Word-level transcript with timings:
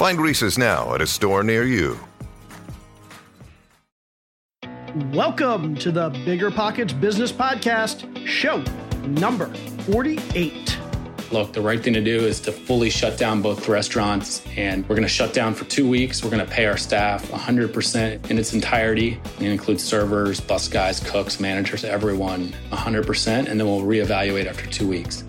Find 0.00 0.18
Reese's 0.18 0.56
now 0.56 0.94
at 0.94 1.02
a 1.02 1.06
store 1.06 1.42
near 1.42 1.62
you. 1.64 2.00
Welcome 5.12 5.74
to 5.74 5.92
the 5.92 6.08
Bigger 6.24 6.50
Pockets 6.50 6.94
Business 6.94 7.30
Podcast, 7.30 8.26
show 8.26 8.64
number 9.06 9.52
48. 9.92 10.78
Look, 11.30 11.52
the 11.52 11.60
right 11.60 11.84
thing 11.84 11.92
to 11.92 12.00
do 12.00 12.16
is 12.16 12.40
to 12.40 12.50
fully 12.50 12.88
shut 12.88 13.18
down 13.18 13.42
both 13.42 13.68
restaurants, 13.68 14.42
and 14.56 14.88
we're 14.88 14.96
going 14.96 15.02
to 15.02 15.08
shut 15.08 15.34
down 15.34 15.52
for 15.52 15.66
two 15.66 15.86
weeks. 15.86 16.24
We're 16.24 16.30
going 16.30 16.46
to 16.46 16.50
pay 16.50 16.64
our 16.64 16.78
staff 16.78 17.22
100% 17.28 18.30
in 18.30 18.38
its 18.38 18.54
entirety. 18.54 19.20
It 19.38 19.48
includes 19.48 19.84
servers, 19.84 20.40
bus 20.40 20.66
guys, 20.66 21.00
cooks, 21.00 21.38
managers, 21.40 21.84
everyone 21.84 22.54
100%, 22.70 23.48
and 23.50 23.60
then 23.60 23.66
we'll 23.66 23.82
reevaluate 23.82 24.46
after 24.46 24.64
two 24.64 24.88
weeks. 24.88 25.24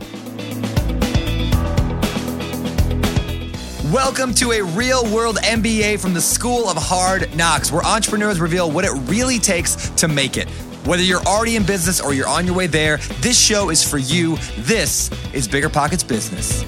Welcome 3.91 4.33
to 4.35 4.53
a 4.53 4.61
real 4.63 5.03
world 5.13 5.35
MBA 5.43 5.99
from 5.99 6.13
the 6.13 6.21
School 6.21 6.69
of 6.69 6.77
Hard 6.77 7.35
Knocks, 7.35 7.73
where 7.73 7.85
entrepreneurs 7.85 8.39
reveal 8.39 8.71
what 8.71 8.85
it 8.85 8.91
really 9.09 9.37
takes 9.37 9.89
to 9.89 10.07
make 10.07 10.37
it. 10.37 10.49
Whether 10.85 11.03
you're 11.03 11.19
already 11.23 11.57
in 11.57 11.65
business 11.65 11.99
or 11.99 12.13
you're 12.13 12.27
on 12.27 12.45
your 12.45 12.55
way 12.55 12.67
there, 12.67 12.99
this 13.19 13.37
show 13.37 13.69
is 13.69 13.83
for 13.83 13.97
you. 13.97 14.37
This 14.59 15.11
is 15.33 15.45
Bigger 15.45 15.67
Pockets 15.67 16.03
Business. 16.03 16.63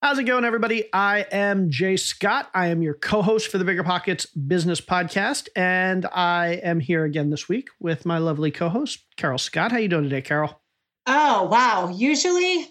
How's 0.00 0.18
it 0.20 0.24
going, 0.24 0.44
everybody? 0.44 0.88
I 0.92 1.26
am 1.32 1.68
Jay 1.68 1.96
Scott. 1.96 2.48
I 2.54 2.68
am 2.68 2.80
your 2.80 2.94
co 2.94 3.22
host 3.22 3.48
for 3.48 3.58
the 3.58 3.64
Bigger 3.64 3.82
Pockets 3.82 4.24
Business 4.26 4.80
Podcast, 4.80 5.48
and 5.56 6.06
I 6.12 6.60
am 6.62 6.78
here 6.78 7.02
again 7.02 7.30
this 7.30 7.48
week 7.48 7.70
with 7.80 8.06
my 8.06 8.18
lovely 8.18 8.52
co 8.52 8.68
host, 8.68 9.00
Carol 9.16 9.38
Scott. 9.38 9.72
How 9.72 9.78
you 9.78 9.88
doing 9.88 10.04
today, 10.04 10.22
Carol? 10.22 10.59
Oh, 11.12 11.42
wow. 11.42 11.88
Usually 11.88 12.68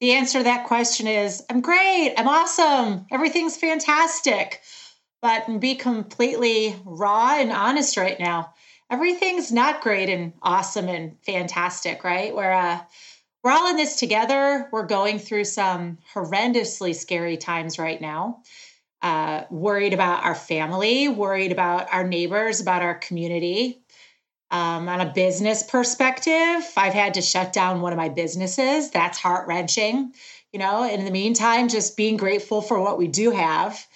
the 0.00 0.14
answer 0.14 0.38
to 0.38 0.44
that 0.44 0.66
question 0.66 1.06
is 1.06 1.44
I'm 1.48 1.60
great. 1.60 2.12
I'm 2.18 2.26
awesome. 2.26 3.06
Everything's 3.12 3.56
fantastic. 3.56 4.62
But 5.22 5.60
be 5.60 5.76
completely 5.76 6.74
raw 6.84 7.36
and 7.38 7.52
honest 7.52 7.96
right 7.96 8.18
now. 8.18 8.52
Everything's 8.90 9.52
not 9.52 9.80
great 9.80 10.08
and 10.08 10.32
awesome 10.42 10.88
and 10.88 11.16
fantastic, 11.24 12.02
right? 12.02 12.34
We're 12.34 12.50
uh, 12.50 12.80
we're 13.44 13.52
all 13.52 13.70
in 13.70 13.76
this 13.76 13.94
together. 13.94 14.68
We're 14.72 14.86
going 14.86 15.20
through 15.20 15.44
some 15.44 15.98
horrendously 16.12 16.96
scary 16.96 17.36
times 17.36 17.78
right 17.78 18.00
now. 18.00 18.42
Uh, 19.02 19.44
worried 19.50 19.94
about 19.94 20.24
our 20.24 20.34
family, 20.34 21.06
worried 21.06 21.52
about 21.52 21.92
our 21.92 22.04
neighbors, 22.04 22.60
about 22.60 22.82
our 22.82 22.96
community, 22.96 23.80
um, 24.50 24.88
on 24.88 25.00
a 25.00 25.12
business 25.12 25.62
perspective, 25.62 26.72
I've 26.76 26.94
had 26.94 27.14
to 27.14 27.22
shut 27.22 27.52
down 27.52 27.80
one 27.80 27.92
of 27.92 27.98
my 27.98 28.08
businesses. 28.08 28.90
That's 28.90 29.18
heart 29.18 29.46
wrenching. 29.46 30.14
You 30.52 30.58
know, 30.58 30.88
in 30.88 31.04
the 31.04 31.10
meantime, 31.10 31.68
just 31.68 31.96
being 31.96 32.16
grateful 32.16 32.62
for 32.62 32.80
what 32.80 32.96
we 32.96 33.08
do 33.08 33.30
have, 33.30 33.86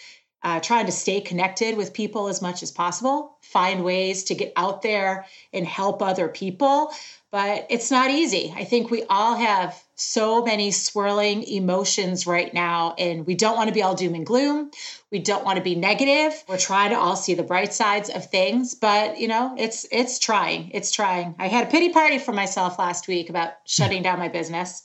uh, 0.43 0.61
trying 0.61 0.87
to 0.87 0.93
stay 0.93 1.21
connected 1.21 1.77
with 1.77 1.95
people 1.95 2.29
as 2.29 2.43
much 2.43 2.63
as 2.63 2.71
possible, 2.71 3.39
find 3.41 3.85
ways 3.85 4.25
to 4.25 4.35
get 4.35 4.53
out 4.57 4.83
there 4.83 5.25
and 5.53 5.67
help 5.67 6.03
other 6.03 6.29
people. 6.29 6.93
But 7.31 7.67
it's 7.71 7.91
not 7.91 8.11
easy. 8.11 8.53
I 8.55 8.65
think 8.65 8.91
we 8.91 9.05
all 9.05 9.35
have 9.37 9.83
so 9.95 10.45
many 10.45 10.71
swirling 10.71 11.45
emotions 11.45 12.27
right 12.27 12.53
now, 12.53 12.95
and 12.99 13.27
we 13.27 13.35
don't 13.35 13.57
want 13.57 13.69
to 13.69 13.75
be 13.75 13.83
all 13.83 13.95
doom 13.95 14.15
and 14.15 14.27
gloom. 14.27 14.71
We 15.13 15.19
don't 15.19 15.45
want 15.45 15.59
to 15.59 15.63
be 15.63 15.75
negative. 15.75 16.43
We're 16.49 16.57
trying 16.57 16.89
to 16.91 16.99
all 16.99 17.17
see 17.17 17.35
the 17.35 17.43
bright 17.43 17.75
sides 17.75 18.09
of 18.09 18.31
things, 18.31 18.75
but 18.75 19.21
you 19.21 19.29
know, 19.29 19.55
it's 19.59 19.87
it's 19.93 20.19
trying. 20.19 20.71
It's 20.73 20.91
trying. 20.91 21.35
I 21.39 21.49
had 21.49 21.69
a 21.69 21.71
pity 21.71 21.91
party 21.91 22.19
for 22.19 22.33
myself 22.33 22.79
last 22.79 23.09
week 23.09 23.29
about 23.29 23.53
shutting 23.67 24.03
down 24.03 24.19
my 24.19 24.29
business, 24.29 24.83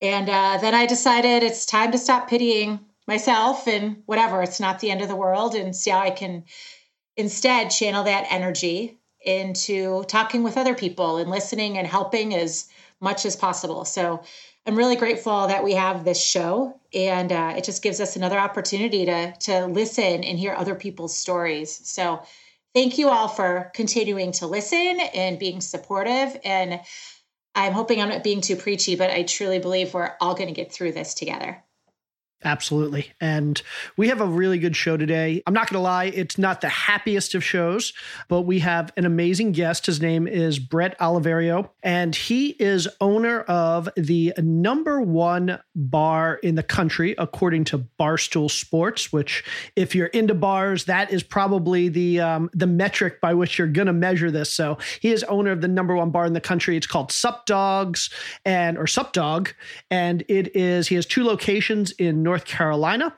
and 0.00 0.30
uh, 0.30 0.56
then 0.62 0.74
I 0.74 0.86
decided 0.86 1.42
it's 1.42 1.66
time 1.66 1.92
to 1.92 1.98
stop 1.98 2.26
pitying 2.26 2.80
myself 3.06 3.68
and 3.68 4.02
whatever. 4.06 4.42
It's 4.42 4.60
not 4.60 4.80
the 4.80 4.90
end 4.90 5.02
of 5.02 5.08
the 5.08 5.14
world, 5.14 5.54
and 5.54 5.76
see 5.76 5.90
how 5.90 5.98
I 5.98 6.10
can 6.10 6.44
instead 7.18 7.68
channel 7.68 8.04
that 8.04 8.26
energy 8.30 8.98
into 9.20 10.04
talking 10.04 10.42
with 10.42 10.56
other 10.56 10.74
people 10.74 11.18
and 11.18 11.30
listening 11.30 11.76
and 11.76 11.86
helping 11.86 12.34
as 12.34 12.66
much 12.98 13.26
as 13.26 13.36
possible. 13.36 13.84
So 13.84 14.22
I'm 14.66 14.76
really 14.76 14.96
grateful 14.96 15.48
that 15.48 15.62
we 15.62 15.74
have 15.74 16.04
this 16.04 16.22
show, 16.22 16.80
and 16.94 17.30
uh, 17.30 17.54
it 17.56 17.64
just 17.64 17.82
gives 17.82 18.00
us 18.00 18.16
another 18.16 18.38
opportunity 18.38 19.04
to 19.06 19.32
to 19.40 19.66
listen 19.66 20.24
and 20.24 20.38
hear 20.38 20.54
other 20.54 20.74
people's 20.74 21.14
stories. 21.16 21.86
So, 21.86 22.22
thank 22.74 22.98
you 22.98 23.08
all 23.10 23.28
for 23.28 23.70
continuing 23.74 24.32
to 24.32 24.46
listen 24.46 25.00
and 25.14 25.38
being 25.38 25.60
supportive. 25.60 26.38
And 26.44 26.80
I'm 27.54 27.72
hoping 27.72 28.00
I'm 28.00 28.08
not 28.08 28.24
being 28.24 28.40
too 28.40 28.56
preachy, 28.56 28.96
but 28.96 29.10
I 29.10 29.22
truly 29.24 29.58
believe 29.58 29.94
we're 29.94 30.12
all 30.20 30.34
going 30.34 30.48
to 30.48 30.54
get 30.54 30.72
through 30.72 30.92
this 30.92 31.14
together. 31.14 31.63
Absolutely. 32.44 33.10
And 33.22 33.60
we 33.96 34.08
have 34.08 34.20
a 34.20 34.26
really 34.26 34.58
good 34.58 34.76
show 34.76 34.98
today. 34.98 35.42
I'm 35.46 35.54
not 35.54 35.70
going 35.70 35.78
to 35.78 35.82
lie, 35.82 36.04
it's 36.04 36.36
not 36.36 36.60
the 36.60 36.68
happiest 36.68 37.34
of 37.34 37.42
shows, 37.42 37.94
but 38.28 38.42
we 38.42 38.58
have 38.58 38.92
an 38.98 39.06
amazing 39.06 39.52
guest. 39.52 39.86
His 39.86 40.02
name 40.02 40.28
is 40.28 40.58
Bret 40.58 40.98
Oliverio, 40.98 41.70
and 41.82 42.14
he 42.14 42.50
is 42.50 42.86
owner 43.00 43.40
of 43.40 43.88
the 43.96 44.34
number 44.36 45.00
one 45.00 45.58
bar 45.74 46.34
in 46.34 46.54
the 46.54 46.62
country, 46.62 47.14
according 47.16 47.64
to 47.64 47.78
Barstool 47.98 48.50
Sports, 48.50 49.10
which, 49.10 49.42
if 49.74 49.94
you're 49.94 50.08
into 50.08 50.34
bars, 50.34 50.84
that 50.84 51.10
is 51.10 51.22
probably 51.22 51.88
the, 51.88 52.20
um, 52.20 52.50
the 52.52 52.66
metric 52.66 53.22
by 53.22 53.32
which 53.32 53.58
you're 53.58 53.68
going 53.68 53.86
to 53.86 53.94
measure 53.94 54.30
this. 54.30 54.52
So 54.54 54.76
he 55.00 55.12
is 55.12 55.24
owner 55.24 55.52
of 55.52 55.62
the 55.62 55.68
number 55.68 55.96
one 55.96 56.10
bar 56.10 56.26
in 56.26 56.34
the 56.34 56.40
country. 56.42 56.76
It's 56.76 56.86
called 56.86 57.10
Sup 57.10 57.46
Dogs 57.46 58.10
and, 58.44 58.76
or 58.76 58.86
Sup 58.86 59.14
Dog. 59.14 59.54
And 59.90 60.24
it 60.28 60.54
is, 60.54 60.88
he 60.88 60.94
has 60.96 61.06
two 61.06 61.24
locations 61.24 61.92
in 61.92 62.22
North 62.22 62.33
North 62.34 62.46
Carolina. 62.46 63.14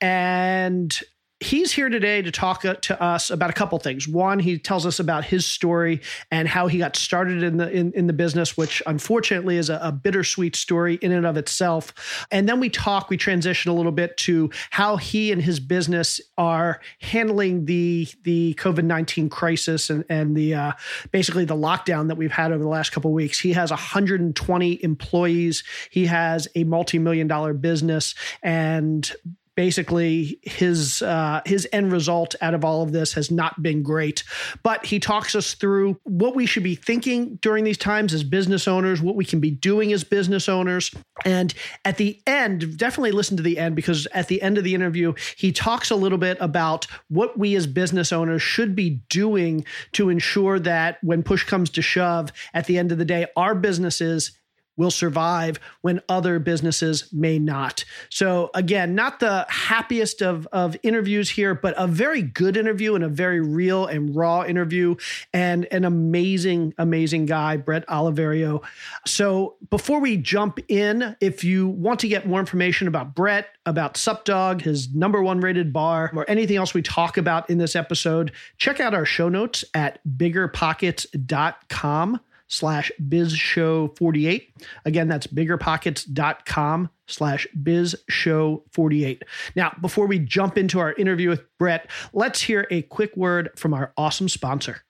And 0.00 0.92
he's 1.40 1.72
here 1.72 1.90
today 1.90 2.22
to 2.22 2.30
talk 2.30 2.64
uh, 2.64 2.74
to 2.74 3.00
us 3.02 3.30
about 3.30 3.50
a 3.50 3.52
couple 3.52 3.78
things. 3.78 4.08
One, 4.08 4.38
he 4.38 4.58
tells 4.58 4.86
us 4.86 4.98
about 4.98 5.24
his 5.24 5.44
story 5.44 6.00
and 6.30 6.48
how 6.48 6.66
he 6.66 6.78
got 6.78 6.96
started 6.96 7.42
in 7.42 7.58
the 7.58 7.70
in, 7.70 7.92
in 7.92 8.06
the 8.06 8.14
business, 8.14 8.56
which 8.56 8.82
unfortunately 8.86 9.58
is 9.58 9.68
a, 9.68 9.78
a, 9.82 9.92
bittersweet 9.92 10.56
story 10.56 10.94
in 11.02 11.12
and 11.12 11.26
of 11.26 11.36
itself. 11.36 12.26
And 12.30 12.48
then 12.48 12.58
we 12.58 12.70
talk, 12.70 13.10
we 13.10 13.16
transition 13.18 13.70
a 13.70 13.74
little 13.74 13.92
bit 13.92 14.16
to 14.18 14.50
how 14.70 14.96
he 14.96 15.30
and 15.30 15.42
his 15.42 15.60
business 15.60 16.20
are 16.38 16.80
handling 17.00 17.66
the 17.66 18.08
the 18.22 18.54
COVID 18.54 18.84
nineteen 18.84 19.28
crisis 19.28 19.90
and 19.90 20.04
and 20.08 20.34
the 20.34 20.54
uh, 20.54 20.72
basically 21.10 21.44
the 21.44 21.56
lockdown 21.56 22.08
that 22.08 22.16
we've 22.16 22.32
had 22.32 22.50
over 22.50 22.62
the 22.62 22.68
last 22.68 22.92
couple 22.92 23.12
weeks. 23.12 23.38
He 23.38 23.52
has 23.52 23.70
120 23.70 24.82
employees. 24.82 25.64
He 25.90 26.06
has 26.06 26.48
a 26.54 26.64
multi 26.64 26.98
million 26.98 27.26
dollar 27.28 27.52
business 27.52 28.14
and 28.42 29.12
basically 29.56 30.38
his 30.42 31.02
uh, 31.02 31.40
his 31.44 31.66
end 31.72 31.90
result 31.90 32.34
out 32.40 32.54
of 32.54 32.64
all 32.64 32.82
of 32.82 32.92
this 32.92 33.14
has 33.14 33.30
not 33.30 33.62
been 33.62 33.82
great. 33.82 34.22
But 34.62 34.86
he 34.86 35.00
talks 35.00 35.34
us 35.34 35.54
through 35.54 35.98
what 36.04 36.36
we 36.36 36.46
should 36.46 36.62
be 36.62 36.74
thinking 36.74 37.36
during 37.36 37.64
these 37.64 37.78
times 37.78 38.14
as 38.14 38.22
business 38.22 38.68
owners, 38.68 39.00
what 39.00 39.16
we 39.16 39.24
can 39.24 39.40
be 39.40 39.50
doing 39.50 39.92
as 39.92 40.04
business 40.04 40.48
owners, 40.48 40.92
and 41.24 41.52
at 41.84 41.96
the 41.96 42.20
end, 42.26 42.76
definitely 42.76 43.12
listen 43.12 43.36
to 43.38 43.42
the 43.42 43.58
end 43.58 43.74
because 43.74 44.06
at 44.12 44.28
the 44.28 44.40
end 44.42 44.58
of 44.58 44.64
the 44.64 44.74
interview, 44.74 45.14
he 45.36 45.50
talks 45.50 45.90
a 45.90 45.96
little 45.96 46.18
bit 46.18 46.36
about 46.40 46.86
what 47.08 47.38
we 47.38 47.54
as 47.56 47.66
business 47.66 48.12
owners 48.12 48.42
should 48.42 48.76
be 48.76 49.00
doing 49.08 49.64
to 49.92 50.10
ensure 50.10 50.58
that 50.58 50.98
when 51.02 51.22
push 51.22 51.44
comes 51.44 51.70
to 51.70 51.82
shove, 51.82 52.30
at 52.52 52.66
the 52.66 52.78
end 52.78 52.92
of 52.92 52.98
the 52.98 53.04
day, 53.04 53.26
our 53.36 53.54
businesses 53.54 54.38
will 54.76 54.90
survive 54.90 55.58
when 55.80 56.00
other 56.08 56.38
businesses 56.38 57.12
may 57.12 57.38
not. 57.38 57.84
So 58.10 58.50
again, 58.54 58.94
not 58.94 59.20
the 59.20 59.46
happiest 59.48 60.22
of, 60.22 60.46
of 60.52 60.76
interviews 60.82 61.30
here, 61.30 61.54
but 61.54 61.74
a 61.76 61.86
very 61.86 62.22
good 62.22 62.56
interview 62.56 62.94
and 62.94 63.04
a 63.04 63.08
very 63.08 63.40
real 63.40 63.86
and 63.86 64.14
raw 64.14 64.44
interview 64.44 64.96
and 65.32 65.66
an 65.70 65.84
amazing, 65.84 66.74
amazing 66.78 67.26
guy, 67.26 67.56
Bret 67.56 67.86
Oliverio. 67.86 68.62
So 69.06 69.56
before 69.70 70.00
we 70.00 70.16
jump 70.16 70.58
in, 70.68 71.16
if 71.20 71.44
you 71.44 71.68
want 71.68 72.00
to 72.00 72.08
get 72.08 72.26
more 72.26 72.40
information 72.40 72.88
about 72.88 73.14
Bret, 73.14 73.48
about 73.64 73.94
SupDog, 73.94 74.62
his 74.62 74.92
number 74.94 75.22
one 75.22 75.40
rated 75.40 75.72
bar, 75.72 76.10
or 76.14 76.28
anything 76.28 76.56
else 76.56 76.74
we 76.74 76.82
talk 76.82 77.16
about 77.16 77.48
in 77.50 77.58
this 77.58 77.76
episode, 77.76 78.32
check 78.58 78.80
out 78.80 78.94
our 78.94 79.04
show 79.04 79.28
notes 79.28 79.64
at 79.74 80.00
biggerpockets.com 80.06 82.20
slash 82.48 82.90
bizshow48. 83.02 84.52
Again, 84.84 85.08
that's 85.08 85.26
biggerpockets.com 85.26 86.90
slash 87.06 87.46
bizshow48. 87.58 89.22
Now, 89.54 89.76
before 89.80 90.06
we 90.06 90.18
jump 90.18 90.58
into 90.58 90.78
our 90.78 90.92
interview 90.94 91.28
with 91.28 91.44
Bret, 91.58 91.88
let's 92.12 92.42
hear 92.42 92.66
a 92.70 92.82
quick 92.82 93.16
word 93.16 93.50
from 93.56 93.74
our 93.74 93.92
awesome 93.96 94.28
sponsor. 94.28 94.82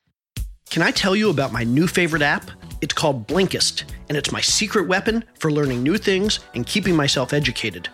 Can 0.71 0.83
I 0.83 0.91
tell 0.91 1.15
you 1.15 1.31
about 1.31 1.53
my 1.53 1.63
new 1.65 1.87
favorite 1.87 2.23
app? 2.23 2.51
It's 2.81 2.93
called 2.93 3.29
Blinkist, 3.29 3.85
and 4.09 4.19
it's 4.19 4.33
my 4.33 4.41
secret 4.41 4.89
weapon 4.89 5.25
for 5.39 5.51
learning 5.51 5.83
new 5.83 5.97
things 5.97 6.41
and 6.55 6.67
keeping 6.67 6.97
myself 6.97 7.33
educated. 7.33 7.89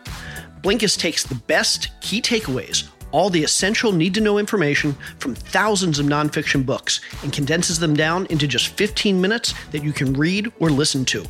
Blinkist 0.62 0.98
takes 0.98 1.24
the 1.24 1.34
best 1.34 1.88
key 2.00 2.22
takeaways 2.22 2.88
all 3.12 3.30
the 3.30 3.44
essential 3.44 3.92
need 3.92 4.14
to 4.14 4.20
know 4.20 4.38
information 4.38 4.96
from 5.18 5.34
thousands 5.34 5.98
of 5.98 6.06
nonfiction 6.06 6.66
books 6.66 7.00
and 7.22 7.32
condenses 7.32 7.78
them 7.78 7.94
down 7.94 8.26
into 8.26 8.48
just 8.48 8.68
15 8.68 9.20
minutes 9.20 9.54
that 9.70 9.84
you 9.84 9.92
can 9.92 10.12
read 10.14 10.50
or 10.58 10.70
listen 10.70 11.04
to. 11.04 11.24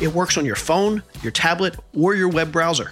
It 0.00 0.08
works 0.08 0.38
on 0.38 0.44
your 0.44 0.56
phone, 0.56 1.02
your 1.22 1.32
tablet, 1.32 1.76
or 1.94 2.14
your 2.14 2.28
web 2.28 2.52
browser. 2.52 2.90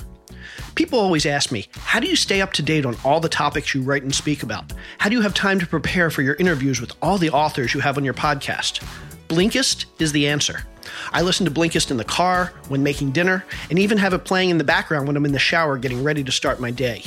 People 0.75 0.99
always 0.99 1.25
ask 1.25 1.53
me, 1.53 1.69
how 1.79 2.01
do 2.01 2.09
you 2.09 2.17
stay 2.17 2.41
up 2.41 2.53
to 2.55 2.63
date 2.63 2.85
on 2.85 2.97
all 3.05 3.21
the 3.21 3.29
topics 3.29 3.75
you 3.75 3.83
write 3.83 4.03
and 4.03 4.15
speak 4.15 4.43
about? 4.43 4.73
How 4.99 5.09
do 5.09 5.15
you 5.15 5.23
have 5.23 5.35
time 5.35 5.61
to 5.61 5.67
prepare 5.67 6.11
for 6.11 6.23
your 6.23 6.35
interviews 6.35 6.81
with 6.81 6.93
all 7.01 7.17
the 7.17 7.31
authors 7.31 7.75
you 7.75 7.81
have 7.81 7.97
on 7.97 8.05
your 8.05 8.15
podcast? 8.15 8.85
Blinkist 9.29 9.87
is 10.01 10.13
the 10.13 10.27
answer. 10.27 10.65
I 11.13 11.23
listen 11.23 11.47
to 11.47 11.53
Blinkist 11.53 11.91
in 11.91 11.97
the 11.97 12.05
car, 12.05 12.53
when 12.69 12.83
making 12.83 13.13
dinner, 13.13 13.45
and 13.71 13.79
even 13.79 13.99
have 13.99 14.15
it 14.15 14.25
playing 14.25 14.51
in 14.51 14.59
the 14.59 14.65
background 14.65 15.07
when 15.07 15.17
I'm 15.17 15.25
in 15.25 15.33
the 15.33 15.39
shower 15.39 15.79
getting 15.79 16.03
ready 16.03 16.25
to 16.25 16.33
start 16.33 16.61
my 16.61 16.71
day. 16.71 17.05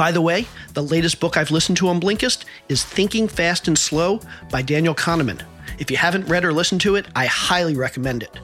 By 0.00 0.12
the 0.12 0.22
way, 0.22 0.46
the 0.72 0.82
latest 0.82 1.20
book 1.20 1.36
I've 1.36 1.50
listened 1.50 1.76
to 1.76 1.88
on 1.88 2.00
Blinkist 2.00 2.46
is 2.70 2.82
Thinking 2.82 3.28
Fast 3.28 3.68
and 3.68 3.76
Slow 3.76 4.22
by 4.50 4.62
Daniel 4.62 4.94
Kahneman. 4.94 5.44
If 5.78 5.90
you 5.90 5.98
haven't 5.98 6.26
read 6.26 6.42
or 6.42 6.54
listened 6.54 6.80
to 6.80 6.96
it, 6.96 7.04
I 7.14 7.26
highly 7.26 7.76
recommend 7.76 8.22
it. 8.22 8.40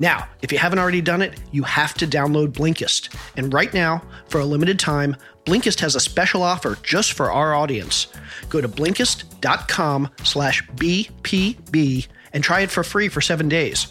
Now, 0.00 0.26
if 0.42 0.50
you 0.50 0.58
haven't 0.58 0.80
already 0.80 1.00
done 1.00 1.22
it, 1.22 1.38
you 1.52 1.62
have 1.62 1.94
to 1.98 2.06
download 2.08 2.48
Blinkist. 2.48 3.14
And 3.36 3.54
right 3.54 3.72
now, 3.72 4.02
for 4.26 4.40
a 4.40 4.44
limited 4.44 4.80
time, 4.80 5.14
Blinkist 5.44 5.78
has 5.78 5.94
a 5.94 6.00
special 6.00 6.42
offer 6.42 6.76
just 6.82 7.12
for 7.12 7.30
our 7.30 7.54
audience. 7.54 8.08
Go 8.48 8.60
to 8.60 8.68
Blinkist.com 8.68 10.10
slash 10.24 10.66
BPB 10.70 12.08
and 12.32 12.42
try 12.42 12.62
it 12.62 12.72
for 12.72 12.82
free 12.82 13.08
for 13.08 13.20
seven 13.20 13.48
days. 13.48 13.86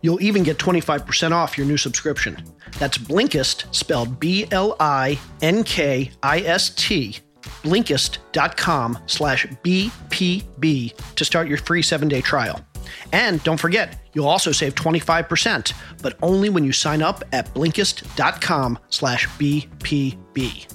You'll 0.00 0.22
even 0.22 0.42
get 0.42 0.58
25% 0.58 1.32
off 1.32 1.58
your 1.58 1.66
new 1.66 1.76
subscription. 1.76 2.42
That's 2.78 2.98
Blinkist, 2.98 3.74
spelled 3.74 4.20
B 4.20 4.46
L 4.50 4.76
I 4.78 5.18
N 5.42 5.64
K 5.64 6.10
I 6.22 6.40
S 6.40 6.70
T, 6.70 7.18
blinkist.com 7.62 8.98
slash 9.06 9.46
BPB 9.64 11.14
to 11.14 11.24
start 11.24 11.48
your 11.48 11.58
free 11.58 11.82
seven 11.82 12.08
day 12.08 12.20
trial. 12.20 12.64
And 13.12 13.42
don't 13.42 13.58
forget, 13.58 14.08
you'll 14.14 14.28
also 14.28 14.52
save 14.52 14.74
25%, 14.74 15.72
but 16.02 16.16
only 16.22 16.48
when 16.48 16.64
you 16.64 16.72
sign 16.72 17.02
up 17.02 17.22
at 17.32 17.52
blinkist.com 17.54 18.78
slash 18.88 19.28
BPB. 19.30 20.72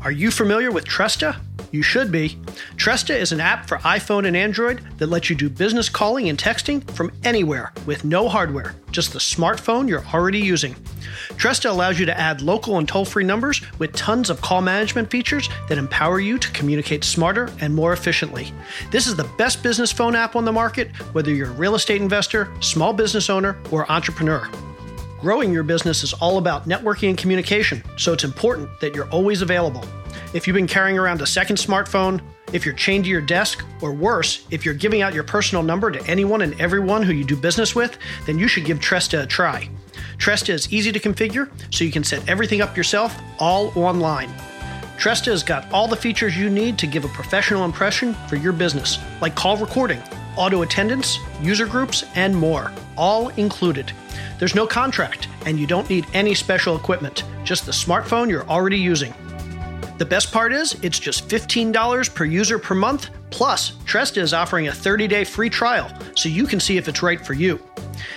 Are 0.00 0.12
you 0.12 0.30
familiar 0.30 0.70
with 0.70 0.84
Tresta? 0.84 1.40
You 1.74 1.82
should 1.82 2.12
be. 2.12 2.38
Tresta 2.76 3.16
is 3.16 3.32
an 3.32 3.40
app 3.40 3.66
for 3.66 3.78
iPhone 3.78 4.28
and 4.28 4.36
Android 4.36 4.80
that 4.98 5.08
lets 5.08 5.28
you 5.28 5.34
do 5.34 5.50
business 5.50 5.88
calling 5.88 6.28
and 6.28 6.38
texting 6.38 6.88
from 6.92 7.10
anywhere 7.24 7.72
with 7.84 8.04
no 8.04 8.28
hardware, 8.28 8.76
just 8.92 9.12
the 9.12 9.18
smartphone 9.18 9.88
you're 9.88 10.06
already 10.14 10.38
using. 10.38 10.76
Tresta 11.30 11.68
allows 11.68 11.98
you 11.98 12.06
to 12.06 12.16
add 12.16 12.42
local 12.42 12.78
and 12.78 12.86
toll 12.86 13.04
free 13.04 13.24
numbers 13.24 13.60
with 13.80 13.92
tons 13.92 14.30
of 14.30 14.40
call 14.40 14.60
management 14.60 15.10
features 15.10 15.48
that 15.68 15.76
empower 15.76 16.20
you 16.20 16.38
to 16.38 16.48
communicate 16.52 17.02
smarter 17.02 17.50
and 17.60 17.74
more 17.74 17.92
efficiently. 17.92 18.52
This 18.92 19.08
is 19.08 19.16
the 19.16 19.28
best 19.36 19.60
business 19.64 19.90
phone 19.90 20.14
app 20.14 20.36
on 20.36 20.44
the 20.44 20.52
market, 20.52 20.94
whether 21.12 21.34
you're 21.34 21.50
a 21.50 21.54
real 21.54 21.74
estate 21.74 22.00
investor, 22.00 22.52
small 22.60 22.92
business 22.92 23.28
owner, 23.28 23.58
or 23.72 23.90
entrepreneur. 23.90 24.48
Growing 25.20 25.52
your 25.52 25.64
business 25.64 26.04
is 26.04 26.12
all 26.12 26.38
about 26.38 26.68
networking 26.68 27.08
and 27.08 27.18
communication, 27.18 27.82
so 27.96 28.12
it's 28.12 28.22
important 28.22 28.68
that 28.78 28.94
you're 28.94 29.10
always 29.10 29.42
available. 29.42 29.84
If 30.34 30.48
you've 30.48 30.54
been 30.56 30.66
carrying 30.66 30.98
around 30.98 31.22
a 31.22 31.26
second 31.26 31.56
smartphone, 31.58 32.20
if 32.52 32.66
you're 32.66 32.74
chained 32.74 33.04
to 33.04 33.10
your 33.10 33.20
desk, 33.20 33.64
or 33.80 33.92
worse, 33.92 34.44
if 34.50 34.64
you're 34.64 34.74
giving 34.74 35.00
out 35.00 35.14
your 35.14 35.22
personal 35.22 35.62
number 35.62 35.92
to 35.92 36.04
anyone 36.10 36.42
and 36.42 36.60
everyone 36.60 37.04
who 37.04 37.12
you 37.12 37.22
do 37.22 37.36
business 37.36 37.76
with, 37.76 37.96
then 38.26 38.36
you 38.36 38.48
should 38.48 38.64
give 38.64 38.80
Tresta 38.80 39.22
a 39.22 39.26
try. 39.28 39.70
Tresta 40.18 40.52
is 40.52 40.72
easy 40.72 40.90
to 40.90 40.98
configure, 40.98 41.48
so 41.72 41.84
you 41.84 41.92
can 41.92 42.02
set 42.02 42.28
everything 42.28 42.60
up 42.60 42.76
yourself, 42.76 43.16
all 43.38 43.68
online. 43.78 44.28
Tresta 44.98 45.26
has 45.26 45.44
got 45.44 45.70
all 45.72 45.86
the 45.86 45.94
features 45.94 46.36
you 46.36 46.50
need 46.50 46.78
to 46.78 46.88
give 46.88 47.04
a 47.04 47.08
professional 47.08 47.64
impression 47.64 48.12
for 48.28 48.34
your 48.34 48.52
business, 48.52 48.98
like 49.20 49.36
call 49.36 49.56
recording, 49.56 50.02
auto 50.36 50.62
attendant, 50.62 51.20
user 51.42 51.66
groups, 51.66 52.04
and 52.16 52.34
more, 52.34 52.72
all 52.96 53.28
included. 53.30 53.92
There's 54.40 54.56
no 54.56 54.66
contract, 54.66 55.28
and 55.46 55.60
you 55.60 55.68
don't 55.68 55.88
need 55.88 56.08
any 56.12 56.34
special 56.34 56.74
equipment, 56.74 57.22
just 57.44 57.66
the 57.66 57.72
smartphone 57.72 58.28
you're 58.28 58.48
already 58.48 58.78
using. 58.78 59.14
The 59.96 60.04
best 60.04 60.32
part 60.32 60.52
is, 60.52 60.74
it's 60.82 60.98
just 60.98 61.28
$15 61.28 62.14
per 62.14 62.24
user 62.24 62.58
per 62.58 62.74
month, 62.74 63.10
plus, 63.30 63.72
Tresta 63.84 64.18
is 64.18 64.34
offering 64.34 64.68
a 64.68 64.72
30 64.72 65.06
day 65.06 65.22
free 65.24 65.48
trial, 65.48 65.88
so 66.16 66.28
you 66.28 66.46
can 66.46 66.58
see 66.58 66.76
if 66.76 66.88
it's 66.88 67.02
right 67.02 67.24
for 67.24 67.34
you. 67.34 67.60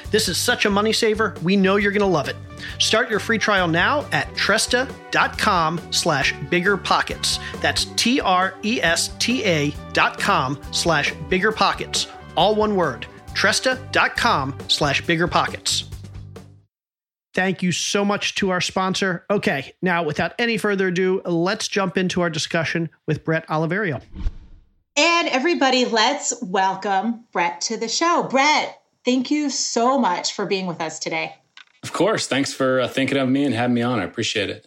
This 0.09 0.27
is 0.27 0.37
such 0.37 0.65
a 0.65 0.69
money 0.69 0.91
saver, 0.91 1.35
we 1.43 1.55
know 1.55 1.75
you're 1.75 1.91
going 1.91 1.99
to 2.01 2.07
love 2.07 2.27
it. 2.29 2.35
Start 2.79 3.09
your 3.09 3.19
free 3.19 3.37
trial 3.37 3.67
now 3.67 4.05
at 4.11 4.27
tresta.com 4.33 5.79
slash 5.91 6.33
biggerpockets. 6.33 7.39
That's 7.61 7.85
T-R-E-S-T-A 7.95 9.73
dot 9.93 10.19
com 10.19 10.59
slash 10.71 11.13
biggerpockets. 11.29 12.07
All 12.35 12.55
one 12.55 12.75
word. 12.75 13.05
Tresta.com 13.33 14.57
slash 14.67 15.03
biggerpockets. 15.03 15.83
Thank 17.37 17.61
you 17.61 17.71
so 17.71 18.03
much 18.03 18.33
to 18.35 18.49
our 18.49 18.59
sponsor. 18.59 19.23
Okay, 19.29 19.75
now 19.83 20.01
without 20.01 20.33
any 20.39 20.57
further 20.57 20.87
ado, 20.87 21.21
let's 21.23 21.67
jump 21.67 21.95
into 21.95 22.21
our 22.21 22.31
discussion 22.31 22.89
with 23.05 23.23
Bret 23.23 23.45
Oliverio. 23.47 24.01
And 24.97 25.27
everybody, 25.27 25.85
let's 25.85 26.33
welcome 26.41 27.25
Bret 27.31 27.61
to 27.61 27.77
the 27.77 27.89
show. 27.89 28.27
Bret, 28.27 28.81
thank 29.05 29.29
you 29.29 29.51
so 29.51 29.99
much 29.99 30.33
for 30.33 30.47
being 30.47 30.65
with 30.65 30.81
us 30.81 30.97
today. 30.97 31.35
Of 31.83 31.93
course. 31.93 32.25
Thanks 32.25 32.53
for 32.53 32.81
uh, 32.81 32.87
thinking 32.87 33.19
of 33.19 33.29
me 33.29 33.45
and 33.45 33.53
having 33.53 33.75
me 33.75 33.83
on. 33.83 33.99
I 33.99 34.03
appreciate 34.05 34.49
it. 34.49 34.65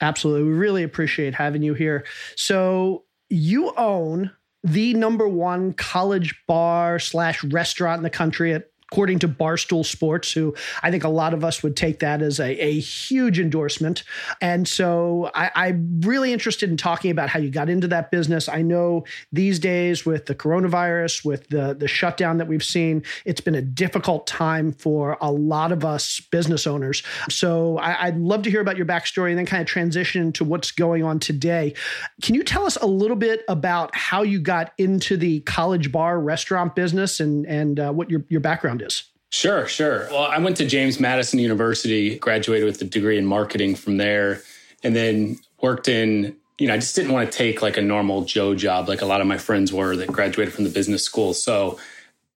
Absolutely. 0.00 0.42
We 0.42 0.54
really 0.54 0.82
appreciate 0.82 1.34
having 1.34 1.62
you 1.62 1.74
here. 1.74 2.04
So, 2.34 3.04
you 3.28 3.72
own 3.76 4.32
the 4.64 4.92
number 4.94 5.28
one 5.28 5.72
college 5.74 6.34
bar 6.48 6.98
slash 6.98 7.44
restaurant 7.44 7.98
in 7.98 8.02
the 8.02 8.10
country 8.10 8.54
at 8.54 8.72
according 8.90 9.18
to 9.18 9.28
Barstool 9.28 9.84
Sports, 9.84 10.32
who 10.32 10.54
I 10.82 10.90
think 10.90 11.04
a 11.04 11.08
lot 11.08 11.34
of 11.34 11.44
us 11.44 11.62
would 11.62 11.76
take 11.76 11.98
that 11.98 12.22
as 12.22 12.40
a, 12.40 12.50
a 12.64 12.80
huge 12.80 13.38
endorsement. 13.38 14.02
And 14.40 14.66
so 14.66 15.30
I, 15.34 15.68
am 15.68 16.00
really 16.00 16.32
interested 16.32 16.70
in 16.70 16.78
talking 16.78 17.10
about 17.10 17.28
how 17.28 17.38
you 17.38 17.50
got 17.50 17.68
into 17.68 17.86
that 17.88 18.10
business. 18.10 18.48
I 18.48 18.62
know 18.62 19.04
these 19.30 19.58
days 19.58 20.06
with 20.06 20.24
the 20.24 20.34
coronavirus, 20.34 21.24
with 21.24 21.48
the, 21.48 21.74
the 21.78 21.86
shutdown 21.86 22.38
that 22.38 22.48
we've 22.48 22.64
seen, 22.64 23.02
it's 23.26 23.42
been 23.42 23.54
a 23.54 23.62
difficult 23.62 24.26
time 24.26 24.72
for 24.72 25.18
a 25.20 25.30
lot 25.30 25.70
of 25.70 25.84
us 25.84 26.20
business 26.30 26.66
owners. 26.66 27.02
So 27.28 27.76
I, 27.78 28.08
would 28.08 28.18
love 28.18 28.42
to 28.44 28.50
hear 28.50 28.62
about 28.62 28.78
your 28.78 28.86
backstory 28.86 29.30
and 29.30 29.38
then 29.38 29.46
kind 29.46 29.60
of 29.60 29.66
transition 29.66 30.32
to 30.32 30.44
what's 30.44 30.70
going 30.70 31.04
on 31.04 31.18
today. 31.18 31.74
Can 32.22 32.34
you 32.34 32.42
tell 32.42 32.64
us 32.64 32.76
a 32.76 32.86
little 32.86 33.16
bit 33.16 33.44
about 33.48 33.94
how 33.94 34.22
you 34.22 34.40
got 34.40 34.72
into 34.78 35.18
the 35.18 35.40
college 35.40 35.92
bar 35.92 36.18
restaurant 36.18 36.74
business 36.74 37.20
and, 37.20 37.44
and 37.44 37.78
uh, 37.78 37.92
what 37.92 38.10
your, 38.10 38.24
your 38.28 38.40
background 38.40 38.77
background 38.78 38.92
is. 38.92 39.04
Sure, 39.30 39.66
sure. 39.66 40.08
Well, 40.10 40.22
I 40.22 40.38
went 40.38 40.56
to 40.56 40.66
James 40.66 40.98
Madison 40.98 41.38
University, 41.38 42.18
graduated 42.18 42.66
with 42.66 42.80
a 42.80 42.86
degree 42.86 43.18
in 43.18 43.26
marketing 43.26 43.74
from 43.74 43.98
there, 43.98 44.42
and 44.82 44.96
then 44.96 45.38
worked 45.60 45.86
in, 45.86 46.36
you 46.58 46.66
know, 46.66 46.74
I 46.74 46.78
just 46.78 46.96
didn't 46.96 47.12
want 47.12 47.30
to 47.30 47.36
take 47.36 47.60
like 47.60 47.76
a 47.76 47.82
normal 47.82 48.24
Joe 48.24 48.54
job 48.54 48.88
like 48.88 49.02
a 49.02 49.06
lot 49.06 49.20
of 49.20 49.26
my 49.26 49.36
friends 49.36 49.72
were 49.72 49.96
that 49.96 50.10
graduated 50.10 50.54
from 50.54 50.64
the 50.64 50.70
business 50.70 51.04
school. 51.04 51.34
So 51.34 51.78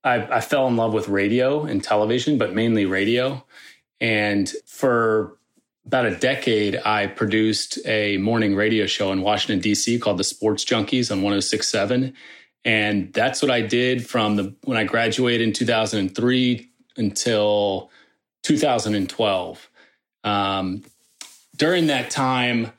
I, 0.04 0.16
I 0.36 0.40
fell 0.40 0.68
in 0.68 0.76
love 0.76 0.92
with 0.92 1.08
radio 1.08 1.64
and 1.64 1.82
television, 1.82 2.36
but 2.36 2.54
mainly 2.54 2.84
radio. 2.84 3.42
And 4.00 4.52
for 4.66 5.38
about 5.86 6.04
a 6.06 6.14
decade, 6.14 6.78
I 6.84 7.06
produced 7.06 7.78
a 7.86 8.18
morning 8.18 8.54
radio 8.54 8.86
show 8.86 9.12
in 9.12 9.22
Washington, 9.22 9.60
D.C. 9.60 9.98
called 9.98 10.18
The 10.18 10.24
Sports 10.24 10.64
Junkies 10.64 11.10
on 11.10 11.22
1067. 11.22 12.12
And 12.64 13.12
that's 13.12 13.42
what 13.42 13.50
I 13.50 13.60
did 13.60 14.06
from 14.06 14.36
the 14.36 14.54
when 14.64 14.76
I 14.76 14.84
graduated 14.84 15.46
in 15.46 15.52
2003 15.52 16.68
until 16.96 17.90
2012. 18.42 19.70
Um, 20.24 20.82
during 21.56 21.88
that 21.88 22.10
time, 22.10 22.72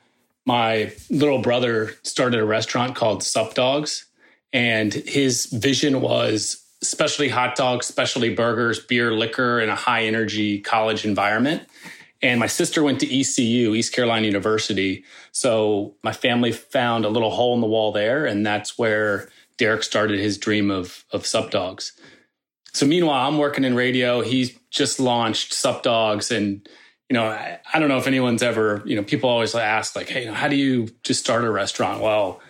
my 0.46 0.92
little 1.10 1.40
brother 1.40 1.94
started 2.02 2.40
a 2.40 2.44
restaurant 2.44 2.94
called 2.96 3.22
Sup 3.22 3.54
Dogs, 3.54 4.06
and 4.52 4.92
his 4.92 5.46
vision 5.46 6.00
was 6.00 6.64
specialty 6.82 7.28
hot 7.28 7.56
dogs, 7.56 7.86
specialty 7.86 8.34
burgers, 8.34 8.78
beer, 8.78 9.12
liquor 9.12 9.60
in 9.60 9.68
a 9.68 9.74
high 9.74 10.04
energy 10.04 10.60
college 10.60 11.04
environment. 11.04 11.62
And 12.22 12.40
my 12.40 12.46
sister 12.46 12.82
went 12.82 13.00
to 13.00 13.20
ECU, 13.20 13.74
East 13.74 13.92
Carolina 13.92 14.26
University. 14.26 15.04
So 15.32 15.94
my 16.02 16.12
family 16.12 16.52
found 16.52 17.04
a 17.04 17.10
little 17.10 17.30
hole 17.30 17.54
in 17.54 17.60
the 17.60 17.66
wall 17.66 17.92
there. 17.92 18.24
And 18.24 18.46
that's 18.46 18.78
where 18.78 19.28
Derek 19.58 19.82
started 19.82 20.18
his 20.18 20.38
dream 20.38 20.70
of, 20.70 21.04
of 21.12 21.26
Sup 21.26 21.50
Dogs. 21.50 21.92
So 22.72 22.86
meanwhile, 22.86 23.28
I'm 23.28 23.38
working 23.38 23.64
in 23.64 23.74
radio. 23.74 24.20
He's 24.20 24.58
just 24.70 24.98
launched 24.98 25.52
Sup 25.52 25.82
Dogs. 25.82 26.30
And, 26.30 26.68
you 27.08 27.14
know, 27.14 27.24
I, 27.24 27.60
I 27.72 27.78
don't 27.78 27.88
know 27.88 27.98
if 27.98 28.06
anyone's 28.06 28.42
ever, 28.42 28.82
you 28.84 28.96
know, 28.96 29.04
people 29.04 29.30
always 29.30 29.54
ask, 29.54 29.94
like, 29.94 30.08
hey, 30.08 30.26
how 30.26 30.48
do 30.48 30.56
you 30.56 30.88
just 31.02 31.20
start 31.20 31.44
a 31.44 31.50
restaurant? 31.50 32.00
Well, 32.00 32.40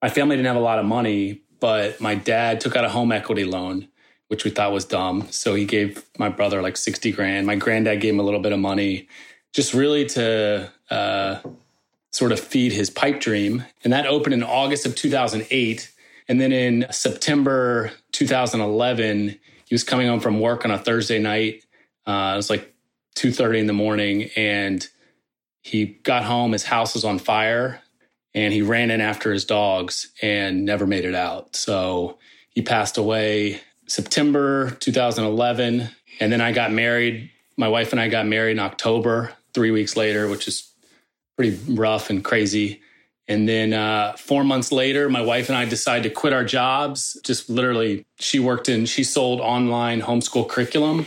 my 0.00 0.08
family 0.08 0.36
didn't 0.36 0.46
have 0.46 0.56
a 0.56 0.60
lot 0.60 0.78
of 0.78 0.84
money, 0.84 1.42
but 1.58 2.00
my 2.00 2.14
dad 2.14 2.60
took 2.60 2.76
out 2.76 2.84
a 2.84 2.88
home 2.88 3.12
equity 3.12 3.44
loan 3.44 3.88
which 4.32 4.44
we 4.44 4.50
thought 4.50 4.72
was 4.72 4.86
dumb. 4.86 5.26
So 5.28 5.54
he 5.54 5.66
gave 5.66 6.06
my 6.18 6.30
brother 6.30 6.62
like 6.62 6.78
60 6.78 7.12
grand. 7.12 7.46
My 7.46 7.54
granddad 7.54 8.00
gave 8.00 8.14
him 8.14 8.18
a 8.18 8.22
little 8.22 8.40
bit 8.40 8.52
of 8.52 8.58
money 8.58 9.06
just 9.52 9.74
really 9.74 10.06
to 10.06 10.72
uh, 10.88 11.40
sort 12.12 12.32
of 12.32 12.40
feed 12.40 12.72
his 12.72 12.88
pipe 12.88 13.20
dream. 13.20 13.66
And 13.84 13.92
that 13.92 14.06
opened 14.06 14.32
in 14.32 14.42
August 14.42 14.86
of 14.86 14.94
2008. 14.94 15.91
And 16.32 16.40
then 16.40 16.50
in 16.50 16.86
September 16.90 17.92
2011, 18.12 19.38
he 19.66 19.74
was 19.74 19.84
coming 19.84 20.08
home 20.08 20.18
from 20.18 20.40
work 20.40 20.64
on 20.64 20.70
a 20.70 20.78
Thursday 20.78 21.18
night. 21.18 21.62
Uh, 22.06 22.32
it 22.32 22.36
was 22.36 22.48
like 22.48 22.74
2.30 23.16 23.58
in 23.58 23.66
the 23.66 23.74
morning 23.74 24.30
and 24.34 24.88
he 25.60 25.84
got 25.84 26.24
home 26.24 26.52
his 26.52 26.64
house 26.64 26.94
was 26.94 27.04
on 27.04 27.18
fire 27.18 27.82
and 28.32 28.54
he 28.54 28.62
ran 28.62 28.90
in 28.90 29.02
after 29.02 29.30
his 29.30 29.44
dogs 29.44 30.10
and 30.22 30.64
never 30.64 30.86
made 30.86 31.04
it 31.04 31.14
out 31.14 31.54
so 31.54 32.16
he 32.48 32.62
passed 32.62 32.96
away 32.96 33.60
September 33.86 34.70
2011. 34.70 35.90
And 36.18 36.32
then 36.32 36.40
I 36.40 36.52
got 36.52 36.72
married. 36.72 37.30
My 37.58 37.68
wife 37.68 37.92
and 37.92 38.00
I 38.00 38.08
got 38.08 38.26
married 38.26 38.52
in 38.52 38.58
October, 38.58 39.34
three 39.52 39.70
weeks 39.70 39.96
later, 39.98 40.28
which 40.28 40.48
is 40.48 40.70
pretty 41.36 41.58
rough 41.74 42.08
and 42.08 42.24
crazy. 42.24 42.81
And 43.28 43.48
then 43.48 43.72
uh, 43.72 44.14
four 44.16 44.44
months 44.44 44.72
later, 44.72 45.08
my 45.08 45.22
wife 45.22 45.48
and 45.48 45.56
I 45.56 45.64
decided 45.64 46.02
to 46.04 46.10
quit 46.10 46.32
our 46.32 46.44
jobs. 46.44 47.18
Just 47.22 47.48
literally, 47.48 48.04
she 48.18 48.40
worked 48.40 48.68
in, 48.68 48.84
she 48.86 49.04
sold 49.04 49.40
online 49.40 50.00
homeschool 50.00 50.48
curriculum. 50.48 51.06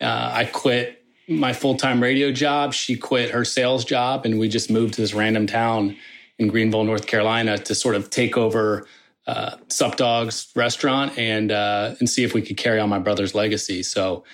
Uh, 0.00 0.30
I 0.32 0.44
quit 0.44 1.02
my 1.28 1.52
full 1.52 1.76
time 1.76 2.02
radio 2.02 2.30
job. 2.32 2.74
She 2.74 2.96
quit 2.96 3.30
her 3.30 3.44
sales 3.44 3.84
job. 3.84 4.26
And 4.26 4.38
we 4.38 4.48
just 4.48 4.70
moved 4.70 4.94
to 4.94 5.00
this 5.00 5.14
random 5.14 5.46
town 5.46 5.96
in 6.38 6.48
Greenville, 6.48 6.84
North 6.84 7.06
Carolina 7.06 7.58
to 7.58 7.74
sort 7.74 7.94
of 7.94 8.10
take 8.10 8.36
over 8.36 8.86
uh, 9.26 9.56
Sup 9.68 9.96
Dogs 9.96 10.52
restaurant 10.54 11.18
and 11.18 11.50
uh, 11.50 11.94
and 11.98 12.08
see 12.08 12.24
if 12.24 12.34
we 12.34 12.42
could 12.42 12.56
carry 12.56 12.78
on 12.78 12.88
my 12.88 12.98
brother's 12.98 13.34
legacy. 13.34 13.82
So, 13.82 14.24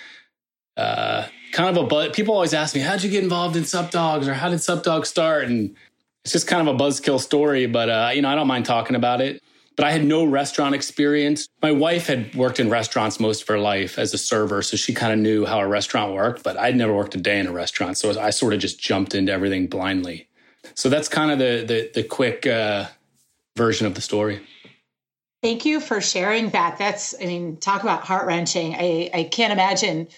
uh, 0.77 1.27
kind 1.53 1.77
of 1.77 1.85
a 1.85 1.87
but 1.87 2.13
people 2.13 2.35
always 2.35 2.55
ask 2.55 2.75
me, 2.75 2.81
"How'd 2.81 3.03
you 3.03 3.11
get 3.11 3.23
involved 3.23 3.57
in 3.57 3.65
Sup 3.65 3.91
Dogs?" 3.91 4.27
or 4.27 4.35
"How 4.35 4.49
did 4.49 4.61
Sup 4.61 4.83
Dogs 4.83 5.09
start?" 5.09 5.45
And 5.45 5.77
it's 6.25 6.33
just 6.33 6.47
kind 6.47 6.67
of 6.67 6.75
a 6.75 6.79
buzzkill 6.79 7.21
story, 7.21 7.67
but 7.67 7.89
uh, 7.89 8.11
you 8.15 8.23
know, 8.23 8.29
I 8.29 8.35
don't 8.35 8.47
mind 8.47 8.67
talking 8.67 8.97
about 8.97 9.21
it. 9.21 9.43
But 9.77 9.87
I 9.87 9.93
had 9.93 10.05
no 10.05 10.25
restaurant 10.25 10.75
experience. 10.75 11.49
My 11.63 11.73
wife 11.73 12.07
had 12.07 12.35
worked 12.35 12.61
in 12.61 12.69
restaurants 12.69 13.19
most 13.19 13.43
of 13.43 13.49
her 13.49 13.59
life 13.59 13.99
as 13.99 14.13
a 14.13 14.19
server, 14.19 14.61
so 14.61 14.77
she 14.77 14.93
kind 14.93 15.13
of 15.13 15.19
knew 15.19 15.47
how 15.47 15.59
a 15.59 15.67
restaurant 15.67 16.13
worked. 16.13 16.43
But 16.43 16.59
I'd 16.59 16.77
never 16.77 16.93
worked 16.93 17.15
a 17.15 17.19
day 17.19 17.39
in 17.39 17.47
a 17.47 17.53
restaurant, 17.53 17.97
so 17.97 18.21
I 18.21 18.31
sort 18.31 18.53
of 18.53 18.61
just 18.61 18.79
jumped 18.79 19.15
into 19.15 19.33
everything 19.33 19.69
blindly. 19.69 20.29
So 20.75 20.91
that's 20.91 21.09
kind 21.09 21.31
of 21.31 21.39
the 21.39 21.65
the, 21.67 21.91
the 21.95 22.03
quick 22.03 22.47
uh, 22.47 22.89
version 23.57 23.87
of 23.87 23.95
the 23.95 24.03
story. 24.03 24.41
Thank 25.43 25.65
you 25.65 25.81
for 25.81 26.03
sharing 26.03 26.51
that. 26.51 26.77
That's, 26.77 27.15
I 27.19 27.25
mean, 27.25 27.57
talk 27.57 27.83
about 27.83 28.05
heart 28.05 28.27
wrenching. 28.27 28.75
I, 28.75 29.11
I 29.15 29.23
can't 29.25 29.55
imagine 29.55 30.09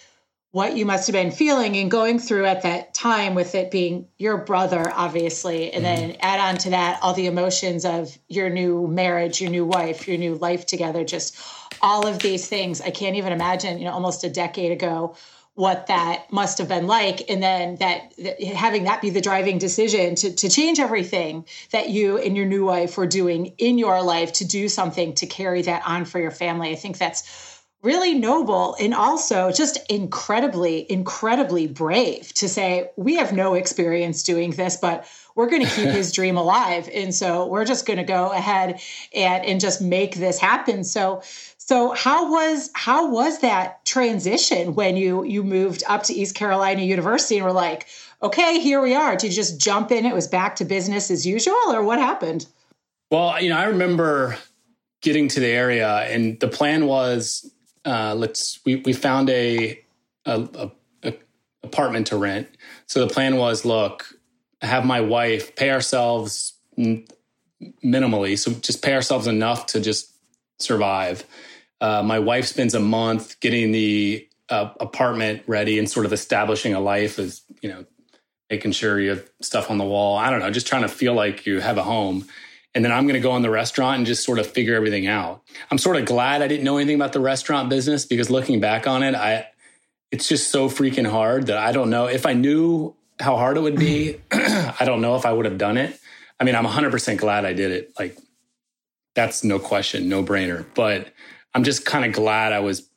what 0.52 0.76
you 0.76 0.84
must 0.84 1.06
have 1.06 1.14
been 1.14 1.30
feeling 1.30 1.76
and 1.78 1.90
going 1.90 2.18
through 2.18 2.44
at 2.44 2.62
that 2.62 2.92
time 2.92 3.34
with 3.34 3.54
it 3.54 3.70
being 3.70 4.06
your 4.18 4.36
brother, 4.36 4.92
obviously, 4.94 5.72
and 5.72 5.82
mm-hmm. 5.84 6.08
then 6.08 6.16
add 6.20 6.40
on 6.40 6.58
to 6.58 6.70
that 6.70 6.98
all 7.02 7.14
the 7.14 7.26
emotions 7.26 7.86
of 7.86 8.16
your 8.28 8.50
new 8.50 8.86
marriage, 8.86 9.40
your 9.40 9.50
new 9.50 9.64
wife, 9.64 10.06
your 10.06 10.18
new 10.18 10.34
life 10.34 10.66
together, 10.66 11.04
just 11.04 11.36
all 11.80 12.06
of 12.06 12.18
these 12.18 12.46
things. 12.46 12.82
I 12.82 12.90
can't 12.90 13.16
even 13.16 13.32
imagine, 13.32 13.78
you 13.78 13.86
know, 13.86 13.92
almost 13.92 14.24
a 14.24 14.30
decade 14.30 14.72
ago 14.72 15.16
what 15.54 15.86
that 15.86 16.32
must 16.32 16.56
have 16.58 16.68
been 16.68 16.86
like 16.86 17.28
and 17.30 17.42
then 17.42 17.76
that, 17.76 18.12
that, 18.18 18.42
having 18.42 18.84
that 18.84 19.02
be 19.02 19.10
the 19.10 19.20
driving 19.20 19.58
decision 19.58 20.14
to, 20.14 20.34
to 20.34 20.48
change 20.48 20.80
everything 20.80 21.44
that 21.72 21.90
you 21.90 22.16
and 22.18 22.36
your 22.36 22.46
new 22.46 22.64
wife 22.64 22.96
were 22.96 23.06
doing 23.06 23.46
in 23.58 23.76
your 23.76 24.02
life 24.02 24.32
to 24.32 24.46
do 24.46 24.66
something 24.66 25.14
to 25.14 25.26
carry 25.26 25.60
that 25.60 25.82
on 25.84 26.06
for 26.06 26.18
your 26.18 26.30
family 26.30 26.70
i 26.70 26.74
think 26.74 26.96
that's 26.96 27.51
really 27.82 28.14
noble 28.14 28.76
and 28.80 28.94
also 28.94 29.50
just 29.50 29.78
incredibly 29.90 30.90
incredibly 30.90 31.66
brave 31.66 32.32
to 32.34 32.48
say 32.48 32.88
we 32.96 33.16
have 33.16 33.32
no 33.32 33.54
experience 33.54 34.22
doing 34.22 34.52
this 34.52 34.76
but 34.76 35.06
we're 35.34 35.48
going 35.48 35.64
to 35.64 35.74
keep 35.74 35.88
his 35.88 36.12
dream 36.18 36.36
alive 36.36 36.88
and 36.94 37.14
so 37.14 37.46
we're 37.46 37.64
just 37.64 37.84
going 37.84 37.96
to 37.96 38.04
go 38.04 38.30
ahead 38.30 38.80
and 39.14 39.44
and 39.44 39.60
just 39.60 39.82
make 39.82 40.14
this 40.14 40.38
happen 40.38 40.84
so 40.84 41.20
so 41.64 41.92
how 41.92 42.30
was 42.30 42.70
how 42.74 43.08
was 43.08 43.38
that 43.38 43.84
transition 43.84 44.74
when 44.74 44.96
you 44.96 45.22
you 45.22 45.44
moved 45.44 45.84
up 45.86 46.02
to 46.04 46.12
East 46.12 46.34
Carolina 46.34 46.82
University 46.82 47.36
and 47.36 47.44
were 47.44 47.52
like, 47.52 47.86
okay, 48.20 48.58
here 48.58 48.80
we 48.80 48.94
are? 48.96 49.14
Did 49.14 49.28
you 49.28 49.36
just 49.36 49.60
jump 49.60 49.92
in? 49.92 50.04
It 50.04 50.14
was 50.14 50.26
back 50.26 50.56
to 50.56 50.64
business 50.64 51.08
as 51.08 51.24
usual, 51.24 51.54
or 51.68 51.84
what 51.84 52.00
happened? 52.00 52.46
Well, 53.12 53.40
you 53.40 53.48
know, 53.48 53.56
I 53.58 53.64
remember 53.64 54.36
getting 55.02 55.28
to 55.28 55.40
the 55.40 55.46
area, 55.46 55.88
and 55.88 56.38
the 56.40 56.48
plan 56.48 56.86
was 56.86 57.51
uh, 57.84 58.14
let's 58.16 58.60
we 58.64 58.76
we 58.76 58.92
found 58.92 59.30
a, 59.30 59.80
a, 60.24 60.48
a, 60.54 60.70
a 61.02 61.14
apartment 61.62 62.08
to 62.08 62.16
rent. 62.16 62.48
So 62.86 63.06
the 63.06 63.12
plan 63.12 63.36
was, 63.36 63.64
look, 63.64 64.06
have 64.60 64.84
my 64.84 65.00
wife 65.00 65.56
pay 65.56 65.70
ourselves 65.70 66.54
minimally, 67.84 68.38
so 68.38 68.52
just 68.52 68.82
pay 68.82 68.94
ourselves 68.94 69.26
enough 69.26 69.66
to 69.66 69.80
just 69.80 70.14
survive. 70.58 71.24
Uh, 71.80 72.02
my 72.02 72.18
wife 72.18 72.46
spends 72.46 72.74
a 72.74 72.80
month 72.80 73.40
getting 73.40 73.72
the 73.72 74.28
uh, 74.48 74.70
apartment 74.80 75.42
ready 75.46 75.78
and 75.78 75.90
sort 75.90 76.06
of 76.06 76.12
establishing 76.12 76.74
a 76.74 76.80
life 76.80 77.18
as 77.18 77.42
you 77.60 77.68
know 77.68 77.84
making 78.50 78.70
sure 78.70 79.00
you 79.00 79.10
have 79.10 79.30
stuff 79.40 79.70
on 79.70 79.78
the 79.78 79.84
wall. 79.84 80.16
I 80.16 80.30
don't 80.30 80.40
know 80.40 80.50
just 80.50 80.66
trying 80.66 80.82
to 80.82 80.88
feel 80.88 81.14
like 81.14 81.46
you 81.46 81.60
have 81.60 81.78
a 81.78 81.82
home 81.82 82.26
and 82.74 82.84
then 82.84 82.92
i'm 82.92 83.04
going 83.04 83.14
to 83.14 83.20
go 83.20 83.34
in 83.36 83.42
the 83.42 83.50
restaurant 83.50 83.98
and 83.98 84.06
just 84.06 84.24
sort 84.24 84.38
of 84.38 84.46
figure 84.46 84.74
everything 84.74 85.06
out. 85.06 85.42
I'm 85.70 85.78
sort 85.78 85.96
of 85.96 86.04
glad 86.04 86.42
i 86.42 86.48
didn't 86.48 86.64
know 86.64 86.76
anything 86.76 86.96
about 86.96 87.12
the 87.12 87.20
restaurant 87.20 87.68
business 87.68 88.04
because 88.04 88.30
looking 88.30 88.60
back 88.60 88.86
on 88.86 89.02
it 89.02 89.14
i 89.14 89.46
it's 90.10 90.28
just 90.28 90.50
so 90.50 90.68
freaking 90.68 91.08
hard 91.08 91.46
that 91.46 91.58
i 91.58 91.72
don't 91.72 91.90
know. 91.90 92.06
If 92.06 92.26
i 92.26 92.32
knew 92.32 92.94
how 93.20 93.36
hard 93.36 93.56
it 93.56 93.60
would 93.60 93.76
be 93.76 94.16
i 94.32 94.84
don't 94.84 95.00
know 95.00 95.16
if 95.16 95.26
i 95.26 95.32
would 95.32 95.44
have 95.44 95.58
done 95.58 95.76
it. 95.76 95.98
I 96.40 96.44
mean 96.44 96.54
i'm 96.54 96.66
100% 96.66 97.18
glad 97.18 97.44
i 97.44 97.52
did 97.52 97.70
it. 97.70 97.92
Like 97.98 98.16
that's 99.14 99.44
no 99.44 99.58
question 99.58 100.08
no 100.08 100.22
brainer. 100.22 100.64
But 100.74 101.12
I'm 101.54 101.64
just 101.64 101.84
kind 101.84 102.04
of 102.04 102.12
glad 102.12 102.52
I 102.52 102.60
was 102.60 102.88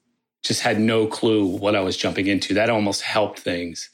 just 0.44 0.62
had 0.62 0.80
no 0.80 1.08
clue 1.08 1.46
what 1.46 1.76
I 1.76 1.82
was 1.82 1.98
jumping 1.98 2.28
into. 2.28 2.54
That 2.54 2.70
almost 2.70 3.02
helped 3.02 3.40
things. 3.40 3.90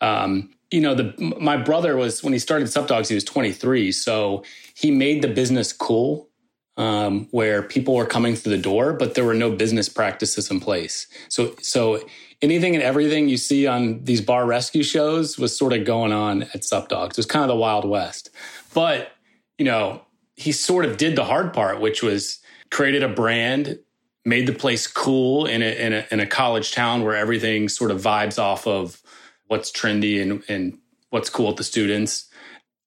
Um, 0.00 0.50
you 0.74 0.80
know, 0.80 0.94
the 0.96 1.14
my 1.38 1.56
brother 1.56 1.96
was 1.96 2.24
when 2.24 2.32
he 2.32 2.38
started 2.40 2.68
Sup 2.68 2.88
Dogs, 2.88 3.08
he 3.08 3.14
was 3.14 3.22
23, 3.22 3.92
so 3.92 4.42
he 4.74 4.90
made 4.90 5.22
the 5.22 5.28
business 5.28 5.72
cool, 5.72 6.28
um, 6.76 7.28
where 7.30 7.62
people 7.62 7.94
were 7.94 8.06
coming 8.06 8.34
through 8.34 8.56
the 8.56 8.62
door, 8.62 8.92
but 8.92 9.14
there 9.14 9.24
were 9.24 9.34
no 9.34 9.52
business 9.52 9.88
practices 9.88 10.50
in 10.50 10.58
place. 10.58 11.06
So, 11.28 11.54
so 11.62 12.04
anything 12.42 12.74
and 12.74 12.82
everything 12.82 13.28
you 13.28 13.36
see 13.36 13.68
on 13.68 14.02
these 14.02 14.20
bar 14.20 14.46
rescue 14.46 14.82
shows 14.82 15.38
was 15.38 15.56
sort 15.56 15.72
of 15.72 15.84
going 15.84 16.12
on 16.12 16.42
at 16.54 16.64
Sup 16.64 16.88
Dogs. 16.88 17.16
It 17.16 17.20
was 17.20 17.26
kind 17.26 17.44
of 17.44 17.48
the 17.48 17.56
Wild 17.56 17.84
West, 17.84 18.30
but 18.74 19.12
you 19.58 19.64
know, 19.64 20.02
he 20.34 20.50
sort 20.50 20.84
of 20.84 20.96
did 20.96 21.14
the 21.14 21.24
hard 21.24 21.54
part, 21.54 21.80
which 21.80 22.02
was 22.02 22.40
created 22.72 23.04
a 23.04 23.08
brand 23.08 23.78
made 24.24 24.46
the 24.46 24.52
place 24.52 24.86
cool 24.86 25.46
in 25.46 25.62
a, 25.62 25.66
in 25.66 25.92
a, 25.92 26.06
in 26.10 26.20
a 26.20 26.26
college 26.26 26.72
town 26.72 27.02
where 27.02 27.14
everything 27.14 27.68
sort 27.68 27.90
of 27.90 28.00
vibes 28.00 28.38
off 28.38 28.66
of 28.66 29.02
what's 29.46 29.70
trendy 29.70 30.20
and, 30.22 30.42
and 30.48 30.78
what's 31.10 31.30
cool 31.30 31.48
with 31.48 31.56
the 31.56 31.64
students. 31.64 32.28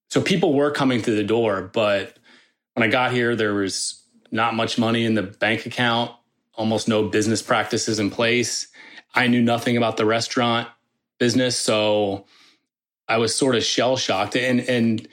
So 0.09 0.21
people 0.21 0.53
were 0.53 0.71
coming 0.71 1.01
through 1.01 1.15
the 1.15 1.23
door, 1.23 1.69
but 1.73 2.17
when 2.73 2.87
I 2.87 2.91
got 2.91 3.11
here, 3.11 3.35
there 3.35 3.53
was 3.53 4.03
not 4.31 4.55
much 4.55 4.77
money 4.77 5.05
in 5.05 5.15
the 5.15 5.23
bank 5.23 5.65
account, 5.65 6.11
almost 6.53 6.87
no 6.87 7.07
business 7.07 7.41
practices 7.41 7.99
in 7.99 8.09
place. 8.09 8.67
I 9.13 9.27
knew 9.27 9.41
nothing 9.41 9.77
about 9.77 9.97
the 9.97 10.05
restaurant 10.05 10.67
business, 11.19 11.57
so 11.57 12.25
I 13.07 13.17
was 13.17 13.35
sort 13.35 13.55
of 13.55 13.63
shell 13.63 13.97
shocked. 13.97 14.35
And 14.35 14.59
and 14.61 15.07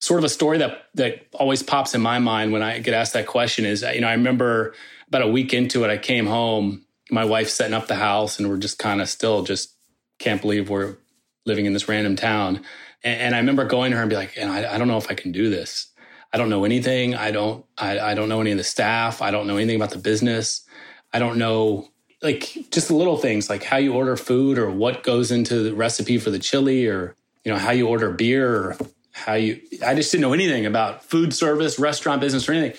sort 0.00 0.18
of 0.18 0.24
a 0.24 0.28
story 0.28 0.58
that 0.58 0.86
that 0.94 1.26
always 1.32 1.62
pops 1.62 1.94
in 1.94 2.00
my 2.00 2.18
mind 2.18 2.52
when 2.52 2.62
I 2.62 2.78
get 2.78 2.94
asked 2.94 3.14
that 3.14 3.26
question 3.26 3.64
is, 3.64 3.82
you 3.82 4.00
know, 4.00 4.08
I 4.08 4.12
remember 4.12 4.74
about 5.08 5.22
a 5.22 5.28
week 5.28 5.54
into 5.54 5.84
it, 5.84 5.90
I 5.90 5.98
came 5.98 6.26
home 6.26 6.84
my 7.10 7.24
wife's 7.24 7.52
setting 7.52 7.74
up 7.74 7.86
the 7.86 7.94
house 7.94 8.38
and 8.38 8.48
we're 8.48 8.56
just 8.56 8.78
kind 8.78 9.02
of 9.02 9.08
still 9.08 9.42
just 9.42 9.74
can't 10.22 10.40
believe 10.40 10.70
we're 10.70 10.96
living 11.44 11.66
in 11.66 11.72
this 11.72 11.88
random 11.88 12.16
town. 12.16 12.62
And, 13.02 13.20
and 13.20 13.34
I 13.34 13.38
remember 13.38 13.64
going 13.64 13.90
to 13.90 13.96
her 13.96 14.02
and 14.02 14.10
be 14.10 14.16
like, 14.16 14.36
and 14.36 14.50
I, 14.50 14.74
I, 14.74 14.78
don't 14.78 14.88
know 14.88 14.96
if 14.96 15.10
I 15.10 15.14
can 15.14 15.32
do 15.32 15.50
this. 15.50 15.88
I 16.32 16.38
don't 16.38 16.48
know 16.48 16.64
anything. 16.64 17.14
I 17.14 17.30
don't, 17.30 17.64
I, 17.76 17.98
I 17.98 18.14
don't 18.14 18.28
know 18.28 18.40
any 18.40 18.52
of 18.52 18.58
the 18.58 18.64
staff. 18.64 19.20
I 19.20 19.30
don't 19.30 19.46
know 19.46 19.56
anything 19.56 19.76
about 19.76 19.90
the 19.90 19.98
business. 19.98 20.64
I 21.12 21.18
don't 21.18 21.36
know 21.36 21.88
like 22.22 22.56
just 22.70 22.88
the 22.88 22.94
little 22.94 23.16
things 23.16 23.50
like 23.50 23.64
how 23.64 23.76
you 23.76 23.92
order 23.92 24.16
food 24.16 24.56
or 24.56 24.70
what 24.70 25.02
goes 25.02 25.32
into 25.32 25.62
the 25.64 25.74
recipe 25.74 26.18
for 26.18 26.30
the 26.30 26.38
chili 26.38 26.86
or, 26.86 27.16
you 27.44 27.52
know, 27.52 27.58
how 27.58 27.72
you 27.72 27.88
order 27.88 28.10
beer 28.12 28.54
or 28.54 28.76
how 29.10 29.34
you, 29.34 29.60
I 29.84 29.94
just 29.94 30.12
didn't 30.12 30.22
know 30.22 30.32
anything 30.32 30.64
about 30.64 31.04
food 31.04 31.34
service, 31.34 31.78
restaurant 31.80 32.20
business 32.20 32.48
or 32.48 32.52
anything. 32.52 32.78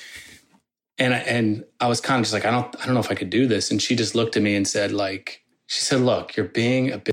And 0.98 1.14
I, 1.14 1.18
and 1.18 1.66
I 1.82 1.88
was 1.88 2.00
kind 2.00 2.20
of 2.20 2.24
just 2.24 2.34
like, 2.34 2.46
I 2.46 2.52
don't, 2.52 2.74
I 2.82 2.86
don't 2.86 2.94
know 2.94 3.02
if 3.02 3.12
I 3.12 3.16
could 3.16 3.30
do 3.30 3.46
this. 3.46 3.70
And 3.70 3.82
she 3.82 3.96
just 3.96 4.16
looked 4.16 4.38
at 4.38 4.44
me 4.44 4.56
and 4.56 4.66
said, 4.66 4.94
like, 4.94 5.44
she 5.68 5.82
said, 5.82 6.02
look, 6.02 6.38
you're 6.38 6.46
being 6.46 6.92
a 6.92 7.00
bitch. 7.00 7.12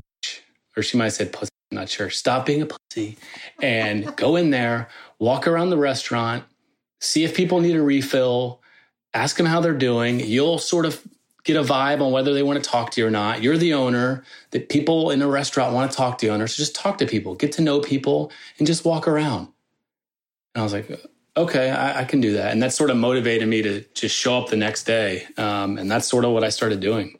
Or 0.75 0.83
she 0.83 0.97
might 0.97 1.05
have 1.05 1.13
said 1.13 1.33
pussy. 1.33 1.51
I'm 1.71 1.77
not 1.77 1.89
sure. 1.89 2.09
Stop 2.09 2.45
being 2.45 2.61
a 2.61 2.65
pussy 2.65 3.17
and 3.61 4.15
go 4.15 4.35
in 4.35 4.49
there, 4.49 4.89
walk 5.19 5.47
around 5.47 5.69
the 5.69 5.77
restaurant, 5.77 6.43
see 6.99 7.23
if 7.23 7.35
people 7.35 7.61
need 7.61 7.75
a 7.75 7.81
refill, 7.81 8.61
ask 9.13 9.37
them 9.37 9.45
how 9.45 9.61
they're 9.61 9.73
doing. 9.73 10.19
You'll 10.19 10.57
sort 10.57 10.85
of 10.85 11.01
get 11.43 11.57
a 11.57 11.63
vibe 11.63 12.01
on 12.01 12.11
whether 12.11 12.33
they 12.33 12.43
want 12.43 12.63
to 12.63 12.69
talk 12.69 12.91
to 12.91 13.01
you 13.01 13.07
or 13.07 13.11
not. 13.11 13.41
You're 13.41 13.57
the 13.57 13.73
owner. 13.73 14.23
That 14.51 14.69
people 14.69 15.11
in 15.11 15.21
a 15.21 15.27
restaurant 15.27 15.73
want 15.73 15.91
to 15.91 15.97
talk 15.97 16.17
to 16.19 16.27
the 16.27 16.33
owner. 16.33 16.47
So 16.47 16.57
just 16.57 16.75
talk 16.75 16.97
to 16.99 17.05
people, 17.05 17.35
get 17.35 17.53
to 17.53 17.61
know 17.61 17.79
people, 17.79 18.31
and 18.57 18.67
just 18.67 18.85
walk 18.85 19.07
around. 19.07 19.47
And 20.53 20.61
I 20.61 20.63
was 20.63 20.73
like, 20.73 20.89
okay, 21.37 21.71
I, 21.71 22.01
I 22.01 22.03
can 22.03 22.21
do 22.21 22.33
that. 22.33 22.51
And 22.51 22.61
that 22.61 22.73
sort 22.73 22.89
of 22.89 22.97
motivated 22.97 23.47
me 23.47 23.61
to 23.61 23.81
just 23.93 24.15
show 24.15 24.37
up 24.37 24.49
the 24.49 24.57
next 24.57 24.83
day. 24.83 25.27
Um, 25.37 25.77
and 25.77 25.89
that's 25.89 26.07
sort 26.07 26.25
of 26.25 26.31
what 26.31 26.43
I 26.43 26.49
started 26.49 26.79
doing. 26.79 27.17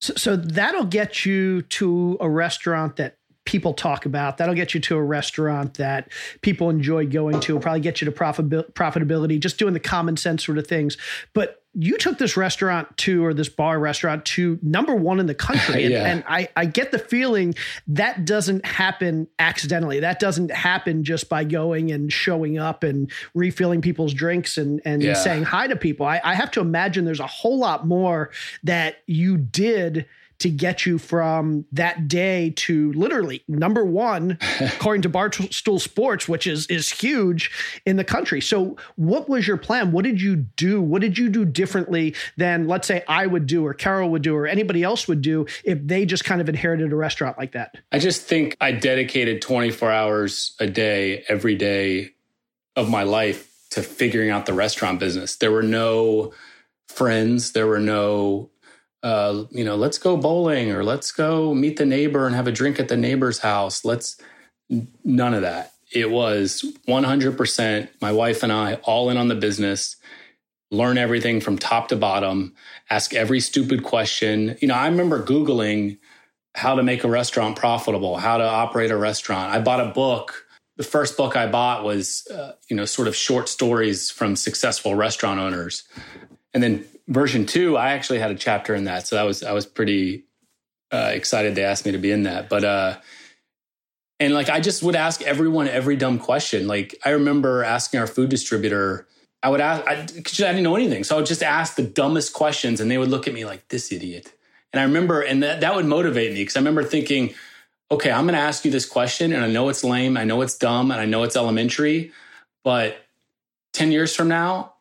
So, 0.00 0.14
so 0.16 0.36
that'll 0.36 0.84
get 0.84 1.24
you 1.24 1.62
to 1.62 2.16
a 2.20 2.28
restaurant 2.28 2.96
that 2.96 3.16
people 3.44 3.74
talk 3.74 4.06
about. 4.06 4.38
That'll 4.38 4.54
get 4.54 4.74
you 4.74 4.80
to 4.80 4.96
a 4.96 5.02
restaurant 5.02 5.74
that 5.74 6.10
people 6.40 6.70
enjoy 6.70 7.06
going 7.06 7.40
to. 7.40 7.52
It'll 7.52 7.62
probably 7.62 7.80
get 7.80 8.00
you 8.00 8.10
to 8.10 8.12
profitability, 8.12 9.40
just 9.40 9.58
doing 9.58 9.74
the 9.74 9.80
common 9.80 10.16
sense 10.16 10.44
sort 10.44 10.58
of 10.58 10.66
things. 10.66 10.96
But 11.32 11.59
you 11.74 11.96
took 11.98 12.18
this 12.18 12.36
restaurant 12.36 12.96
to 12.96 13.24
or 13.24 13.32
this 13.32 13.48
bar 13.48 13.78
restaurant 13.78 14.24
to 14.24 14.58
number 14.60 14.94
one 14.94 15.20
in 15.20 15.26
the 15.26 15.34
country 15.34 15.84
and, 15.84 15.92
yeah. 15.92 16.04
and, 16.04 16.24
I, 16.26 16.48
I 16.56 16.66
get 16.66 16.90
the 16.90 16.98
feeling 16.98 17.54
that 17.88 18.24
doesn't 18.24 18.66
happen 18.66 19.28
accidentally 19.38 20.00
that 20.00 20.18
doesn't 20.18 20.50
happen 20.50 21.04
just 21.04 21.28
by 21.28 21.44
going 21.44 21.92
and 21.92 22.12
showing 22.12 22.58
up 22.58 22.82
and 22.82 23.10
refilling 23.34 23.80
people's 23.80 24.12
drinks 24.12 24.58
and, 24.58 24.80
and 24.84 25.02
yeah. 25.02 25.14
saying 25.14 25.44
hi 25.44 25.68
to 25.68 25.76
people 25.76 26.06
I, 26.06 26.20
I 26.24 26.34
have 26.34 26.50
to 26.52 26.60
imagine 26.60 27.04
there's 27.04 27.20
a 27.20 27.26
whole 27.26 27.58
lot 27.58 27.86
more 27.86 28.30
that 28.64 28.96
you 29.06 29.36
did 29.36 30.06
to 30.40 30.50
get 30.50 30.84
you 30.84 30.98
from 30.98 31.64
that 31.72 32.08
day 32.08 32.52
to 32.56 32.92
literally 32.92 33.42
number 33.46 33.84
one, 33.84 34.38
according 34.60 35.02
to 35.02 35.10
Barstool 35.10 35.80
Sports, 35.80 36.28
which 36.28 36.46
is 36.46 36.66
is 36.66 36.90
huge 36.90 37.50
in 37.86 37.96
the 37.96 38.04
country. 38.04 38.40
So, 38.40 38.76
what 38.96 39.28
was 39.28 39.46
your 39.46 39.56
plan? 39.56 39.92
What 39.92 40.04
did 40.04 40.20
you 40.20 40.36
do? 40.36 40.82
What 40.82 41.00
did 41.00 41.16
you 41.16 41.28
do 41.28 41.44
differently 41.44 42.14
than, 42.36 42.66
let's 42.66 42.88
say, 42.88 43.04
I 43.06 43.26
would 43.26 43.46
do, 43.46 43.64
or 43.64 43.74
Carol 43.74 44.10
would 44.10 44.22
do, 44.22 44.34
or 44.34 44.46
anybody 44.46 44.82
else 44.82 45.06
would 45.08 45.22
do 45.22 45.46
if 45.64 45.78
they 45.86 46.04
just 46.04 46.24
kind 46.24 46.40
of 46.40 46.48
inherited 46.48 46.92
a 46.92 46.96
restaurant 46.96 47.38
like 47.38 47.52
that? 47.52 47.76
I 47.92 47.98
just 47.98 48.22
think 48.22 48.56
I 48.60 48.72
dedicated 48.72 49.42
24 49.42 49.90
hours 49.90 50.56
a 50.58 50.66
day, 50.66 51.24
every 51.28 51.54
day 51.54 52.10
of 52.76 52.88
my 52.88 53.02
life 53.02 53.46
to 53.70 53.82
figuring 53.82 54.30
out 54.30 54.46
the 54.46 54.52
restaurant 54.52 54.98
business. 54.98 55.36
There 55.36 55.52
were 55.52 55.62
no 55.62 56.32
friends, 56.88 57.52
there 57.52 57.66
were 57.66 57.78
no 57.78 58.50
uh, 59.02 59.44
you 59.50 59.64
know, 59.64 59.76
let's 59.76 59.98
go 59.98 60.16
bowling 60.16 60.70
or 60.70 60.84
let's 60.84 61.10
go 61.12 61.54
meet 61.54 61.76
the 61.76 61.86
neighbor 61.86 62.26
and 62.26 62.34
have 62.34 62.46
a 62.46 62.52
drink 62.52 62.78
at 62.78 62.88
the 62.88 62.96
neighbor's 62.96 63.38
house. 63.38 63.84
Let's 63.84 64.16
none 65.04 65.34
of 65.34 65.42
that. 65.42 65.72
It 65.92 66.10
was 66.10 66.64
100% 66.86 67.88
my 68.00 68.12
wife 68.12 68.42
and 68.42 68.52
I 68.52 68.74
all 68.74 69.10
in 69.10 69.16
on 69.16 69.28
the 69.28 69.34
business, 69.34 69.96
learn 70.70 70.98
everything 70.98 71.40
from 71.40 71.58
top 71.58 71.88
to 71.88 71.96
bottom, 71.96 72.54
ask 72.90 73.14
every 73.14 73.40
stupid 73.40 73.82
question. 73.82 74.56
You 74.60 74.68
know, 74.68 74.74
I 74.74 74.86
remember 74.86 75.24
Googling 75.24 75.98
how 76.54 76.74
to 76.74 76.82
make 76.82 77.04
a 77.04 77.08
restaurant 77.08 77.56
profitable, 77.56 78.18
how 78.18 78.36
to 78.36 78.44
operate 78.44 78.90
a 78.90 78.96
restaurant. 78.96 79.52
I 79.52 79.60
bought 79.60 79.80
a 79.80 79.90
book. 79.90 80.46
The 80.76 80.84
first 80.84 81.16
book 81.16 81.36
I 81.36 81.46
bought 81.46 81.84
was, 81.84 82.26
uh, 82.28 82.52
you 82.68 82.76
know, 82.76 82.84
sort 82.84 83.08
of 83.08 83.16
short 83.16 83.48
stories 83.48 84.10
from 84.10 84.36
successful 84.36 84.94
restaurant 84.94 85.40
owners. 85.40 85.84
And 86.54 86.62
then 86.62 86.84
version 87.10 87.44
two, 87.44 87.76
I 87.76 87.90
actually 87.90 88.20
had 88.20 88.30
a 88.30 88.36
chapter 88.36 88.74
in 88.74 88.84
that, 88.84 89.06
so 89.06 89.16
that 89.16 89.24
was 89.24 89.42
I 89.42 89.52
was 89.52 89.66
pretty 89.66 90.24
uh, 90.90 91.10
excited 91.12 91.54
they 91.54 91.64
asked 91.64 91.84
me 91.84 91.92
to 91.92 91.98
be 91.98 92.12
in 92.12 92.22
that. 92.22 92.48
But 92.48 92.64
uh, 92.64 92.98
and 94.18 94.34
like 94.34 94.48
I 94.48 94.60
just 94.60 94.82
would 94.82 94.96
ask 94.96 95.22
everyone 95.22 95.68
every 95.68 95.96
dumb 95.96 96.18
question. 96.18 96.66
Like 96.66 96.94
I 97.04 97.10
remember 97.10 97.64
asking 97.64 98.00
our 98.00 98.06
food 98.06 98.30
distributor. 98.30 99.06
I 99.42 99.48
would 99.48 99.62
ask, 99.62 99.86
I, 99.86 99.92
I 99.92 100.04
didn't 100.04 100.62
know 100.62 100.76
anything. 100.76 101.02
So 101.02 101.16
I 101.16 101.18
would 101.18 101.26
just 101.26 101.42
ask 101.42 101.74
the 101.74 101.82
dumbest 101.82 102.34
questions 102.34 102.78
and 102.78 102.90
they 102.90 102.98
would 102.98 103.08
look 103.08 103.26
at 103.26 103.32
me 103.32 103.46
like, 103.46 103.66
this 103.68 103.90
idiot. 103.90 104.30
And 104.70 104.80
I 104.80 104.84
remember, 104.84 105.22
and 105.22 105.42
that, 105.42 105.62
that 105.62 105.74
would 105.74 105.86
motivate 105.86 106.34
me 106.34 106.40
because 106.40 106.56
I 106.56 106.60
remember 106.60 106.84
thinking, 106.84 107.32
okay, 107.90 108.10
I'm 108.10 108.24
going 108.24 108.34
to 108.34 108.40
ask 108.40 108.66
you 108.66 108.70
this 108.70 108.84
question 108.84 109.32
and 109.32 109.42
I 109.42 109.48
know 109.48 109.70
it's 109.70 109.82
lame. 109.82 110.18
I 110.18 110.24
know 110.24 110.42
it's 110.42 110.58
dumb 110.58 110.90
and 110.90 111.00
I 111.00 111.06
know 111.06 111.22
it's 111.22 111.36
elementary, 111.36 112.12
but 112.64 112.98
10 113.72 113.92
years 113.92 114.14
from 114.14 114.28
now, 114.28 114.74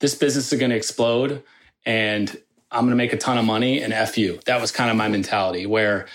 this 0.00 0.14
business 0.14 0.52
is 0.52 0.58
going 0.58 0.70
to 0.70 0.76
explode 0.76 1.42
and 1.84 2.36
I'm 2.70 2.80
going 2.80 2.90
to 2.90 2.96
make 2.96 3.12
a 3.12 3.18
ton 3.18 3.38
of 3.38 3.44
money 3.44 3.82
and 3.82 3.92
F 3.92 4.16
you. 4.16 4.40
That 4.46 4.60
was 4.60 4.72
kind 4.72 4.90
of 4.90 4.96
my 4.96 5.08
mentality 5.08 5.66
where, 5.66 6.06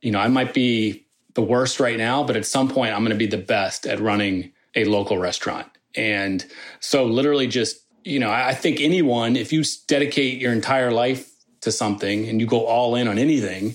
you 0.00 0.12
know, 0.12 0.20
I 0.20 0.28
might 0.28 0.54
be 0.54 1.04
the 1.34 1.42
worst 1.42 1.80
right 1.80 1.98
now, 1.98 2.22
but 2.22 2.36
at 2.36 2.46
some 2.46 2.68
point 2.68 2.94
I'm 2.94 3.00
going 3.00 3.10
to 3.10 3.16
be 3.16 3.26
the 3.26 3.38
best 3.38 3.86
at 3.86 4.00
running 4.00 4.52
a 4.74 4.84
local 4.84 5.18
restaurant. 5.18 5.66
And 5.94 6.44
so 6.80 7.04
literally 7.06 7.46
just, 7.46 7.82
you 8.04 8.20
know, 8.20 8.30
I 8.30 8.54
think 8.54 8.80
anyone, 8.80 9.34
if 9.34 9.52
you 9.52 9.64
dedicate 9.88 10.40
your 10.40 10.52
entire 10.52 10.92
life 10.92 11.32
to 11.62 11.72
something 11.72 12.28
and 12.28 12.40
you 12.40 12.46
go 12.46 12.66
all 12.66 12.94
in 12.94 13.08
on 13.08 13.18
anything, 13.18 13.74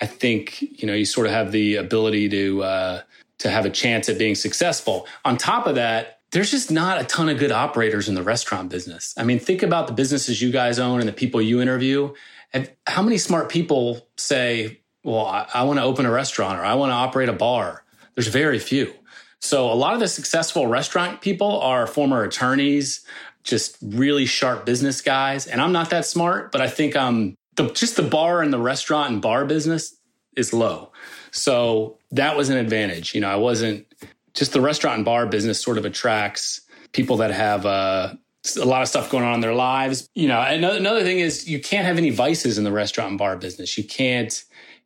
I 0.00 0.06
think, 0.06 0.62
you 0.62 0.86
know, 0.86 0.94
you 0.94 1.04
sort 1.04 1.26
of 1.26 1.32
have 1.32 1.50
the 1.52 1.76
ability 1.76 2.28
to, 2.28 2.62
uh, 2.62 3.02
to 3.38 3.50
have 3.50 3.66
a 3.66 3.70
chance 3.70 4.08
at 4.08 4.18
being 4.18 4.36
successful. 4.36 5.06
On 5.24 5.36
top 5.36 5.66
of 5.66 5.74
that, 5.74 6.20
there's 6.32 6.50
just 6.50 6.70
not 6.70 7.00
a 7.00 7.04
ton 7.04 7.28
of 7.28 7.38
good 7.38 7.52
operators 7.52 8.08
in 8.08 8.14
the 8.14 8.22
restaurant 8.22 8.70
business. 8.70 9.14
I 9.16 9.24
mean, 9.24 9.38
think 9.38 9.62
about 9.62 9.86
the 9.86 9.92
businesses 9.92 10.40
you 10.40 10.50
guys 10.50 10.78
own 10.78 11.00
and 11.00 11.08
the 11.08 11.12
people 11.12 11.40
you 11.40 11.60
interview. 11.60 12.14
And 12.52 12.70
how 12.86 13.02
many 13.02 13.18
smart 13.18 13.50
people 13.50 14.08
say, 14.16 14.80
well, 15.04 15.26
I, 15.26 15.46
I 15.54 15.62
want 15.64 15.78
to 15.78 15.84
open 15.84 16.06
a 16.06 16.10
restaurant 16.10 16.58
or 16.58 16.64
I 16.64 16.74
want 16.74 16.90
to 16.90 16.94
operate 16.94 17.28
a 17.28 17.34
bar? 17.34 17.84
There's 18.14 18.28
very 18.28 18.58
few. 18.58 18.94
So 19.40 19.70
a 19.70 19.74
lot 19.74 19.94
of 19.94 20.00
the 20.00 20.08
successful 20.08 20.66
restaurant 20.66 21.20
people 21.20 21.60
are 21.60 21.86
former 21.86 22.22
attorneys, 22.22 23.04
just 23.42 23.76
really 23.82 24.24
sharp 24.24 24.64
business 24.64 25.00
guys. 25.00 25.46
And 25.46 25.60
I'm 25.60 25.72
not 25.72 25.90
that 25.90 26.06
smart, 26.06 26.50
but 26.52 26.60
I 26.60 26.68
think 26.68 26.96
I'm 26.96 27.34
the, 27.56 27.68
just 27.70 27.96
the 27.96 28.02
bar 28.02 28.40
and 28.40 28.52
the 28.52 28.60
restaurant 28.60 29.12
and 29.12 29.20
bar 29.20 29.44
business 29.44 29.96
is 30.36 30.52
low. 30.52 30.92
So 31.30 31.98
that 32.12 32.36
was 32.36 32.48
an 32.48 32.56
advantage. 32.56 33.14
You 33.14 33.20
know, 33.20 33.28
I 33.28 33.36
wasn't 33.36 33.86
just 34.34 34.52
the 34.52 34.60
restaurant 34.60 34.96
and 34.96 35.04
bar 35.04 35.26
business 35.26 35.60
sort 35.60 35.78
of 35.78 35.84
attracts 35.84 36.62
people 36.92 37.18
that 37.18 37.30
have 37.30 37.66
uh, 37.66 38.14
a 38.60 38.64
lot 38.64 38.82
of 38.82 38.88
stuff 38.88 39.10
going 39.10 39.24
on 39.24 39.34
in 39.34 39.40
their 39.40 39.54
lives. 39.54 40.08
You 40.14 40.28
know, 40.28 40.40
another, 40.40 40.76
another 40.76 41.02
thing 41.02 41.18
is 41.18 41.48
you 41.48 41.60
can't 41.60 41.86
have 41.86 41.98
any 41.98 42.10
vices 42.10 42.58
in 42.58 42.64
the 42.64 42.72
restaurant 42.72 43.10
and 43.10 43.18
bar 43.18 43.36
business. 43.36 43.76
You 43.76 43.84
can't 43.84 44.44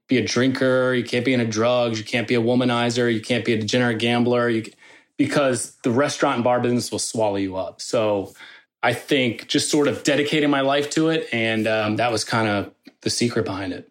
be 0.09 0.19
a 0.19 0.25
drinker. 0.25 0.95
You 0.95 1.05
can't 1.05 1.25
be 1.25 1.33
into 1.33 1.47
drugs. 1.47 1.99
You 1.99 2.05
can't 2.05 2.29
be 2.29 2.35
a 2.35 2.41
womanizer. 2.41 3.13
You 3.13 3.21
can't 3.21 3.45
be 3.45 3.53
a 3.53 3.59
degenerate 3.59 3.99
gambler. 3.99 4.49
You, 4.49 4.65
because 5.17 5.77
the 5.83 5.91
restaurant 5.91 6.37
and 6.37 6.45
bar 6.45 6.61
business 6.61 6.93
will 6.93 6.99
swallow 6.99 7.37
you 7.37 7.57
up. 7.57 7.81
So 7.81 8.35
I 8.83 8.93
think 8.93 9.49
just 9.49 9.71
sort 9.71 9.89
of 9.89 10.05
dedicating 10.05 10.51
my 10.51 10.61
life 10.61 10.91
to 10.91 11.09
it, 11.09 11.29
and 11.33 11.67
um, 11.67 11.97
that 11.97 12.13
was 12.13 12.25
kind 12.25 12.47
of 12.47 12.73
the 13.01 13.11
secret 13.11 13.45
behind 13.45 13.73
it 13.73 13.91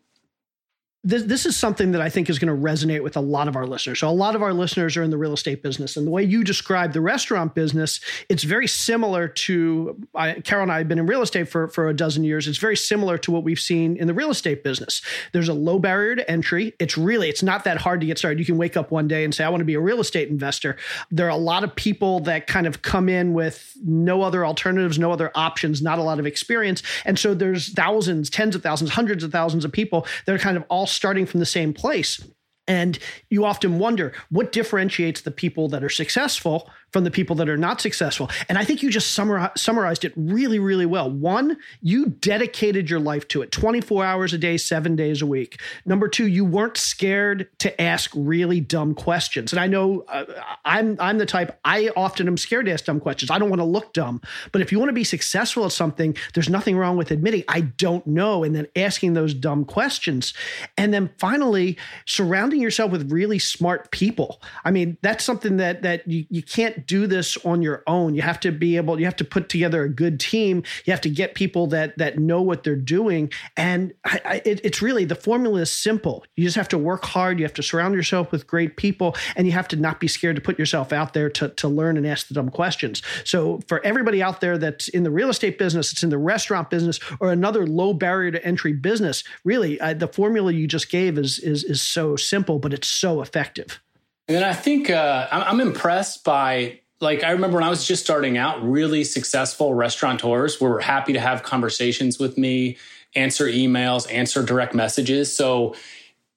this, 1.05 1.23
this 1.23 1.45
is 1.45 1.55
something 1.55 1.91
that 1.91 2.01
I 2.01 2.09
think 2.09 2.31
is 2.31 2.39
going 2.39 2.53
to 2.53 2.61
resonate 2.61 3.03
with 3.03 3.15
a 3.15 3.21
lot 3.21 3.47
of 3.47 3.55
our 3.55 3.67
listeners. 3.67 3.99
So, 3.99 4.09
a 4.09 4.11
lot 4.11 4.35
of 4.35 4.41
our 4.41 4.53
listeners 4.53 4.97
are 4.97 5.03
in 5.03 5.11
the 5.11 5.17
real 5.17 5.33
estate 5.33 5.61
business. 5.61 5.95
And 5.95 6.07
the 6.07 6.11
way 6.11 6.23
you 6.23 6.43
describe 6.43 6.93
the 6.93 7.01
restaurant 7.01 7.53
business, 7.53 7.99
it's 8.27 8.43
very 8.43 8.67
similar 8.67 9.27
to 9.27 9.95
I, 10.15 10.41
Carol 10.41 10.63
and 10.63 10.71
I 10.71 10.79
have 10.79 10.87
been 10.87 10.97
in 10.97 11.05
real 11.05 11.21
estate 11.21 11.47
for, 11.47 11.67
for 11.67 11.87
a 11.89 11.95
dozen 11.95 12.23
years. 12.23 12.47
It's 12.47 12.57
very 12.57 12.75
similar 12.75 13.19
to 13.19 13.31
what 13.31 13.43
we've 13.43 13.59
seen 13.59 13.97
in 13.97 14.07
the 14.07 14.15
real 14.15 14.31
estate 14.31 14.63
business. 14.63 15.03
There's 15.31 15.47
a 15.47 15.53
low 15.53 15.77
barrier 15.77 16.15
to 16.15 16.29
entry. 16.29 16.73
It's 16.79 16.97
really, 16.97 17.29
it's 17.29 17.43
not 17.43 17.65
that 17.65 17.77
hard 17.77 18.01
to 18.01 18.07
get 18.07 18.17
started. 18.17 18.39
You 18.39 18.45
can 18.45 18.57
wake 18.57 18.75
up 18.75 18.89
one 18.89 19.07
day 19.07 19.23
and 19.23 19.33
say, 19.33 19.43
I 19.43 19.49
want 19.49 19.61
to 19.61 19.65
be 19.65 19.75
a 19.75 19.79
real 19.79 19.99
estate 19.99 20.29
investor. 20.29 20.75
There 21.11 21.27
are 21.27 21.29
a 21.29 21.37
lot 21.37 21.63
of 21.63 21.75
people 21.75 22.21
that 22.21 22.47
kind 22.47 22.65
of 22.65 22.81
come 22.81 23.09
in 23.09 23.33
with 23.33 23.77
no 23.83 24.23
other 24.23 24.43
alternatives, 24.43 24.97
no 24.97 25.11
other 25.11 25.31
options, 25.35 25.83
not 25.83 25.99
a 25.99 26.03
lot 26.03 26.17
of 26.17 26.25
experience. 26.25 26.81
And 27.05 27.19
so, 27.19 27.35
there's 27.35 27.71
thousands, 27.73 28.29
tens 28.31 28.55
of 28.55 28.63
thousands, 28.63 28.91
hundreds 28.91 29.23
of 29.23 29.31
thousands 29.31 29.65
of 29.65 29.71
people 29.71 30.07
that 30.25 30.33
are 30.33 30.39
kind 30.39 30.57
of 30.57 30.63
all 30.69 30.87
starting 30.95 31.25
from 31.25 31.39
the 31.39 31.45
same 31.45 31.73
place. 31.73 32.25
And 32.67 32.97
you 33.29 33.45
often 33.45 33.77
wonder 33.77 34.13
what 34.29 34.51
differentiates 34.51 35.21
the 35.21 35.31
people 35.31 35.67
that 35.69 35.83
are 35.83 35.89
successful 35.89 36.69
from 36.95 37.03
the 37.03 37.11
people 37.11 37.35
that 37.35 37.49
are 37.49 37.57
not 37.57 37.81
successful. 37.81 38.31
And 38.47 38.57
I 38.57 38.63
think 38.63 38.81
you 38.81 38.89
just 38.89 39.17
summar- 39.17 39.51
summarized 39.57 40.05
it 40.05 40.13
really, 40.15 40.59
really 40.59 40.85
well. 40.85 41.11
One, 41.11 41.57
you 41.81 42.05
dedicated 42.05 42.89
your 42.89 43.01
life 43.01 43.27
to 43.27 43.41
it 43.41 43.51
24 43.51 44.05
hours 44.05 44.31
a 44.31 44.37
day, 44.37 44.55
seven 44.55 44.95
days 44.95 45.21
a 45.21 45.25
week. 45.25 45.59
Number 45.85 46.07
two, 46.07 46.27
you 46.27 46.45
weren't 46.45 46.77
scared 46.77 47.49
to 47.57 47.81
ask 47.81 48.11
really 48.15 48.61
dumb 48.61 48.95
questions. 48.95 49.51
And 49.51 49.59
I 49.59 49.67
know 49.67 50.05
uh, 50.07 50.23
I'm, 50.63 50.95
I'm 51.01 51.17
the 51.17 51.25
type, 51.25 51.59
I 51.65 51.89
often 51.97 52.29
am 52.29 52.37
scared 52.37 52.67
to 52.67 52.71
ask 52.71 52.85
dumb 52.85 53.01
questions. 53.01 53.29
I 53.29 53.39
don't 53.39 53.49
want 53.49 53.59
to 53.59 53.65
look 53.65 53.91
dumb. 53.91 54.21
But 54.53 54.61
if 54.61 54.71
you 54.71 54.79
want 54.79 54.87
to 54.87 54.93
be 54.93 55.03
successful 55.03 55.65
at 55.65 55.73
something, 55.73 56.15
there's 56.33 56.47
nothing 56.47 56.77
wrong 56.77 56.95
with 56.95 57.11
admitting, 57.11 57.43
I 57.49 57.59
don't 57.59 58.07
know, 58.07 58.45
and 58.45 58.55
then 58.55 58.67
asking 58.77 59.15
those 59.15 59.33
dumb 59.33 59.65
questions. 59.65 60.33
And 60.77 60.93
then 60.93 61.09
finally, 61.17 61.77
surrounding 62.05 62.61
yourself 62.61 62.89
with 62.89 63.11
really 63.11 63.37
smart 63.37 63.91
people. 63.91 64.41
I 64.63 64.71
mean, 64.71 64.97
that's 65.01 65.25
something 65.25 65.57
that 65.57 65.81
that 65.81 66.07
you, 66.07 66.25
you 66.29 66.41
can't 66.41 66.84
do 66.85 67.07
this 67.07 67.37
on 67.45 67.61
your 67.61 67.83
own. 67.87 68.15
You 68.15 68.21
have 68.21 68.39
to 68.41 68.51
be 68.51 68.77
able, 68.77 68.99
you 68.99 69.05
have 69.05 69.15
to 69.17 69.25
put 69.25 69.49
together 69.49 69.83
a 69.83 69.89
good 69.89 70.19
team. 70.19 70.63
You 70.85 70.91
have 70.91 71.01
to 71.01 71.09
get 71.09 71.35
people 71.35 71.67
that 71.67 71.97
that 71.97 72.19
know 72.19 72.41
what 72.41 72.63
they're 72.63 72.75
doing. 72.75 73.31
And 73.57 73.93
I, 74.03 74.21
I, 74.25 74.41
it, 74.45 74.61
it's 74.63 74.81
really 74.81 75.05
the 75.05 75.15
formula 75.15 75.61
is 75.61 75.71
simple. 75.71 76.23
You 76.35 76.43
just 76.43 76.55
have 76.55 76.67
to 76.69 76.77
work 76.77 77.05
hard. 77.05 77.39
You 77.39 77.45
have 77.45 77.53
to 77.55 77.63
surround 77.63 77.95
yourself 77.95 78.31
with 78.31 78.47
great 78.47 78.77
people, 78.77 79.15
and 79.35 79.47
you 79.47 79.53
have 79.53 79.67
to 79.69 79.75
not 79.75 79.99
be 79.99 80.07
scared 80.07 80.35
to 80.35 80.41
put 80.41 80.59
yourself 80.59 80.93
out 80.93 81.13
there 81.13 81.29
to 81.31 81.49
to 81.49 81.67
learn 81.67 81.97
and 81.97 82.05
ask 82.05 82.27
the 82.27 82.33
dumb 82.33 82.49
questions. 82.49 83.01
So 83.23 83.59
for 83.67 83.85
everybody 83.85 84.21
out 84.21 84.41
there 84.41 84.57
that's 84.57 84.87
in 84.87 85.03
the 85.03 85.11
real 85.11 85.29
estate 85.29 85.57
business, 85.57 85.91
it's 85.91 86.03
in 86.03 86.09
the 86.09 86.17
restaurant 86.17 86.69
business, 86.69 86.99
or 87.19 87.31
another 87.31 87.65
low 87.65 87.93
barrier 87.93 88.31
to 88.31 88.45
entry 88.45 88.73
business, 88.73 89.23
really, 89.43 89.79
uh, 89.79 89.93
the 89.93 90.07
formula 90.07 90.51
you 90.51 90.67
just 90.67 90.89
gave 90.89 91.17
is 91.17 91.39
is 91.39 91.63
is 91.63 91.81
so 91.81 92.15
simple, 92.15 92.59
but 92.59 92.73
it's 92.73 92.87
so 92.87 93.21
effective. 93.21 93.81
And 94.27 94.35
then 94.35 94.43
I 94.43 94.53
think 94.53 94.89
uh, 94.89 95.27
I'm 95.31 95.59
impressed 95.61 96.23
by 96.23 96.79
like 97.01 97.23
I 97.23 97.31
remember 97.31 97.55
when 97.55 97.63
I 97.63 97.69
was 97.69 97.85
just 97.85 98.03
starting 98.03 98.37
out, 98.37 98.63
really 98.63 99.03
successful 99.03 99.73
restaurateurs 99.73 100.59
were 100.59 100.79
happy 100.79 101.13
to 101.13 101.19
have 101.19 101.43
conversations 101.43 102.17
with 102.17 102.37
me, 102.37 102.77
answer 103.15 103.45
emails, 103.45 104.11
answer 104.11 104.43
direct 104.43 104.73
messages. 104.73 105.35
So, 105.35 105.75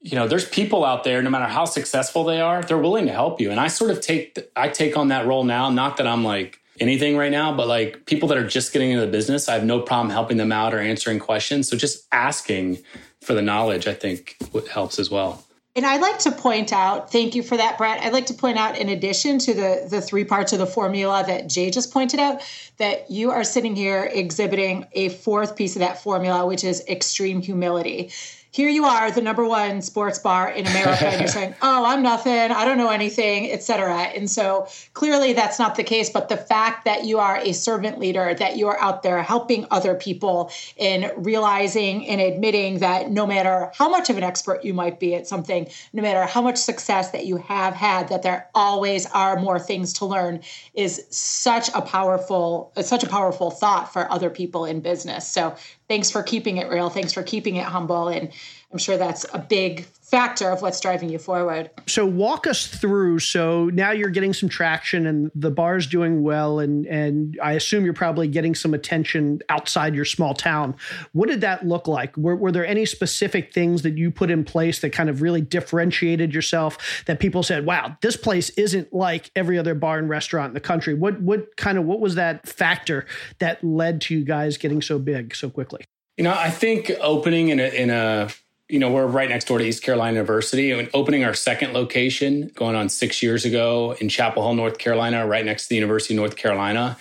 you 0.00 0.16
know, 0.16 0.28
there's 0.28 0.48
people 0.48 0.84
out 0.84 1.04
there, 1.04 1.22
no 1.22 1.30
matter 1.30 1.46
how 1.46 1.64
successful 1.64 2.24
they 2.24 2.40
are, 2.40 2.62
they're 2.62 2.78
willing 2.78 3.06
to 3.06 3.12
help 3.12 3.40
you. 3.40 3.50
And 3.50 3.60
I 3.60 3.68
sort 3.68 3.90
of 3.90 4.00
take 4.00 4.38
I 4.54 4.68
take 4.68 4.96
on 4.96 5.08
that 5.08 5.26
role 5.26 5.44
now. 5.44 5.70
Not 5.70 5.96
that 5.96 6.06
I'm 6.06 6.24
like 6.24 6.60
anything 6.80 7.16
right 7.16 7.32
now, 7.32 7.56
but 7.56 7.66
like 7.66 8.06
people 8.06 8.28
that 8.28 8.38
are 8.38 8.46
just 8.46 8.72
getting 8.72 8.90
into 8.90 9.04
the 9.04 9.10
business, 9.10 9.48
I 9.48 9.54
have 9.54 9.64
no 9.64 9.80
problem 9.80 10.10
helping 10.10 10.36
them 10.36 10.52
out 10.52 10.74
or 10.74 10.78
answering 10.78 11.18
questions. 11.18 11.68
So 11.68 11.76
just 11.76 12.06
asking 12.12 12.78
for 13.20 13.34
the 13.34 13.42
knowledge, 13.42 13.86
I 13.86 13.94
think 13.94 14.36
helps 14.70 14.98
as 14.98 15.10
well. 15.10 15.44
And 15.78 15.86
I'd 15.86 16.00
like 16.00 16.18
to 16.20 16.32
point 16.32 16.72
out, 16.72 17.12
thank 17.12 17.36
you 17.36 17.42
for 17.44 17.56
that, 17.56 17.78
Bret. 17.78 18.02
I'd 18.02 18.12
like 18.12 18.26
to 18.26 18.34
point 18.34 18.58
out, 18.58 18.76
in 18.76 18.88
addition 18.88 19.38
to 19.38 19.54
the, 19.54 19.86
the 19.88 20.00
three 20.00 20.24
parts 20.24 20.52
of 20.52 20.58
the 20.58 20.66
formula 20.66 21.22
that 21.24 21.48
Jay 21.48 21.70
just 21.70 21.92
pointed 21.92 22.18
out, 22.18 22.42
that 22.78 23.08
you 23.12 23.30
are 23.30 23.44
sitting 23.44 23.76
here 23.76 24.10
exhibiting 24.12 24.86
a 24.90 25.10
fourth 25.10 25.54
piece 25.54 25.76
of 25.76 25.80
that 25.80 26.02
formula, 26.02 26.44
which 26.46 26.64
is 26.64 26.84
extreme 26.88 27.40
humility 27.40 28.10
here 28.50 28.70
you 28.70 28.84
are, 28.86 29.10
the 29.10 29.20
number 29.20 29.46
one 29.46 29.82
sports 29.82 30.18
bar 30.18 30.50
in 30.50 30.66
America, 30.66 31.06
and 31.06 31.20
you're 31.20 31.28
saying, 31.38 31.54
"Oh, 31.60 31.84
I'm 31.84 32.02
nothing. 32.02 32.32
I 32.32 32.64
don't 32.64 32.78
know 32.78 32.90
anything," 32.90 33.50
etc. 33.52 33.94
And 33.94 34.30
so 34.30 34.68
clearly 34.94 35.32
that's 35.32 35.58
not 35.58 35.76
the 35.76 35.84
case. 35.84 36.10
But 36.10 36.28
the 36.28 36.36
fact 36.36 36.84
that 36.84 37.04
you 37.04 37.18
are 37.18 37.36
a 37.36 37.52
servant 37.52 37.98
leader, 37.98 38.34
that 38.34 38.56
you 38.56 38.68
are 38.68 38.80
out 38.80 39.02
there 39.02 39.22
helping 39.22 39.66
other 39.70 39.94
people, 39.94 40.50
in 40.76 41.10
realizing 41.16 42.06
and 42.08 42.20
admitting 42.20 42.78
that 42.78 43.10
no 43.10 43.26
matter 43.26 43.70
how 43.74 43.88
much 43.88 44.08
of 44.08 44.16
an 44.16 44.22
expert 44.22 44.64
you 44.64 44.72
might 44.72 44.98
be 44.98 45.14
at 45.14 45.26
something, 45.26 45.68
no 45.92 46.02
matter 46.02 46.24
how 46.24 46.40
much 46.40 46.56
success 46.56 47.10
that 47.10 47.26
you 47.26 47.36
have 47.36 47.74
had, 47.74 48.08
that 48.08 48.22
there 48.22 48.48
always 48.54 49.06
are 49.06 49.38
more 49.38 49.58
things 49.58 49.92
to 49.94 50.06
learn, 50.06 50.40
is 50.74 51.04
such 51.10 51.68
a 51.74 51.82
powerful, 51.82 52.72
such 52.80 53.04
a 53.04 53.08
powerful 53.08 53.50
thought 53.50 53.92
for 53.92 54.10
other 54.10 54.30
people 54.30 54.64
in 54.64 54.80
business. 54.80 55.28
So 55.28 55.54
thanks 55.88 56.10
for 56.10 56.22
keeping 56.22 56.58
it 56.58 56.68
real. 56.68 56.90
Thanks 56.90 57.12
for 57.12 57.22
keeping 57.22 57.56
it 57.56 57.64
humble. 57.64 58.08
And 58.08 58.30
I'm 58.72 58.78
sure 58.78 58.96
that's 58.96 59.26
a 59.32 59.38
big 59.38 59.86
factor 60.10 60.48
of 60.50 60.62
what's 60.62 60.80
driving 60.80 61.10
you 61.10 61.18
forward. 61.18 61.70
So 61.86 62.06
walk 62.06 62.46
us 62.46 62.66
through. 62.66 63.18
So 63.18 63.66
now 63.66 63.90
you're 63.90 64.08
getting 64.08 64.32
some 64.32 64.48
traction 64.48 65.06
and 65.06 65.30
the 65.34 65.50
bar's 65.50 65.86
doing 65.86 66.22
well 66.22 66.60
and 66.60 66.86
and 66.86 67.38
I 67.42 67.52
assume 67.52 67.84
you're 67.84 67.92
probably 67.92 68.26
getting 68.26 68.54
some 68.54 68.72
attention 68.72 69.40
outside 69.50 69.94
your 69.94 70.06
small 70.06 70.32
town. 70.32 70.76
What 71.12 71.28
did 71.28 71.42
that 71.42 71.66
look 71.66 71.86
like? 71.86 72.16
Were, 72.16 72.36
were 72.36 72.50
there 72.50 72.66
any 72.66 72.86
specific 72.86 73.52
things 73.52 73.82
that 73.82 73.98
you 73.98 74.10
put 74.10 74.30
in 74.30 74.44
place 74.44 74.80
that 74.80 74.90
kind 74.90 75.10
of 75.10 75.20
really 75.20 75.42
differentiated 75.42 76.32
yourself 76.32 77.04
that 77.06 77.20
people 77.20 77.42
said, 77.42 77.66
"Wow, 77.66 77.96
this 78.00 78.16
place 78.16 78.48
isn't 78.50 78.92
like 78.94 79.30
every 79.36 79.58
other 79.58 79.74
bar 79.74 79.98
and 79.98 80.08
restaurant 80.08 80.50
in 80.50 80.54
the 80.54 80.60
country." 80.60 80.94
What 80.94 81.20
what 81.20 81.56
kind 81.56 81.76
of 81.76 81.84
what 81.84 82.00
was 82.00 82.14
that 82.14 82.48
factor 82.48 83.06
that 83.40 83.62
led 83.62 84.00
to 84.02 84.14
you 84.14 84.24
guys 84.24 84.56
getting 84.56 84.80
so 84.80 84.98
big 84.98 85.34
so 85.34 85.50
quickly? 85.50 85.84
You 86.16 86.24
know, 86.24 86.34
I 86.34 86.50
think 86.50 86.90
opening 87.00 87.50
in 87.50 87.60
a 87.60 87.68
in 87.68 87.90
a 87.90 88.30
you 88.68 88.78
know, 88.78 88.90
we're 88.90 89.06
right 89.06 89.28
next 89.28 89.46
door 89.46 89.58
to 89.58 89.64
East 89.64 89.82
Carolina 89.82 90.12
University 90.12 90.72
and 90.72 90.90
opening 90.92 91.24
our 91.24 91.32
second 91.32 91.72
location 91.72 92.50
going 92.54 92.76
on 92.76 92.88
six 92.90 93.22
years 93.22 93.44
ago 93.46 93.96
in 93.98 94.08
Chapel 94.10 94.42
Hill, 94.42 94.54
North 94.54 94.78
Carolina, 94.78 95.26
right 95.26 95.44
next 95.44 95.64
to 95.64 95.68
the 95.70 95.74
University 95.76 96.14
of 96.14 96.18
North 96.18 96.36
Carolina. 96.36 96.98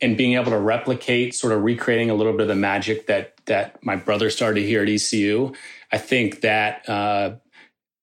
And 0.00 0.16
being 0.16 0.34
able 0.34 0.52
to 0.52 0.58
replicate, 0.58 1.34
sort 1.34 1.52
of 1.52 1.64
recreating 1.64 2.08
a 2.08 2.14
little 2.14 2.32
bit 2.32 2.42
of 2.42 2.48
the 2.48 2.54
magic 2.54 3.08
that 3.08 3.34
that 3.46 3.84
my 3.84 3.96
brother 3.96 4.30
started 4.30 4.62
here 4.62 4.82
at 4.82 4.88
ECU, 4.88 5.52
I 5.90 5.98
think 5.98 6.42
that 6.42 6.88
uh, 6.88 7.34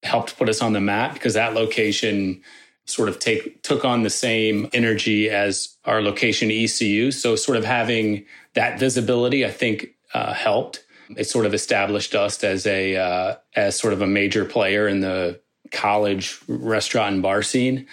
helped 0.04 0.38
put 0.38 0.50
us 0.50 0.62
on 0.62 0.74
the 0.74 0.82
map 0.82 1.14
because 1.14 1.36
that 1.36 1.54
location 1.54 2.42
sort 2.86 3.08
of 3.08 3.20
take 3.20 3.64
took 3.64 3.86
on 3.86 4.04
the 4.04 4.10
same 4.10 4.70
energy 4.74 5.30
as 5.30 5.78
our 5.86 6.02
location 6.02 6.52
ECU. 6.52 7.12
So 7.12 7.38
sort 7.38 7.58
of 7.58 7.64
having 7.64 8.26
that 8.56 8.78
visibility, 8.78 9.46
I 9.46 9.52
think, 9.52 9.96
uh, 10.14 10.34
helped 10.34 10.85
it 11.16 11.26
sort 11.26 11.46
of 11.46 11.54
established 11.54 12.16
us 12.16 12.44
as 12.44 12.66
a 12.66 12.96
uh, 12.96 13.36
as 13.56 13.78
sort 13.78 13.94
of 13.94 14.02
a 14.02 14.08
major 14.08 14.46
player 14.46 14.88
in 14.88 15.02
the 15.02 15.40
college 15.72 16.40
restaurant 16.48 17.14
and 17.14 17.22
bar 17.22 17.42
scene. 17.42 17.88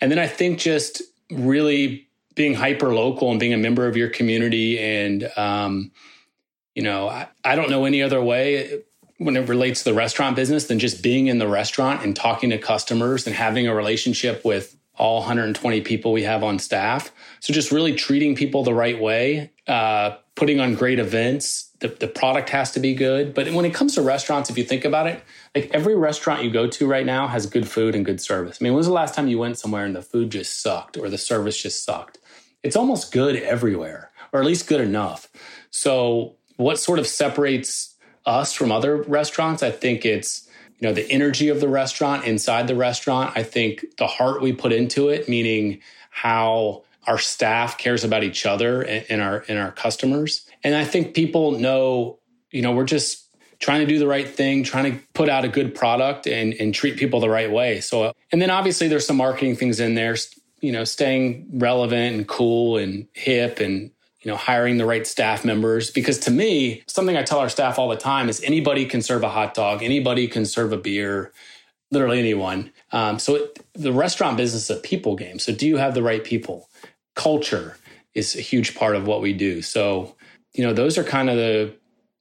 And 0.00 0.10
then 0.10 0.18
I 0.18 0.26
think 0.26 0.58
just 0.58 1.02
really 1.30 2.08
being 2.34 2.54
hyper 2.54 2.94
local 2.94 3.30
and 3.30 3.40
being 3.40 3.52
a 3.52 3.58
member 3.58 3.86
of 3.86 3.96
your 3.96 4.08
community 4.08 4.78
and 4.78 5.30
um, 5.36 5.90
you 6.74 6.82
know 6.82 7.08
I, 7.08 7.28
I 7.44 7.56
don't 7.56 7.70
know 7.70 7.84
any 7.84 8.02
other 8.02 8.22
way 8.22 8.82
when 9.18 9.36
it 9.36 9.48
relates 9.48 9.82
to 9.82 9.90
the 9.90 9.94
restaurant 9.94 10.36
business 10.36 10.66
than 10.66 10.78
just 10.78 11.02
being 11.02 11.26
in 11.26 11.38
the 11.38 11.48
restaurant 11.48 12.04
and 12.04 12.14
talking 12.14 12.50
to 12.50 12.58
customers 12.58 13.26
and 13.26 13.34
having 13.34 13.66
a 13.66 13.74
relationship 13.74 14.44
with 14.44 14.76
all 14.96 15.20
120 15.20 15.80
people 15.82 16.12
we 16.12 16.22
have 16.22 16.42
on 16.42 16.58
staff. 16.58 17.10
So 17.40 17.52
just 17.52 17.70
really 17.70 17.94
treating 17.94 18.34
people 18.34 18.64
the 18.64 18.74
right 18.74 19.00
way, 19.00 19.52
uh, 19.66 20.16
putting 20.34 20.60
on 20.60 20.74
great 20.74 20.98
events, 20.98 21.67
the, 21.80 21.88
the 21.88 22.08
product 22.08 22.50
has 22.50 22.72
to 22.72 22.80
be 22.80 22.94
good. 22.94 23.34
But 23.34 23.52
when 23.52 23.64
it 23.64 23.72
comes 23.74 23.94
to 23.94 24.02
restaurants, 24.02 24.50
if 24.50 24.58
you 24.58 24.64
think 24.64 24.84
about 24.84 25.06
it, 25.06 25.22
like 25.54 25.70
every 25.72 25.94
restaurant 25.94 26.42
you 26.42 26.50
go 26.50 26.66
to 26.66 26.86
right 26.86 27.06
now 27.06 27.28
has 27.28 27.46
good 27.46 27.68
food 27.68 27.94
and 27.94 28.04
good 28.04 28.20
service. 28.20 28.58
I 28.60 28.64
mean, 28.64 28.72
when 28.72 28.78
was 28.78 28.86
the 28.86 28.92
last 28.92 29.14
time 29.14 29.28
you 29.28 29.38
went 29.38 29.58
somewhere 29.58 29.84
and 29.84 29.94
the 29.94 30.02
food 30.02 30.30
just 30.30 30.60
sucked 30.60 30.96
or 30.96 31.08
the 31.08 31.18
service 31.18 31.60
just 31.60 31.84
sucked? 31.84 32.18
It's 32.62 32.76
almost 32.76 33.12
good 33.12 33.36
everywhere, 33.36 34.10
or 34.32 34.40
at 34.40 34.46
least 34.46 34.66
good 34.66 34.80
enough. 34.80 35.28
So, 35.70 36.34
what 36.56 36.80
sort 36.80 36.98
of 36.98 37.06
separates 37.06 37.94
us 38.26 38.52
from 38.52 38.72
other 38.72 39.02
restaurants? 39.02 39.62
I 39.62 39.70
think 39.70 40.04
it's 40.04 40.48
you 40.80 40.88
know 40.88 40.94
the 40.94 41.08
energy 41.08 41.48
of 41.48 41.60
the 41.60 41.68
restaurant 41.68 42.24
inside 42.24 42.66
the 42.66 42.74
restaurant. 42.74 43.36
I 43.36 43.44
think 43.44 43.84
the 43.96 44.08
heart 44.08 44.42
we 44.42 44.52
put 44.52 44.72
into 44.72 45.08
it, 45.08 45.28
meaning 45.28 45.80
how 46.10 46.82
our 47.06 47.18
staff 47.18 47.78
cares 47.78 48.02
about 48.02 48.24
each 48.24 48.44
other 48.44 48.82
and 48.82 49.22
our 49.22 49.44
and 49.48 49.56
our 49.56 49.70
customers 49.70 50.47
and 50.62 50.74
I 50.74 50.84
think 50.84 51.14
people 51.14 51.52
know, 51.52 52.18
you 52.50 52.62
know, 52.62 52.72
we're 52.72 52.84
just 52.84 53.28
trying 53.60 53.80
to 53.80 53.86
do 53.86 53.98
the 53.98 54.06
right 54.06 54.28
thing, 54.28 54.62
trying 54.62 54.92
to 54.92 55.04
put 55.14 55.28
out 55.28 55.44
a 55.44 55.48
good 55.48 55.74
product 55.74 56.26
and, 56.26 56.54
and 56.54 56.74
treat 56.74 56.96
people 56.96 57.20
the 57.20 57.30
right 57.30 57.50
way. 57.50 57.80
So, 57.80 58.12
and 58.30 58.40
then 58.40 58.50
obviously 58.50 58.88
there's 58.88 59.06
some 59.06 59.16
marketing 59.16 59.56
things 59.56 59.80
in 59.80 59.94
there, 59.94 60.16
you 60.60 60.72
know, 60.72 60.84
staying 60.84 61.48
relevant 61.54 62.16
and 62.16 62.28
cool 62.28 62.76
and 62.76 63.08
hip 63.14 63.58
and, 63.60 63.90
you 64.20 64.30
know, 64.30 64.36
hiring 64.36 64.76
the 64.76 64.86
right 64.86 65.06
staff 65.06 65.44
members. 65.44 65.90
Because 65.90 66.18
to 66.20 66.30
me, 66.30 66.82
something 66.86 67.16
I 67.16 67.22
tell 67.22 67.38
our 67.38 67.48
staff 67.48 67.78
all 67.78 67.88
the 67.88 67.96
time 67.96 68.28
is 68.28 68.40
anybody 68.42 68.86
can 68.86 69.02
serve 69.02 69.24
a 69.24 69.28
hot 69.28 69.54
dog, 69.54 69.82
anybody 69.82 70.28
can 70.28 70.44
serve 70.46 70.72
a 70.72 70.76
beer, 70.76 71.32
literally 71.90 72.18
anyone. 72.20 72.70
Um, 72.92 73.18
so 73.18 73.36
it, 73.36 73.58
the 73.74 73.92
restaurant 73.92 74.36
business 74.36 74.70
is 74.70 74.76
a 74.76 74.80
people 74.80 75.16
game. 75.16 75.38
So 75.38 75.52
do 75.52 75.66
you 75.66 75.78
have 75.78 75.94
the 75.94 76.02
right 76.02 76.22
people? 76.22 76.68
Culture 77.14 77.76
is 78.14 78.36
a 78.36 78.40
huge 78.40 78.74
part 78.76 78.94
of 78.94 79.06
what 79.06 79.20
we 79.20 79.32
do. 79.32 79.62
So 79.62 80.14
you 80.58 80.64
know, 80.64 80.72
those 80.72 80.98
are 80.98 81.04
kind 81.04 81.30
of 81.30 81.36
the 81.36 81.72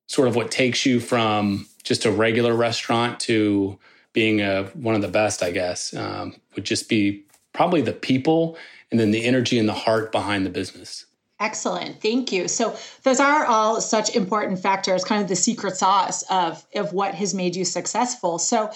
sort 0.06 0.28
of 0.28 0.36
what 0.36 0.52
takes 0.52 0.86
you 0.86 1.00
from 1.00 1.68
just 1.84 2.06
a 2.06 2.12
regular 2.12 2.54
restaurant 2.54 3.20
to 3.22 3.80
being 4.14 4.42
a, 4.42 4.66
one 4.76 4.94
of 4.94 5.02
the 5.02 5.08
best, 5.08 5.42
I 5.42 5.50
guess, 5.50 5.92
um, 5.96 6.36
would 6.54 6.64
just 6.64 6.88
be 6.88 7.26
probably 7.52 7.82
the 7.82 7.94
people 7.94 8.56
and 8.92 9.00
then 9.00 9.10
the 9.10 9.26
energy 9.26 9.58
and 9.58 9.68
the 9.68 9.74
heart 9.74 10.12
behind 10.12 10.46
the 10.46 10.52
business. 10.52 11.08
Excellent. 11.40 12.00
Thank 12.00 12.32
you. 12.32 12.48
So 12.48 12.78
those 13.02 13.20
are 13.20 13.46
all 13.46 13.82
such 13.82 14.16
important 14.16 14.60
factors, 14.60 15.04
kind 15.04 15.24
of 15.24 15.28
the 15.28 15.36
secret 15.36 15.76
sauce 15.76 16.22
of, 16.30 16.64
of 16.76 16.94
what 16.94 17.16
has 17.16 17.34
made 17.34 17.56
you 17.56 17.66
successful. 17.66 18.38
So 18.38 18.72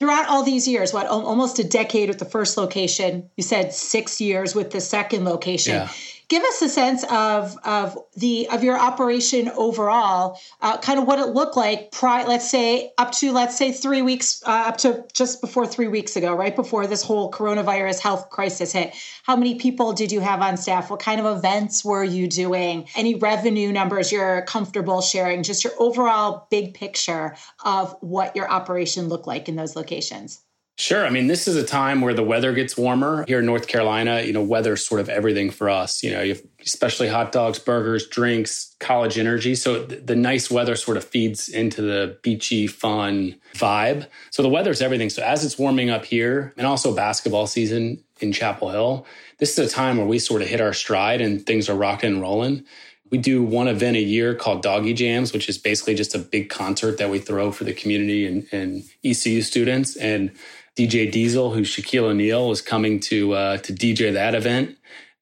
throughout 0.00 0.28
all 0.28 0.42
these 0.42 0.66
years, 0.66 0.94
what 0.94 1.06
almost 1.06 1.58
a 1.58 1.64
decade 1.64 2.08
with 2.08 2.18
the 2.18 2.24
first 2.24 2.56
location, 2.56 3.28
you 3.36 3.42
said 3.42 3.74
six 3.74 4.22
years 4.22 4.54
with 4.54 4.70
the 4.70 4.80
second 4.80 5.26
location. 5.26 5.74
Yeah 5.74 5.90
give 6.28 6.42
us 6.42 6.60
a 6.62 6.68
sense 6.68 7.04
of 7.04 7.56
of 7.64 7.96
the 8.16 8.48
of 8.48 8.64
your 8.64 8.78
operation 8.78 9.48
overall, 9.50 10.38
uh, 10.60 10.76
kind 10.78 10.98
of 10.98 11.06
what 11.06 11.18
it 11.18 11.28
looked 11.28 11.56
like. 11.56 11.92
Pri- 11.92 12.24
let's 12.24 12.50
say 12.50 12.92
up 12.98 13.12
to 13.12 13.32
let's 13.32 13.56
say 13.56 13.72
three 13.72 14.02
weeks, 14.02 14.42
uh, 14.46 14.64
up 14.66 14.76
to 14.78 15.04
just 15.12 15.40
before 15.40 15.66
three 15.66 15.88
weeks 15.88 16.16
ago, 16.16 16.34
right 16.34 16.56
before 16.56 16.86
this 16.86 17.02
whole 17.02 17.30
coronavirus 17.30 18.00
health 18.00 18.30
crisis 18.30 18.72
hit. 18.72 18.94
How 19.22 19.36
many 19.36 19.56
people 19.56 19.92
did 19.92 20.10
you 20.10 20.20
have 20.20 20.42
on 20.42 20.56
staff? 20.56 20.90
What 20.90 21.00
kind 21.00 21.20
of 21.20 21.36
events 21.36 21.84
were 21.84 22.04
you 22.04 22.28
doing? 22.28 22.88
Any 22.96 23.14
revenue 23.14 23.72
numbers 23.72 24.10
you're 24.10 24.42
comfortable 24.42 25.00
sharing? 25.00 25.42
Just 25.42 25.64
your 25.64 25.74
overall 25.78 26.46
big 26.50 26.74
picture 26.74 27.36
of 27.64 27.96
what 28.00 28.34
your 28.34 28.50
operation 28.50 29.08
looked 29.08 29.26
like 29.26 29.48
in 29.48 29.56
those 29.56 29.76
locations. 29.76 30.40
Sure. 30.78 31.06
I 31.06 31.10
mean, 31.10 31.26
this 31.26 31.48
is 31.48 31.56
a 31.56 31.64
time 31.64 32.02
where 32.02 32.12
the 32.12 32.22
weather 32.22 32.52
gets 32.52 32.76
warmer 32.76 33.24
here 33.26 33.38
in 33.38 33.46
North 33.46 33.66
Carolina. 33.66 34.20
You 34.20 34.34
know, 34.34 34.42
weather's 34.42 34.86
sort 34.86 35.00
of 35.00 35.08
everything 35.08 35.50
for 35.50 35.70
us. 35.70 36.02
You 36.02 36.10
know, 36.10 36.34
especially 36.60 37.08
hot 37.08 37.32
dogs, 37.32 37.58
burgers, 37.58 38.06
drinks, 38.06 38.76
college 38.78 39.18
energy. 39.18 39.54
So 39.54 39.84
the, 39.84 39.96
the 39.96 40.16
nice 40.16 40.50
weather 40.50 40.76
sort 40.76 40.98
of 40.98 41.04
feeds 41.04 41.48
into 41.48 41.80
the 41.80 42.18
beachy, 42.22 42.66
fun 42.66 43.36
vibe. 43.54 44.06
So 44.30 44.42
the 44.42 44.50
weather's 44.50 44.82
everything. 44.82 45.08
So 45.08 45.22
as 45.22 45.46
it's 45.46 45.58
warming 45.58 45.88
up 45.88 46.04
here, 46.04 46.52
and 46.58 46.66
also 46.66 46.94
basketball 46.94 47.46
season 47.46 48.04
in 48.20 48.32
Chapel 48.32 48.68
Hill, 48.68 49.06
this 49.38 49.58
is 49.58 49.72
a 49.72 49.74
time 49.74 49.96
where 49.96 50.06
we 50.06 50.18
sort 50.18 50.42
of 50.42 50.48
hit 50.48 50.60
our 50.60 50.74
stride 50.74 51.22
and 51.22 51.44
things 51.46 51.70
are 51.70 51.74
rocking 51.74 52.12
and 52.12 52.20
rolling. 52.20 52.66
We 53.10 53.16
do 53.16 53.42
one 53.42 53.68
event 53.68 53.96
a 53.96 54.00
year 54.00 54.34
called 54.34 54.62
Doggy 54.62 54.92
Jams, 54.92 55.32
which 55.32 55.48
is 55.48 55.56
basically 55.56 55.94
just 55.94 56.14
a 56.14 56.18
big 56.18 56.50
concert 56.50 56.98
that 56.98 57.08
we 57.08 57.18
throw 57.18 57.50
for 57.52 57.64
the 57.64 57.72
community 57.72 58.26
and, 58.26 58.46
and 58.52 58.82
ECU 59.04 59.42
students. 59.42 59.96
And 59.96 60.32
DJ 60.76 61.10
Diesel, 61.10 61.52
who 61.52 61.62
Shaquille 61.62 62.04
O'Neal, 62.04 62.48
was 62.48 62.60
coming 62.60 63.00
to 63.00 63.32
uh, 63.32 63.56
to 63.58 63.72
DJ 63.72 64.12
that 64.12 64.34
event. 64.34 64.76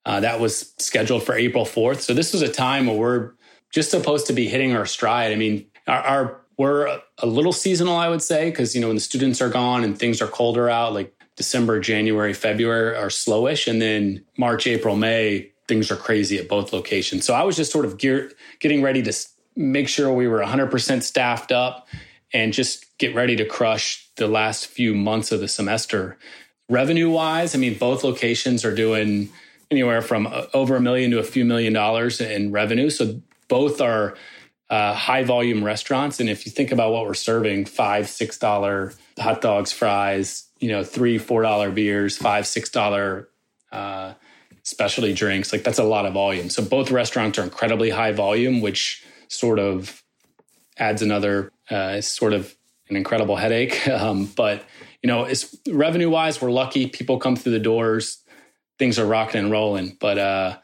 Uh, 0.07 0.21
that 0.21 0.41
was 0.41 0.75
scheduled 0.79 1.23
for 1.23 1.35
April 1.35 1.65
4th. 1.65 2.01
So 2.01 2.13
this 2.13 2.35
was 2.35 2.43
a 2.43 2.53
time 2.53 2.87
where 2.87 2.97
we're 2.97 3.31
just 3.71 3.91
supposed 3.91 4.27
to 4.27 4.35
be 4.35 4.49
hitting 4.49 4.77
our 4.77 4.85
stride. 4.85 5.33
I 5.33 5.37
mean, 5.37 5.67
our, 5.87 6.01
our 6.01 6.41
we're 6.59 7.01
a 7.19 7.27
little 7.27 7.53
seasonal, 7.53 7.97
I 7.97 8.09
would 8.09 8.23
say, 8.23 8.51
because 8.51 8.75
you 8.75 8.81
know 8.81 8.89
when 8.89 8.97
the 8.97 9.01
students 9.01 9.41
are 9.41 9.49
gone 9.49 9.83
and 9.85 9.99
things 9.99 10.21
are 10.21 10.27
colder 10.27 10.69
out, 10.69 10.93
like 10.93 11.15
December, 11.37 11.81
January, 11.81 12.33
February 12.33 12.97
are 12.97 13.09
slowish, 13.09 13.67
and 13.67 13.81
then 13.81 14.25
March, 14.37 14.67
April, 14.67 14.97
May 14.97 15.51
things 15.67 15.91
are 15.91 15.97
crazy 15.97 16.39
at 16.39 16.49
both 16.49 16.73
locations. 16.73 17.25
So 17.25 17.35
I 17.35 17.43
was 17.43 17.57
just 17.57 17.73
sort 17.73 17.85
of 17.85 17.99
gear, 17.99 18.33
getting 18.61 18.83
ready 18.83 19.03
to 19.03 19.13
make 19.57 19.89
sure 19.89 20.13
we 20.13 20.29
were 20.29 20.41
100% 20.41 21.03
staffed 21.03 21.53
up 21.53 21.89
and 22.33 22.53
just 22.53 22.99
get 22.99 23.15
ready 23.15 23.37
to 23.37 23.45
crush 23.45 24.04
the 24.17 24.29
last 24.29 24.67
few 24.67 24.95
months 24.95 25.33
of 25.33 25.41
the 25.41 25.49
semester. 25.49 26.17
Revenue 26.69 27.11
wise, 27.11 27.55
I 27.55 27.59
mean, 27.59 27.77
both 27.79 28.05
locations 28.05 28.65
are 28.65 28.75
doing 28.75 29.29
anywhere 29.71 30.03
from 30.03 30.27
uh, 30.27 30.47
over 30.55 30.77
a 30.77 30.81
million 30.81 31.11
to 31.11 31.19
a 31.19 31.25
few 31.25 31.45
million 31.45 31.73
dollars 31.73 32.21
in 32.21 32.53
revenue. 32.53 32.91
So 32.91 33.21
both 33.49 33.81
are 33.81 34.17
uh, 34.71 34.95
high 34.95 35.25
volume 35.25 35.63
restaurants. 35.63 36.21
And 36.21 36.29
if 36.29 36.47
you 36.47 36.53
think 36.53 36.73
about 36.73 36.93
what 36.93 37.07
we're 37.07 37.15
serving, 37.15 37.67
five, 37.67 38.09
six 38.09 38.39
dollar 38.39 38.95
hot 39.19 39.41
dogs, 39.41 39.73
fries, 39.73 40.49
you 40.59 40.69
know, 40.69 40.83
three, 40.83 41.19
four 41.19 41.43
dollar 41.43 41.71
beers, 41.71 42.17
five, 42.17 42.47
six 42.47 42.71
dollar 42.71 43.29
uh, 43.73 44.15
specialty 44.63 45.13
drinks, 45.13 45.53
like 45.53 45.65
that's 45.65 45.79
a 45.79 45.85
lot 45.85 46.07
of 46.07 46.15
volume. 46.15 46.49
So 46.49 46.65
both 46.65 46.91
restaurants 46.91 47.39
are 47.39 47.43
incredibly 47.43 47.91
high 47.91 48.13
volume, 48.13 48.61
which 48.61 49.05
sort 49.29 49.59
of 49.59 50.03
adds 50.79 51.03
another 51.03 51.53
uh, 51.71 52.01
sort 52.01 52.33
of 52.33 52.57
an 52.89 52.97
incredible 52.97 53.37
headache. 53.37 53.81
Um, 53.95 54.27
but 54.27 54.65
you 55.03 55.09
know, 55.09 55.25
it's 55.25 55.57
revenue 55.69 56.11
wise, 56.11 56.41
we're 56.41 56.51
lucky. 56.51 56.87
People 56.87 57.19
come 57.19 57.37
through 57.37 57.53
the 57.53 57.59
doors, 57.59 58.23
things 58.79 58.99
are 58.99 59.07
rocking 59.07 59.41
and 59.41 59.51
rolling. 59.51 59.97
But 60.01 60.19
uh, 60.19 60.59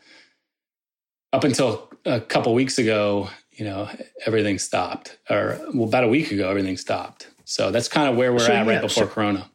up 1.33 1.45
until 1.45 1.91
a 2.05 2.21
couple 2.21 2.53
weeks 2.55 2.79
ago, 2.79 3.31
you 3.53 3.65
know, 3.65 3.89
everything 4.27 4.59
stopped. 4.59 5.19
Or 5.29 5.61
well, 5.75 5.89
about 5.89 6.05
a 6.05 6.09
week 6.09 6.33
ago, 6.33 6.49
everything 6.49 6.77
stopped. 6.77 7.29
So 7.45 7.71
that's 7.71 7.89
kind 7.89 8.09
of 8.09 8.17
where 8.17 8.33
we're 8.33 8.41
so, 8.41 8.53
at 8.53 8.67
yeah, 8.67 8.73
right 8.73 8.81
before 8.81 9.05
so, 9.05 9.09
Corona. 9.09 9.51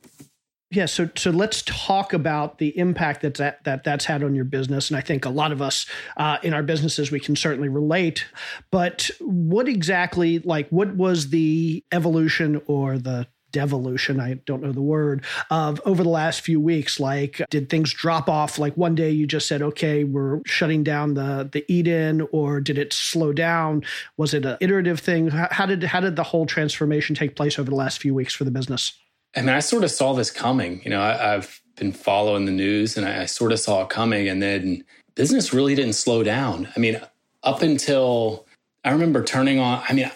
Yeah, 0.71 0.87
so 0.87 1.09
so 1.15 1.29
let's 1.29 1.61
talk 1.61 2.11
about 2.11 2.57
the 2.57 2.77
impact 2.77 3.21
that 3.21 3.35
that, 3.35 3.63
that 3.65 3.83
that's 3.83 4.05
had 4.05 4.23
on 4.23 4.33
your 4.33 4.45
business, 4.45 4.89
and 4.89 4.97
I 4.97 5.01
think 5.01 5.23
a 5.23 5.29
lot 5.29 5.51
of 5.51 5.61
us 5.61 5.85
uh, 6.17 6.37
in 6.41 6.53
our 6.53 6.63
businesses 6.63 7.11
we 7.11 7.19
can 7.19 7.35
certainly 7.35 7.69
relate. 7.69 8.25
But 8.71 9.11
what 9.19 9.69
exactly, 9.69 10.39
like, 10.39 10.67
what 10.69 10.95
was 10.95 11.29
the 11.29 11.83
evolution 11.91 12.61
or 12.67 12.97
the 12.97 13.27
devolution 13.51 14.19
i 14.19 14.33
don't 14.45 14.61
know 14.61 14.73
the 14.73 14.81
word 14.81 15.23
of 15.49 15.79
over 15.85 16.03
the 16.03 16.09
last 16.09 16.41
few 16.41 16.59
weeks? 16.59 16.99
Like 16.99 17.41
did 17.49 17.69
things 17.69 17.93
drop 17.93 18.27
off? 18.27 18.59
Like 18.59 18.75
one 18.75 18.95
day 18.95 19.11
you 19.11 19.25
just 19.25 19.47
said 19.47 19.61
okay 19.61 20.03
we're 20.03 20.41
shutting 20.45 20.83
down 20.83 21.13
the 21.13 21.49
the 21.49 21.63
in 21.69 22.27
or 22.33 22.59
did 22.59 22.77
it 22.77 22.91
slow 22.91 23.31
down? 23.31 23.85
Was 24.17 24.33
it 24.33 24.45
an 24.45 24.57
iterative 24.59 24.99
thing? 24.99 25.29
How 25.29 25.65
did 25.65 25.83
how 25.83 26.01
did 26.01 26.17
the 26.17 26.23
whole 26.23 26.45
transformation 26.45 27.15
take 27.15 27.37
place 27.37 27.57
over 27.57 27.69
the 27.69 27.77
last 27.77 27.99
few 27.99 28.13
weeks 28.13 28.35
for 28.35 28.43
the 28.43 28.51
business 28.51 28.91
I 29.35 29.41
mean, 29.41 29.49
I 29.49 29.59
sort 29.59 29.83
of 29.83 29.91
saw 29.91 30.13
this 30.13 30.31
coming. 30.31 30.81
You 30.83 30.91
know, 30.91 31.01
I, 31.01 31.33
have 31.33 31.59
been 31.75 31.91
following 31.91 32.45
the 32.45 32.51
news 32.51 32.97
and 32.97 33.05
I, 33.05 33.23
I 33.23 33.25
sort 33.25 33.51
of 33.51 33.59
saw 33.59 33.83
it 33.83 33.89
coming. 33.89 34.29
And 34.29 34.41
then 34.41 34.83
business 35.15 35.53
really 35.53 35.75
didn't 35.75 35.93
slow 35.93 36.23
down. 36.23 36.69
I 36.75 36.79
mean, 36.79 36.99
up 37.43 37.61
until 37.61 38.45
I 38.83 38.91
remember 38.91 39.23
turning 39.23 39.59
on, 39.59 39.83
I 39.87 39.93
mean, 39.93 40.09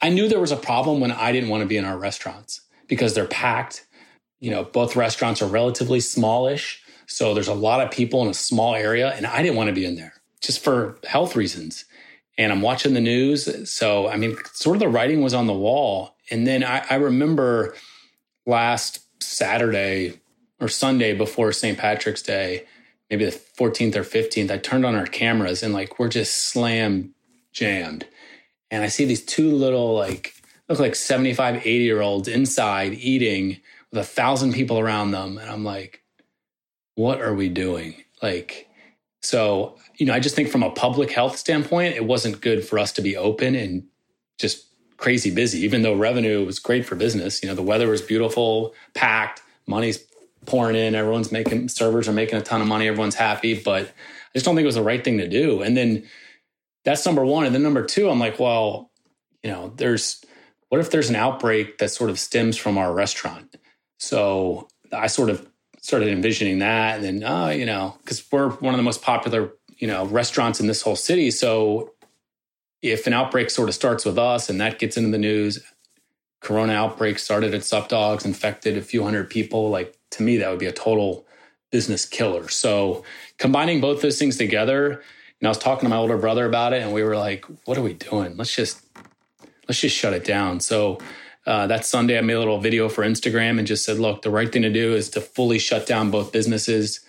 I 0.00 0.10
knew 0.10 0.28
there 0.28 0.40
was 0.40 0.52
a 0.52 0.56
problem 0.56 1.00
when 1.00 1.12
I 1.12 1.32
didn't 1.32 1.48
want 1.48 1.62
to 1.62 1.66
be 1.66 1.76
in 1.76 1.84
our 1.84 1.98
restaurants 1.98 2.60
because 2.86 3.14
they're 3.14 3.26
packed. 3.26 3.86
You 4.40 4.50
know, 4.50 4.64
both 4.64 4.96
restaurants 4.96 5.42
are 5.42 5.48
relatively 5.48 6.00
smallish. 6.00 6.82
So 7.06 7.34
there's 7.34 7.48
a 7.48 7.54
lot 7.54 7.80
of 7.80 7.90
people 7.90 8.22
in 8.22 8.28
a 8.28 8.34
small 8.34 8.74
area, 8.74 9.12
and 9.14 9.26
I 9.26 9.42
didn't 9.42 9.56
want 9.56 9.68
to 9.68 9.74
be 9.74 9.84
in 9.84 9.96
there 9.96 10.12
just 10.40 10.62
for 10.62 10.98
health 11.04 11.34
reasons. 11.34 11.84
And 12.36 12.52
I'm 12.52 12.62
watching 12.62 12.94
the 12.94 13.00
news. 13.00 13.68
So, 13.68 14.08
I 14.08 14.16
mean, 14.16 14.36
sort 14.52 14.76
of 14.76 14.80
the 14.80 14.88
writing 14.88 15.22
was 15.22 15.34
on 15.34 15.46
the 15.46 15.54
wall. 15.54 16.14
And 16.30 16.46
then 16.46 16.62
I, 16.62 16.84
I 16.88 16.94
remember 16.96 17.74
last 18.48 19.00
Saturday 19.22 20.20
or 20.58 20.66
Sunday 20.68 21.14
before 21.14 21.52
St. 21.52 21.78
Patrick's 21.78 22.22
Day, 22.22 22.64
maybe 23.10 23.26
the 23.26 23.30
14th 23.30 23.94
or 23.94 24.02
15th, 24.02 24.50
I 24.50 24.58
turned 24.58 24.84
on 24.84 24.96
our 24.96 25.06
cameras 25.06 25.62
and 25.62 25.72
like 25.72 25.98
we're 25.98 26.08
just 26.08 26.48
slam 26.48 27.14
jammed. 27.52 28.06
And 28.70 28.82
I 28.82 28.88
see 28.88 29.04
these 29.04 29.24
two 29.24 29.52
little, 29.52 29.94
like, 29.94 30.34
look 30.68 30.78
like 30.78 30.94
75, 30.94 31.56
80 31.56 31.70
year 31.70 32.00
olds 32.00 32.28
inside 32.28 32.94
eating 32.94 33.60
with 33.90 34.00
a 34.00 34.04
thousand 34.04 34.52
people 34.52 34.78
around 34.78 35.12
them. 35.12 35.38
And 35.38 35.48
I'm 35.48 35.64
like, 35.64 36.02
what 36.94 37.20
are 37.20 37.34
we 37.34 37.48
doing? 37.48 38.02
Like, 38.22 38.68
so, 39.22 39.76
you 39.96 40.06
know, 40.06 40.14
I 40.14 40.20
just 40.20 40.34
think 40.34 40.48
from 40.48 40.62
a 40.62 40.70
public 40.70 41.10
health 41.10 41.36
standpoint, 41.36 41.96
it 41.96 42.04
wasn't 42.04 42.40
good 42.40 42.66
for 42.66 42.78
us 42.78 42.92
to 42.92 43.02
be 43.02 43.16
open 43.16 43.54
and 43.54 43.84
just 44.38 44.66
crazy 44.98 45.30
busy, 45.30 45.60
even 45.60 45.82
though 45.82 45.94
revenue 45.94 46.44
was 46.44 46.58
great 46.58 46.84
for 46.84 46.94
business. 46.94 47.42
You 47.42 47.48
know, 47.48 47.54
the 47.54 47.62
weather 47.62 47.88
was 47.88 48.02
beautiful, 48.02 48.74
packed, 48.94 49.40
money's 49.66 50.04
pouring 50.44 50.76
in, 50.76 50.94
everyone's 50.94 51.32
making 51.32 51.68
servers 51.68 52.08
are 52.08 52.12
making 52.12 52.38
a 52.38 52.42
ton 52.42 52.60
of 52.60 52.66
money, 52.66 52.88
everyone's 52.88 53.14
happy, 53.14 53.54
but 53.54 53.86
I 53.86 53.90
just 54.34 54.44
don't 54.44 54.54
think 54.54 54.64
it 54.64 54.66
was 54.66 54.74
the 54.74 54.82
right 54.82 55.02
thing 55.02 55.18
to 55.18 55.28
do. 55.28 55.62
And 55.62 55.76
then 55.76 56.04
that's 56.84 57.06
number 57.06 57.24
one. 57.24 57.46
And 57.46 57.54
then 57.54 57.62
number 57.62 57.84
two, 57.84 58.10
I'm 58.10 58.18
like, 58.18 58.38
well, 58.38 58.90
you 59.42 59.50
know, 59.50 59.72
there's 59.76 60.24
what 60.68 60.80
if 60.80 60.90
there's 60.90 61.08
an 61.08 61.16
outbreak 61.16 61.78
that 61.78 61.90
sort 61.90 62.10
of 62.10 62.18
stems 62.18 62.56
from 62.56 62.76
our 62.76 62.92
restaurant? 62.92 63.56
So 63.98 64.68
I 64.92 65.06
sort 65.06 65.30
of 65.30 65.48
started 65.80 66.08
envisioning 66.08 66.58
that. 66.58 66.96
And 66.96 67.04
then, 67.04 67.24
uh, 67.24 67.48
you 67.48 67.64
know, 67.64 67.96
because 68.00 68.22
we're 68.30 68.50
one 68.50 68.74
of 68.74 68.78
the 68.78 68.84
most 68.84 69.02
popular, 69.02 69.52
you 69.78 69.86
know, 69.86 70.04
restaurants 70.06 70.60
in 70.60 70.66
this 70.66 70.82
whole 70.82 70.96
city. 70.96 71.30
So 71.30 71.94
if 72.82 73.06
an 73.06 73.12
outbreak 73.12 73.50
sort 73.50 73.68
of 73.68 73.74
starts 73.74 74.04
with 74.04 74.18
us 74.18 74.48
and 74.48 74.60
that 74.60 74.78
gets 74.78 74.96
into 74.96 75.10
the 75.10 75.18
news, 75.18 75.60
corona 76.40 76.72
outbreak 76.72 77.18
started 77.18 77.54
at 77.54 77.64
Sup 77.64 77.88
Dogs, 77.88 78.24
infected 78.24 78.76
a 78.76 78.82
few 78.82 79.02
hundred 79.02 79.30
people, 79.30 79.70
like 79.70 79.96
to 80.12 80.22
me, 80.22 80.36
that 80.38 80.50
would 80.50 80.58
be 80.58 80.66
a 80.66 80.72
total 80.72 81.26
business 81.70 82.04
killer. 82.04 82.48
So 82.48 83.04
combining 83.38 83.80
both 83.80 84.00
those 84.00 84.18
things 84.18 84.36
together, 84.36 85.02
and 85.40 85.46
I 85.46 85.48
was 85.48 85.58
talking 85.58 85.86
to 85.86 85.88
my 85.88 85.96
older 85.96 86.16
brother 86.16 86.46
about 86.46 86.72
it, 86.72 86.82
and 86.82 86.92
we 86.92 87.02
were 87.02 87.16
like, 87.16 87.44
what 87.64 87.76
are 87.76 87.82
we 87.82 87.94
doing? 87.94 88.36
Let's 88.36 88.54
just 88.54 88.84
let's 89.68 89.80
just 89.80 89.96
shut 89.96 90.14
it 90.14 90.24
down. 90.24 90.60
So 90.60 90.98
uh, 91.46 91.66
that 91.66 91.84
Sunday, 91.84 92.18
I 92.18 92.20
made 92.20 92.34
a 92.34 92.38
little 92.38 92.60
video 92.60 92.88
for 92.88 93.04
Instagram 93.04 93.58
and 93.58 93.66
just 93.66 93.84
said, 93.84 93.98
look, 93.98 94.22
the 94.22 94.30
right 94.30 94.50
thing 94.50 94.62
to 94.62 94.72
do 94.72 94.94
is 94.94 95.10
to 95.10 95.20
fully 95.20 95.58
shut 95.58 95.86
down 95.86 96.10
both 96.10 96.32
businesses 96.32 97.00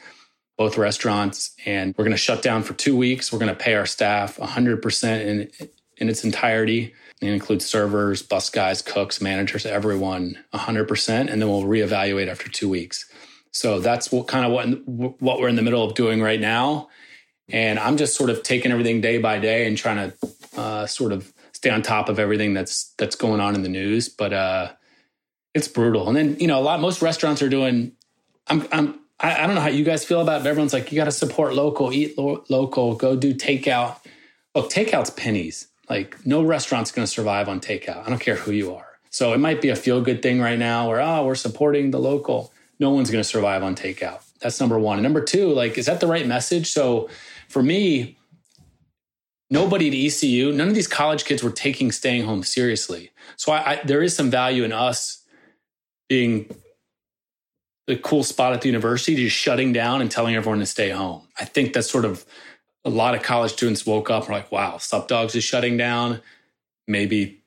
both 0.59 0.77
restaurants, 0.77 1.51
and 1.65 1.95
we're 1.97 2.03
going 2.03 2.11
to 2.11 2.17
shut 2.17 2.41
down 2.41 2.63
for 2.63 2.73
two 2.73 2.93
weeks. 2.93 3.31
We're 3.31 3.39
going 3.39 3.55
to 3.55 3.55
pay 3.55 3.75
our 3.75 3.85
staff 3.85 4.35
100% 4.35 5.25
in, 5.25 5.69
in 5.95 6.09
its 6.09 6.25
entirety. 6.25 6.93
It 7.21 7.29
includes 7.29 7.65
servers, 7.65 8.21
bus 8.21 8.49
guys, 8.49 8.81
cooks, 8.81 9.21
managers, 9.21 9.65
everyone 9.65 10.37
100%, 10.53 11.31
and 11.31 11.41
then 11.41 11.47
we'll 11.47 11.63
reevaluate 11.63 12.27
after 12.27 12.49
two 12.49 12.67
weeks. 12.67 13.09
So 13.51 13.79
that's 13.79 14.11
what 14.11 14.27
kind 14.27 14.45
of 14.45 14.51
what 14.51 15.19
what 15.21 15.39
we're 15.39 15.47
in 15.47 15.55
the 15.55 15.61
middle 15.61 15.83
of 15.83 15.95
doing 15.95 16.21
right 16.21 16.39
now, 16.39 16.89
and 17.47 17.79
I'm 17.79 17.95
just 17.95 18.15
sort 18.15 18.29
of 18.29 18.43
taking 18.43 18.71
everything 18.71 19.01
day 19.01 19.17
by 19.17 19.39
day 19.39 19.65
and 19.65 19.75
trying 19.75 20.11
to 20.11 20.59
uh, 20.59 20.85
sort 20.85 21.13
of 21.13 21.33
stay 21.53 21.69
on 21.71 21.81
top 21.81 22.09
of 22.09 22.19
everything 22.19 22.53
that's 22.53 22.93
that's 22.99 23.15
going 23.15 23.39
on 23.39 23.55
in 23.55 23.63
the 23.63 23.69
news. 23.69 24.07
But 24.07 24.33
uh, 24.33 24.71
it's 25.53 25.67
brutal. 25.67 26.07
And 26.07 26.15
then, 26.15 26.37
you 26.39 26.47
know, 26.47 26.59
a 26.59 26.61
lot, 26.61 26.79
most 26.79 27.01
restaurants 27.01 27.41
are 27.41 27.49
doing, 27.49 27.93
I'm, 28.47 28.67
I'm, 28.71 28.99
I, 29.19 29.43
I 29.43 29.45
don't 29.45 29.55
know 29.55 29.61
how 29.61 29.67
you 29.67 29.83
guys 29.83 30.05
feel 30.05 30.21
about 30.21 30.41
it, 30.41 30.43
but 30.43 30.49
everyone's 30.49 30.73
like, 30.73 30.91
you 30.91 30.95
got 30.95 31.05
to 31.05 31.11
support 31.11 31.53
local, 31.53 31.91
eat 31.91 32.17
lo- 32.17 32.43
local, 32.49 32.95
go 32.95 33.15
do 33.15 33.33
takeout. 33.33 33.97
Look, 34.55 34.71
takeout's 34.71 35.09
pennies. 35.09 35.67
Like, 35.89 36.25
no 36.25 36.43
restaurant's 36.43 36.91
going 36.91 37.05
to 37.05 37.11
survive 37.11 37.49
on 37.49 37.59
takeout. 37.59 38.05
I 38.05 38.09
don't 38.09 38.19
care 38.19 38.35
who 38.35 38.51
you 38.51 38.75
are. 38.75 38.85
So 39.09 39.33
it 39.33 39.39
might 39.39 39.61
be 39.61 39.69
a 39.69 39.75
feel 39.75 40.01
good 40.01 40.21
thing 40.21 40.39
right 40.39 40.59
now 40.59 40.87
where, 40.87 41.01
oh, 41.01 41.25
we're 41.25 41.35
supporting 41.35 41.91
the 41.91 41.99
local. 41.99 42.53
No 42.79 42.91
one's 42.91 43.09
going 43.09 43.23
to 43.23 43.27
survive 43.27 43.63
on 43.63 43.75
takeout. 43.75 44.21
That's 44.39 44.59
number 44.59 44.79
one. 44.79 44.99
And 44.99 45.03
number 45.03 45.21
two, 45.21 45.49
like, 45.49 45.77
is 45.77 45.87
that 45.87 45.99
the 45.99 46.07
right 46.07 46.25
message? 46.25 46.71
So 46.71 47.09
for 47.47 47.63
me, 47.63 48.17
nobody 49.49 49.87
at 49.87 49.93
ECU, 49.93 50.51
none 50.51 50.69
of 50.69 50.75
these 50.75 50.87
college 50.87 51.25
kids 51.25 51.43
were 51.43 51.51
taking 51.51 51.91
staying 51.91 52.23
home 52.23 52.43
seriously. 52.43 53.11
So 53.35 53.51
I, 53.51 53.71
I, 53.71 53.81
there 53.83 54.01
is 54.01 54.15
some 54.15 54.29
value 54.29 54.63
in 54.63 54.71
us 54.71 55.23
being 56.07 56.49
the 57.89 57.95
cool 57.95 58.23
spot 58.23 58.53
at 58.53 58.61
the 58.61 58.67
university, 58.67 59.15
just 59.15 59.35
shutting 59.35 59.73
down 59.73 59.99
and 59.99 60.11
telling 60.11 60.35
everyone 60.35 60.59
to 60.59 60.65
stay 60.67 60.91
home. 60.91 61.23
I 61.39 61.45
think 61.45 61.73
that's 61.73 61.89
sort 61.89 62.05
of 62.05 62.23
a 62.85 62.89
lot 62.91 63.15
of 63.15 63.23
college 63.23 63.53
students 63.53 63.83
woke 63.83 64.11
up 64.11 64.25
and 64.25 64.29
were 64.29 64.35
like, 64.35 64.51
wow, 64.51 64.77
Sup 64.77 65.07
Dogs 65.07 65.33
is 65.33 65.43
shutting 65.43 65.75
down. 65.75 66.21
Maybe 66.87 67.41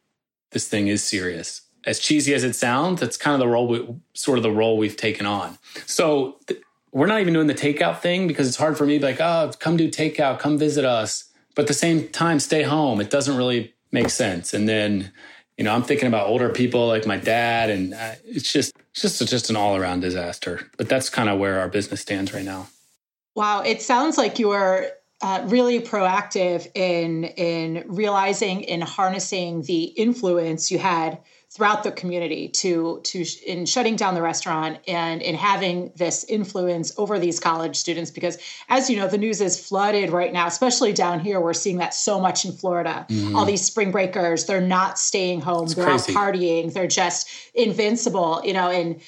this 0.51 0.67
thing 0.67 0.89
is 0.89 1.05
serious. 1.05 1.61
As 1.87 2.01
cheesy 2.01 2.35
as 2.35 2.43
it 2.43 2.57
sounds, 2.57 3.01
that's 3.01 3.17
kind 3.17 3.35
of 3.35 3.39
the 3.39 3.47
role, 3.47 3.69
we, 3.69 3.87
sort 4.15 4.37
of 4.37 4.43
the 4.43 4.51
role 4.51 4.79
we've 4.79 4.97
taken 4.97 5.27
on. 5.27 5.59
So 5.87 6.39
th- 6.49 6.61
we're 6.91 7.07
not 7.07 7.21
even 7.21 7.35
doing 7.35 7.47
the 7.47 7.55
takeout 7.55 8.01
thing 8.01 8.27
because 8.27 8.49
it's 8.49 8.57
hard 8.57 8.77
for 8.77 8.85
me 8.85 8.95
to 8.95 8.99
be 8.99 9.13
like, 9.13 9.21
oh, 9.21 9.53
come 9.61 9.77
do 9.77 9.89
takeout, 9.89 10.41
come 10.41 10.59
visit 10.59 10.85
us. 10.85 11.31
But 11.55 11.63
at 11.63 11.69
the 11.69 11.75
same 11.75 12.09
time, 12.09 12.41
stay 12.41 12.65
home. 12.65 13.01
It 13.01 13.11
doesn't 13.11 13.37
really 13.37 13.75
make 13.93 14.11
sense. 14.11 14.53
And 14.53 14.69
then, 14.69 15.13
you 15.57 15.63
know, 15.63 15.73
I'm 15.73 15.85
thinking 15.85 16.09
about 16.09 16.27
older 16.27 16.49
people 16.49 16.89
like 16.89 17.07
my 17.07 17.17
dad, 17.17 17.71
and 17.71 17.95
uh, 17.95 18.15
it's 18.25 18.53
just, 18.53 18.73
it's 18.93 19.19
just, 19.19 19.29
just 19.29 19.51
an 19.51 19.57
all 19.57 19.77
around 19.77 20.01
disaster. 20.01 20.69
But 20.77 20.89
that's 20.89 21.09
kind 21.09 21.29
of 21.29 21.39
where 21.39 21.61
our 21.61 21.69
business 21.69 22.01
stands 22.01 22.33
right 22.33 22.45
now. 22.45 22.69
Wow, 23.35 23.63
it 23.63 23.81
sounds 23.81 24.19
like 24.19 24.39
you 24.39 24.51
are 24.51 24.87
uh, 25.23 25.45
really 25.47 25.81
proactive 25.81 26.69
in 26.75 27.25
in 27.25 27.85
realizing 27.87 28.69
and 28.69 28.83
harnessing 28.83 29.63
the 29.63 29.85
influence 29.85 30.71
you 30.71 30.79
had 30.79 31.19
throughout 31.55 31.83
the 31.83 31.93
community 31.93 32.49
to 32.49 33.01
to 33.05 33.25
in 33.47 33.67
shutting 33.67 33.95
down 33.95 34.15
the 34.15 34.23
restaurant 34.23 34.79
and 34.89 35.21
in 35.21 35.35
having 35.35 35.93
this 35.97 36.25
influence 36.25 36.93
over 36.97 37.19
these 37.19 37.39
college 37.39 37.77
students 37.77 38.11
because 38.11 38.39
as 38.71 38.89
you 38.89 38.97
know 38.97 39.07
the 39.07 39.19
news 39.19 39.41
is 39.41 39.65
flooded 39.65 40.11
right 40.11 40.33
now 40.33 40.47
especially 40.47 40.95
down 40.95 41.21
here 41.21 41.41
we're 41.41 41.53
seeing 41.53 41.77
that 41.77 41.93
so 41.93 42.19
much 42.19 42.47
in 42.47 42.53
Florida 42.53 43.05
mm-hmm. 43.09 43.37
all 43.37 43.45
these 43.45 43.63
spring 43.63 43.91
breakers 43.91 44.47
they're 44.47 44.63
not 44.63 44.99
staying 44.99 45.43
home 45.43 45.65
it's 45.65 45.75
they're 45.75 45.85
crazy. 45.85 46.17
out 46.17 46.35
partying 46.35 46.73
they're 46.73 46.87
just 46.87 47.29
invincible 47.55 48.41
you 48.45 48.55
know 48.55 48.71
and 48.71 49.01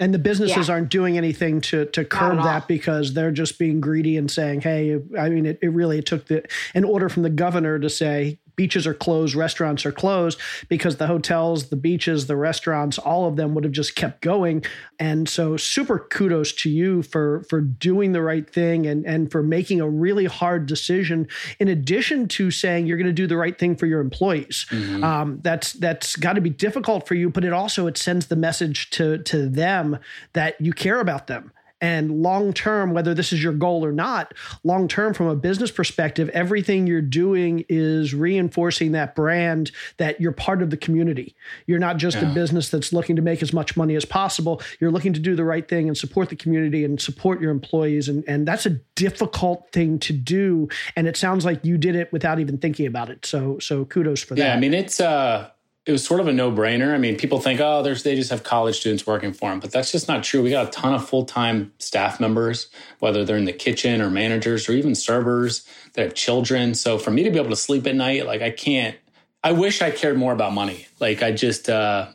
and 0.00 0.12
the 0.12 0.18
businesses 0.18 0.66
yeah. 0.66 0.74
aren't 0.74 0.88
doing 0.88 1.16
anything 1.16 1.60
to 1.60 1.86
to 1.86 2.04
curb 2.04 2.42
that 2.42 2.66
because 2.66 3.14
they're 3.14 3.30
just 3.30 3.56
being 3.56 3.80
greedy 3.80 4.16
and 4.16 4.32
saying 4.32 4.60
hey 4.60 5.00
i 5.16 5.28
mean 5.28 5.46
it, 5.46 5.60
it 5.62 5.68
really 5.68 6.02
took 6.02 6.26
the 6.26 6.44
an 6.74 6.82
order 6.82 7.08
from 7.08 7.22
the 7.22 7.30
governor 7.30 7.78
to 7.78 7.88
say 7.88 8.40
beaches 8.56 8.86
are 8.86 8.94
closed, 8.94 9.34
restaurants 9.34 9.84
are 9.84 9.92
closed 9.92 10.40
because 10.68 10.96
the 10.96 11.06
hotels, 11.06 11.68
the 11.68 11.76
beaches, 11.76 12.26
the 12.26 12.36
restaurants, 12.36 12.98
all 12.98 13.26
of 13.26 13.36
them 13.36 13.54
would 13.54 13.64
have 13.64 13.72
just 13.72 13.94
kept 13.94 14.20
going. 14.20 14.64
And 14.98 15.28
so 15.28 15.56
super 15.56 15.98
kudos 15.98 16.52
to 16.52 16.70
you 16.70 17.02
for 17.02 17.44
for 17.48 17.60
doing 17.60 18.12
the 18.12 18.22
right 18.22 18.48
thing 18.48 18.86
and 18.86 19.04
and 19.06 19.30
for 19.30 19.42
making 19.42 19.80
a 19.80 19.88
really 19.88 20.26
hard 20.26 20.66
decision 20.66 21.28
in 21.58 21.68
addition 21.68 22.28
to 22.28 22.50
saying 22.50 22.86
you're 22.86 22.98
going 22.98 23.06
to 23.06 23.12
do 23.12 23.26
the 23.26 23.36
right 23.36 23.58
thing 23.58 23.76
for 23.76 23.86
your 23.86 24.00
employees. 24.00 24.66
Mm-hmm. 24.70 25.04
Um, 25.04 25.40
that's 25.42 25.72
that's 25.74 26.16
got 26.16 26.34
to 26.34 26.40
be 26.40 26.50
difficult 26.50 27.06
for 27.06 27.14
you, 27.14 27.30
but 27.30 27.44
it 27.44 27.52
also 27.52 27.86
it 27.86 27.98
sends 27.98 28.26
the 28.26 28.36
message 28.36 28.90
to 28.90 29.18
to 29.18 29.48
them 29.48 29.98
that 30.32 30.60
you 30.60 30.72
care 30.72 31.00
about 31.00 31.26
them 31.26 31.52
and 31.84 32.22
long 32.22 32.54
term, 32.54 32.94
whether 32.94 33.12
this 33.12 33.30
is 33.30 33.42
your 33.42 33.52
goal 33.52 33.84
or 33.84 33.92
not, 33.92 34.32
long 34.62 34.88
term 34.88 35.12
from 35.12 35.26
a 35.26 35.36
business 35.36 35.70
perspective, 35.70 36.30
everything 36.30 36.86
you're 36.86 37.02
doing 37.02 37.66
is 37.68 38.14
reinforcing 38.14 38.92
that 38.92 39.14
brand 39.14 39.70
that 39.98 40.18
you're 40.18 40.32
part 40.32 40.62
of 40.62 40.70
the 40.70 40.78
community. 40.78 41.36
You're 41.66 41.78
not 41.78 41.98
just 41.98 42.16
yeah. 42.16 42.30
a 42.30 42.34
business 42.34 42.70
that's 42.70 42.94
looking 42.94 43.16
to 43.16 43.22
make 43.22 43.42
as 43.42 43.52
much 43.52 43.76
money 43.76 43.96
as 43.96 44.06
possible. 44.06 44.62
You're 44.80 44.90
looking 44.90 45.12
to 45.12 45.20
do 45.20 45.36
the 45.36 45.44
right 45.44 45.68
thing 45.68 45.86
and 45.88 45.94
support 45.94 46.30
the 46.30 46.36
community 46.36 46.86
and 46.86 46.98
support 46.98 47.38
your 47.42 47.50
employees. 47.50 48.08
And, 48.08 48.24
and 48.26 48.48
that's 48.48 48.64
a 48.64 48.70
difficult 48.94 49.70
thing 49.70 49.98
to 49.98 50.14
do. 50.14 50.68
And 50.96 51.06
it 51.06 51.18
sounds 51.18 51.44
like 51.44 51.66
you 51.66 51.76
did 51.76 51.96
it 51.96 52.10
without 52.14 52.40
even 52.40 52.56
thinking 52.56 52.86
about 52.86 53.10
it. 53.10 53.26
So 53.26 53.58
so 53.58 53.84
kudos 53.84 54.22
for 54.22 54.36
that. 54.36 54.40
Yeah, 54.40 54.54
I 54.54 54.58
mean 54.58 54.72
it's 54.72 55.00
uh 55.00 55.50
it 55.86 55.92
was 55.92 56.04
sort 56.04 56.20
of 56.20 56.28
a 56.28 56.32
no-brainer. 56.32 56.94
I 56.94 56.98
mean, 56.98 57.16
people 57.16 57.40
think, 57.40 57.60
oh, 57.60 57.82
there's 57.82 58.02
they 58.02 58.14
just 58.14 58.30
have 58.30 58.42
college 58.42 58.80
students 58.80 59.06
working 59.06 59.32
for 59.32 59.50
them, 59.50 59.60
but 59.60 59.70
that's 59.70 59.92
just 59.92 60.08
not 60.08 60.24
true. 60.24 60.42
We 60.42 60.50
got 60.50 60.68
a 60.68 60.70
ton 60.70 60.94
of 60.94 61.06
full-time 61.06 61.72
staff 61.78 62.20
members, 62.20 62.68
whether 63.00 63.24
they're 63.24 63.36
in 63.36 63.44
the 63.44 63.52
kitchen 63.52 64.00
or 64.00 64.08
managers 64.08 64.68
or 64.68 64.72
even 64.72 64.94
servers 64.94 65.66
that 65.92 66.02
have 66.02 66.14
children. 66.14 66.74
So 66.74 66.96
for 66.98 67.10
me 67.10 67.22
to 67.24 67.30
be 67.30 67.38
able 67.38 67.50
to 67.50 67.56
sleep 67.56 67.86
at 67.86 67.94
night, 67.94 68.26
like 68.26 68.42
I 68.42 68.50
can't. 68.50 68.96
I 69.42 69.52
wish 69.52 69.82
I 69.82 69.90
cared 69.90 70.16
more 70.16 70.32
about 70.32 70.54
money. 70.54 70.86
Like 71.00 71.22
I 71.22 71.30
just, 71.30 71.68
uh, 71.68 72.08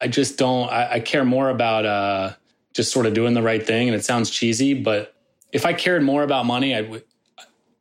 I 0.00 0.08
just 0.08 0.38
don't. 0.38 0.68
I, 0.68 0.94
I 0.94 1.00
care 1.00 1.24
more 1.24 1.50
about 1.50 1.86
uh, 1.86 2.32
just 2.74 2.90
sort 2.92 3.06
of 3.06 3.14
doing 3.14 3.34
the 3.34 3.42
right 3.42 3.64
thing. 3.64 3.88
And 3.88 3.94
it 3.94 4.04
sounds 4.04 4.28
cheesy, 4.28 4.74
but 4.74 5.14
if 5.52 5.64
I 5.64 5.72
cared 5.72 6.02
more 6.02 6.24
about 6.24 6.46
money, 6.46 6.74
I 6.74 6.80
would, 6.80 7.04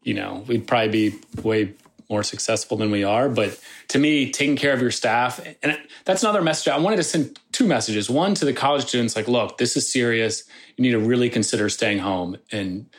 you 0.04 0.14
know, 0.14 0.46
we'd 0.48 0.68
probably 0.68 1.10
be 1.10 1.20
way 1.42 1.74
more 2.10 2.24
successful 2.24 2.78
than 2.78 2.92
we 2.92 3.04
are. 3.04 3.30
But 3.30 3.60
to 3.90 4.00
me, 4.00 4.32
taking 4.32 4.56
care 4.56 4.74
of 4.74 4.82
your 4.82 4.92
staff, 4.92 5.46
and 5.62 5.78
that's 6.06 6.24
another 6.24 6.42
message. 6.42 6.70
I 6.70 6.78
wanted 6.78 6.98
to 6.98 7.04
send 7.04 7.40
two 7.52 7.68
messages. 7.68 8.10
One 8.10 8.34
to 8.36 8.46
the 8.46 8.54
college 8.54 8.86
students, 8.86 9.16
like, 9.16 9.28
look, 9.28 9.58
this 9.58 9.76
is 9.76 9.92
serious. 9.92 10.44
You 10.78 10.84
need 10.84 10.92
to 10.92 11.00
really 11.00 11.30
consider 11.30 11.70
staying 11.70 12.00
home 12.00 12.38
and 12.52 12.90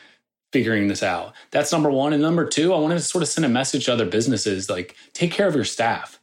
figuring 0.52 0.88
this 0.88 1.02
out. 1.02 1.34
That's 1.50 1.72
number 1.72 1.90
one. 1.90 2.12
And 2.12 2.22
number 2.22 2.46
two, 2.46 2.74
I 2.74 2.78
wanted 2.78 2.96
to 2.96 3.00
sort 3.00 3.22
of 3.22 3.28
send 3.28 3.44
a 3.44 3.50
message 3.50 3.86
to 3.86 3.92
other 3.92 4.06
businesses, 4.06 4.70
like, 4.70 4.94
take 5.12 5.32
care 5.32 5.46
of 5.46 5.54
your 5.54 5.64
staff. 5.64 6.18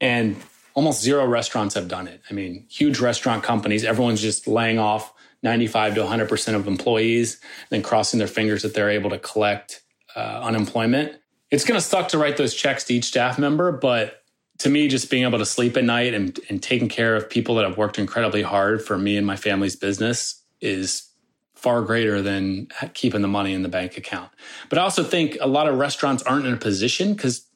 And 0.00 0.36
almost 0.74 1.02
zero 1.02 1.26
restaurants 1.26 1.74
have 1.74 1.88
done 1.88 2.06
it. 2.06 2.22
I 2.30 2.34
mean, 2.34 2.66
huge 2.70 3.00
restaurant 3.00 3.42
companies, 3.42 3.84
everyone's 3.84 4.22
just 4.22 4.46
laying 4.46 4.78
off 4.78 5.12
95 5.42 5.96
to 5.96 6.00
100% 6.02 6.54
of 6.54 6.66
employees, 6.66 7.40
then 7.70 7.82
crossing 7.82 8.18
their 8.18 8.28
fingers 8.28 8.62
that 8.62 8.74
they're 8.74 8.90
able 8.90 9.10
to 9.10 9.18
collect 9.18 9.82
uh, 10.14 10.40
unemployment 10.42 11.16
it's 11.50 11.64
going 11.64 11.78
to 11.78 11.84
suck 11.84 12.08
to 12.08 12.18
write 12.18 12.36
those 12.36 12.54
checks 12.54 12.84
to 12.84 12.94
each 12.94 13.04
staff 13.04 13.38
member, 13.38 13.72
but 13.72 14.22
to 14.58 14.68
me, 14.68 14.88
just 14.88 15.10
being 15.10 15.22
able 15.22 15.38
to 15.38 15.46
sleep 15.46 15.76
at 15.76 15.84
night 15.84 16.14
and, 16.14 16.38
and 16.48 16.62
taking 16.62 16.88
care 16.88 17.14
of 17.14 17.30
people 17.30 17.54
that 17.54 17.64
have 17.64 17.78
worked 17.78 17.98
incredibly 17.98 18.42
hard 18.42 18.82
for 18.82 18.98
me 18.98 19.16
and 19.16 19.26
my 19.26 19.36
family's 19.36 19.76
business 19.76 20.42
is 20.60 21.08
far 21.54 21.82
greater 21.82 22.22
than 22.22 22.68
keeping 22.94 23.22
the 23.22 23.28
money 23.28 23.52
in 23.52 23.62
the 23.62 23.68
bank 23.68 23.96
account. 23.96 24.30
But 24.68 24.78
I 24.78 24.82
also 24.82 25.02
think 25.02 25.36
a 25.40 25.48
lot 25.48 25.68
of 25.68 25.78
restaurants 25.78 26.22
aren't 26.22 26.46
in 26.46 26.54
a 26.54 26.58
position 26.58 27.14
because 27.14 27.46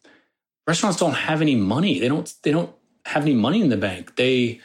restaurants 0.66 0.98
don't 0.98 1.14
have 1.14 1.40
any 1.40 1.57
money. 1.57 1.98
They 1.98 2.09
don't. 2.09 2.33
They 2.42 2.50
don't 2.50 2.74
have 3.07 3.22
any 3.22 3.35
money 3.35 3.61
in 3.61 3.68
the 3.68 3.76
bank. 3.76 4.16
They. 4.16 4.61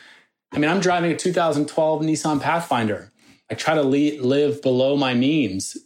I 0.54 0.60
mean, 0.60 0.70
I'm 0.70 0.80
driving 0.80 1.12
a 1.12 1.16
2012 1.16 2.02
Nissan 2.02 2.42
Pathfinder. 2.42 3.12
I 3.52 3.56
try 3.56 3.76
to 3.76 3.84
le- 3.84 4.22
live 4.22 4.62
below 4.62 4.96
my 4.96 5.14
means 5.14 5.78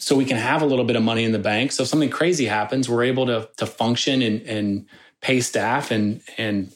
so 0.00 0.16
we 0.16 0.24
can 0.24 0.38
have 0.38 0.62
a 0.62 0.66
little 0.66 0.86
bit 0.86 0.96
of 0.96 1.02
money 1.02 1.24
in 1.24 1.32
the 1.32 1.38
bank. 1.38 1.72
So 1.72 1.82
if 1.82 1.88
something 1.88 2.10
crazy 2.10 2.46
happens, 2.46 2.88
we're 2.88 3.04
able 3.04 3.26
to 3.26 3.48
to 3.58 3.66
function 3.66 4.22
and, 4.22 4.42
and 4.42 4.86
pay 5.20 5.40
staff 5.40 5.90
and 5.90 6.22
and 6.38 6.72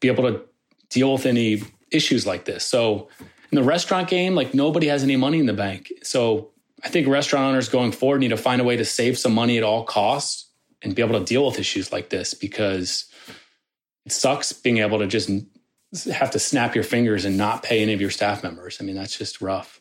be 0.00 0.08
able 0.08 0.24
to 0.24 0.42
deal 0.88 1.12
with 1.12 1.26
any 1.26 1.62
issues 1.90 2.26
like 2.26 2.44
this. 2.44 2.64
So 2.64 3.08
in 3.20 3.56
the 3.56 3.64
restaurant 3.64 4.08
game, 4.08 4.34
like 4.34 4.54
nobody 4.54 4.86
has 4.86 5.02
any 5.02 5.16
money 5.16 5.40
in 5.40 5.46
the 5.46 5.52
bank. 5.52 5.92
So 6.02 6.52
I 6.84 6.88
think 6.88 7.08
restaurant 7.08 7.46
owners 7.46 7.68
going 7.68 7.92
forward 7.92 8.20
need 8.20 8.28
to 8.28 8.36
find 8.36 8.60
a 8.60 8.64
way 8.64 8.76
to 8.76 8.84
save 8.84 9.18
some 9.18 9.34
money 9.34 9.58
at 9.58 9.64
all 9.64 9.84
costs 9.84 10.48
and 10.80 10.94
be 10.94 11.02
able 11.02 11.18
to 11.18 11.24
deal 11.24 11.44
with 11.44 11.58
issues 11.58 11.92
like 11.92 12.08
this 12.08 12.32
because 12.34 13.06
it 14.06 14.12
sucks 14.12 14.52
being 14.52 14.78
able 14.78 15.00
to 15.00 15.06
just 15.06 15.28
have 16.12 16.30
to 16.30 16.38
snap 16.38 16.74
your 16.74 16.84
fingers 16.84 17.24
and 17.24 17.36
not 17.36 17.62
pay 17.64 17.82
any 17.82 17.92
of 17.92 18.00
your 18.00 18.10
staff 18.10 18.42
members. 18.42 18.78
I 18.80 18.84
mean, 18.84 18.94
that's 18.94 19.18
just 19.18 19.40
rough 19.40 19.79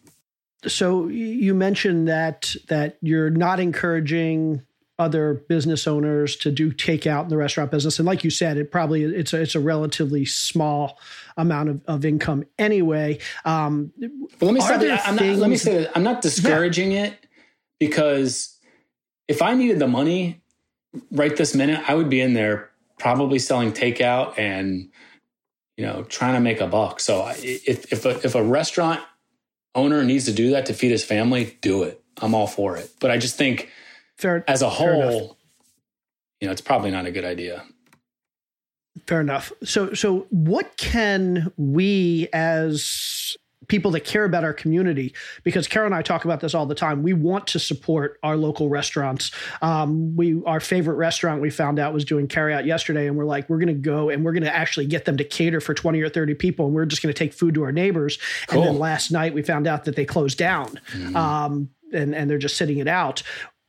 so 0.67 1.07
you 1.07 1.53
mentioned 1.53 2.07
that 2.07 2.55
that 2.67 2.97
you're 3.01 3.29
not 3.29 3.59
encouraging 3.59 4.61
other 4.97 5.33
business 5.33 5.87
owners 5.87 6.35
to 6.35 6.51
do 6.51 6.73
takeout 6.73 7.23
in 7.23 7.29
the 7.29 7.37
restaurant 7.37 7.71
business. 7.71 7.99
And 7.99 8.05
like 8.05 8.25
you 8.25 8.29
said 8.29 8.57
it 8.57 8.69
probably 8.69 9.03
it's 9.03 9.31
a, 9.31 9.41
it's 9.41 9.55
a 9.55 9.59
relatively 9.59 10.25
small 10.25 10.99
amount 11.37 11.69
of, 11.69 11.81
of 11.87 12.05
income 12.05 12.45
anyway. 12.57 13.19
Um, 13.45 13.93
let 14.41 14.53
me 14.53 14.59
say 14.59 14.77
that, 14.77 15.07
I'm 15.07 15.15
not, 15.15 15.25
let 15.37 15.49
me 15.49 15.55
say 15.55 15.83
that 15.83 15.95
i'm 15.95 16.03
not 16.03 16.21
discouraging 16.21 16.91
yeah. 16.91 17.05
it 17.05 17.25
because 17.79 18.57
if 19.29 19.41
i 19.41 19.53
needed 19.53 19.79
the 19.79 19.87
money 19.87 20.41
right 21.11 21.35
this 21.37 21.55
minute 21.55 21.81
i 21.87 21.93
would 21.93 22.09
be 22.09 22.19
in 22.19 22.33
there 22.33 22.69
probably 22.99 23.39
selling 23.39 23.71
takeout 23.71 24.37
and 24.37 24.89
you 25.77 25.85
know 25.85 26.03
trying 26.03 26.35
to 26.35 26.41
make 26.41 26.59
a 26.61 26.67
buck. 26.67 26.99
So 26.99 27.25
if 27.37 27.91
if 27.91 28.05
a, 28.05 28.09
if 28.23 28.35
a 28.35 28.43
restaurant 28.43 29.01
owner 29.75 30.03
needs 30.03 30.25
to 30.25 30.31
do 30.31 30.51
that 30.51 30.65
to 30.67 30.73
feed 30.73 30.91
his 30.91 31.03
family, 31.03 31.57
do 31.61 31.83
it. 31.83 32.01
I'm 32.21 32.33
all 32.33 32.47
for 32.47 32.77
it. 32.77 32.91
But 32.99 33.11
I 33.11 33.17
just 33.17 33.37
think 33.37 33.69
Fair, 34.17 34.43
as 34.47 34.61
a 34.61 34.69
whole, 34.69 35.37
you 36.39 36.47
know, 36.47 36.51
it's 36.51 36.61
probably 36.61 36.91
not 36.91 37.05
a 37.05 37.11
good 37.11 37.25
idea. 37.25 37.63
Fair 39.07 39.21
enough. 39.21 39.51
So, 39.63 39.93
so 39.93 40.27
what 40.29 40.77
can 40.77 41.51
we 41.57 42.27
as 42.33 43.37
people 43.69 43.91
that 43.91 44.01
care 44.01 44.25
about 44.25 44.43
our 44.43 44.53
community 44.53 45.13
because 45.43 45.67
Carol 45.67 45.85
and 45.85 45.95
I 45.95 46.01
talk 46.01 46.25
about 46.25 46.41
this 46.41 46.53
all 46.53 46.65
the 46.65 46.75
time. 46.75 47.01
We 47.01 47.13
want 47.13 47.47
to 47.47 47.59
support 47.59 48.19
our 48.21 48.35
local 48.35 48.67
restaurants. 48.67 49.31
Um, 49.61 50.15
we 50.17 50.43
our 50.45 50.59
favorite 50.59 50.95
restaurant 50.95 51.41
we 51.41 51.49
found 51.49 51.79
out 51.79 51.93
was 51.93 52.03
doing 52.03 52.27
carry 52.27 52.53
out 52.53 52.65
yesterday, 52.65 53.07
and 53.07 53.15
we're 53.15 53.25
like, 53.25 53.49
we're 53.49 53.59
going 53.59 53.67
to 53.67 53.73
go 53.73 54.09
and 54.09 54.25
we're 54.25 54.33
going 54.33 54.43
to 54.43 54.53
actually 54.53 54.87
get 54.87 55.05
them 55.05 55.15
to 55.15 55.23
cater 55.23 55.61
for 55.61 55.73
twenty 55.73 56.01
or 56.01 56.09
thirty 56.09 56.33
people, 56.33 56.65
and 56.65 56.75
we're 56.75 56.85
just 56.85 57.01
going 57.01 57.13
to 57.13 57.17
take 57.17 57.33
food 57.33 57.53
to 57.53 57.63
our 57.63 57.71
neighbors. 57.71 58.19
Cool. 58.47 58.63
And 58.63 58.69
then 58.69 58.79
last 58.79 59.11
night 59.11 59.33
we 59.33 59.41
found 59.41 59.67
out 59.67 59.85
that 59.85 59.95
they 59.95 60.05
closed 60.05 60.37
down. 60.37 60.79
Mm. 60.91 61.15
Um, 61.15 61.69
and, 61.91 62.13
and 62.13 62.29
they're 62.29 62.37
just 62.37 62.55
sitting 62.55 62.77
it 62.77 62.87
out 62.87 63.23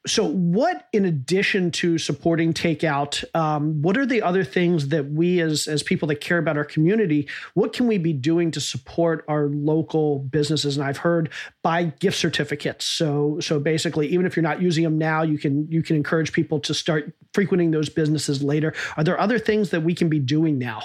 so 0.06 0.26
what 0.26 0.88
in 0.92 1.04
addition 1.04 1.70
to 1.70 1.98
supporting 1.98 2.54
takeout 2.54 3.22
um, 3.34 3.82
what 3.82 3.98
are 3.98 4.06
the 4.06 4.22
other 4.22 4.44
things 4.44 4.88
that 4.88 5.10
we 5.10 5.40
as 5.40 5.66
as 5.66 5.82
people 5.82 6.08
that 6.08 6.16
care 6.16 6.38
about 6.38 6.56
our 6.56 6.64
community 6.64 7.28
what 7.54 7.72
can 7.72 7.86
we 7.86 7.98
be 7.98 8.12
doing 8.12 8.50
to 8.50 8.60
support 8.60 9.24
our 9.28 9.48
local 9.48 10.20
businesses? 10.20 10.76
And 10.76 10.86
i've 10.86 10.96
heard 10.96 11.30
buy 11.62 11.84
gift 11.84 12.16
certificates. 12.16 12.84
So 12.84 13.38
so 13.40 13.60
basically 13.60 14.08
even 14.08 14.26
if 14.26 14.36
you're 14.36 14.42
not 14.42 14.62
using 14.62 14.84
them 14.84 14.98
now 14.98 15.22
you 15.22 15.38
can 15.38 15.70
you 15.70 15.82
can 15.82 15.96
encourage 15.96 16.32
people 16.32 16.60
to 16.60 16.74
start 16.74 17.12
frequenting 17.34 17.70
those 17.70 17.88
businesses 17.88 18.42
later. 18.42 18.74
Are 18.96 19.04
there 19.04 19.18
other 19.20 19.38
things 19.38 19.70
that 19.70 19.82
we 19.82 19.94
can 19.94 20.08
be 20.08 20.18
doing 20.18 20.58
now? 20.58 20.82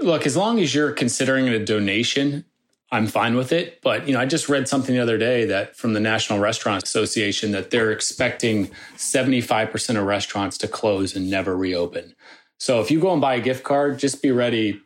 Look 0.00 0.26
as 0.26 0.36
long 0.36 0.60
as 0.60 0.74
you're 0.74 0.92
considering 0.92 1.48
a 1.48 1.58
donation 1.58 2.44
I'm 2.92 3.06
fine 3.06 3.34
with 3.34 3.52
it. 3.52 3.80
But 3.82 4.06
you 4.06 4.14
know, 4.14 4.20
I 4.20 4.26
just 4.26 4.48
read 4.48 4.68
something 4.68 4.94
the 4.94 5.02
other 5.02 5.18
day 5.18 5.44
that 5.46 5.76
from 5.76 5.92
the 5.92 6.00
National 6.00 6.38
Restaurant 6.38 6.82
Association 6.82 7.52
that 7.52 7.70
they're 7.70 7.90
expecting 7.90 8.68
75% 8.96 9.98
of 9.98 10.04
restaurants 10.04 10.58
to 10.58 10.68
close 10.68 11.16
and 11.16 11.30
never 11.30 11.56
reopen. 11.56 12.14
So 12.58 12.80
if 12.80 12.90
you 12.90 13.00
go 13.00 13.12
and 13.12 13.20
buy 13.20 13.34
a 13.34 13.40
gift 13.40 13.64
card, 13.64 13.98
just 13.98 14.22
be 14.22 14.30
ready 14.30 14.80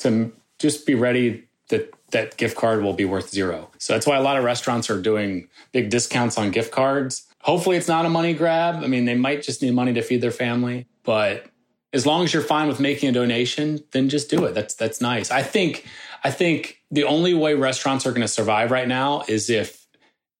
to 0.00 0.32
just 0.58 0.86
be 0.86 0.94
ready 0.94 1.48
that 1.68 1.92
that 2.10 2.36
gift 2.36 2.56
card 2.56 2.82
will 2.82 2.92
be 2.92 3.04
worth 3.04 3.30
zero. 3.30 3.70
So 3.78 3.92
that's 3.92 4.06
why 4.06 4.16
a 4.16 4.22
lot 4.22 4.36
of 4.36 4.44
restaurants 4.44 4.90
are 4.90 5.00
doing 5.00 5.48
big 5.72 5.90
discounts 5.90 6.36
on 6.36 6.50
gift 6.50 6.72
cards. 6.72 7.26
Hopefully 7.42 7.76
it's 7.76 7.88
not 7.88 8.04
a 8.04 8.10
money 8.10 8.34
grab. 8.34 8.82
I 8.82 8.86
mean, 8.86 9.04
they 9.04 9.14
might 9.14 9.42
just 9.42 9.62
need 9.62 9.72
money 9.72 9.92
to 9.94 10.02
feed 10.02 10.20
their 10.20 10.32
family, 10.32 10.86
but 11.04 11.46
as 11.92 12.06
long 12.06 12.24
as 12.24 12.32
you're 12.34 12.42
fine 12.42 12.68
with 12.68 12.80
making 12.80 13.08
a 13.08 13.12
donation, 13.12 13.80
then 13.92 14.08
just 14.08 14.30
do 14.30 14.44
it. 14.44 14.54
That's 14.54 14.74
that's 14.74 15.00
nice. 15.00 15.30
I 15.30 15.42
think 15.42 15.86
I 16.24 16.30
think 16.30 16.79
the 16.90 17.04
only 17.04 17.34
way 17.34 17.54
restaurants 17.54 18.06
are 18.06 18.10
going 18.10 18.22
to 18.22 18.28
survive 18.28 18.70
right 18.70 18.88
now 18.88 19.22
is 19.28 19.50
if 19.50 19.80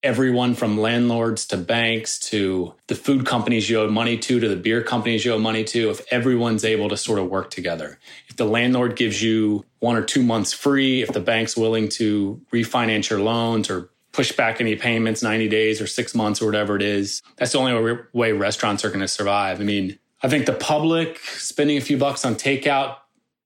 everyone 0.03 0.55
from 0.55 0.78
landlords 0.78 1.46
to 1.46 1.57
banks 1.59 2.18
to 2.18 2.74
the 2.86 2.94
food 2.94 3.26
companies 3.26 3.68
you 3.68 3.78
owe 3.80 3.90
money 3.90 4.16
to 4.16 4.40
to 4.40 4.48
the 4.48 4.57
beer 4.57 4.82
companies 4.82 5.24
you 5.24 5.32
owe 5.32 5.38
money 5.38 5.62
to 5.62 5.90
if 5.90 6.01
everyone's 6.11 6.64
able 6.64 6.88
to 6.88 6.96
sort 6.96 7.18
of 7.18 7.28
work 7.28 7.51
together. 7.51 7.98
If 8.28 8.36
the 8.36 8.46
landlord 8.46 8.96
gives 8.96 9.22
you 9.22 9.64
one 9.80 9.96
or 9.96 10.03
two 10.03 10.22
months 10.22 10.53
free 10.53 11.03
if 11.03 11.12
the 11.12 11.20
bank's 11.20 11.57
willing 11.57 11.88
to 11.90 12.40
refinance 12.53 13.11
your 13.11 13.20
loans 13.20 13.68
or 13.68 13.90
push 14.12 14.32
back 14.32 14.61
any 14.61 14.74
payments 14.74 15.22
90 15.22 15.48
days 15.48 15.80
or 15.80 15.86
six 15.86 16.14
months 16.14 16.40
or 16.40 16.46
whatever 16.46 16.76
it 16.76 16.82
is 16.82 17.22
that's 17.36 17.53
the 17.53 17.59
only 17.59 17.98
way 18.12 18.32
restaurants 18.32 18.84
are 18.84 18.88
going 18.88 19.01
to 19.01 19.09
survive. 19.09 19.61
I 19.61 19.64
mean 19.64 19.98
i 20.22 20.28
think 20.28 20.46
the 20.46 20.55
public 20.55 21.18
spending 21.18 21.76
a 21.76 21.80
few 21.82 21.98
bucks 21.98 22.24
on 22.24 22.36
takeout 22.36 22.96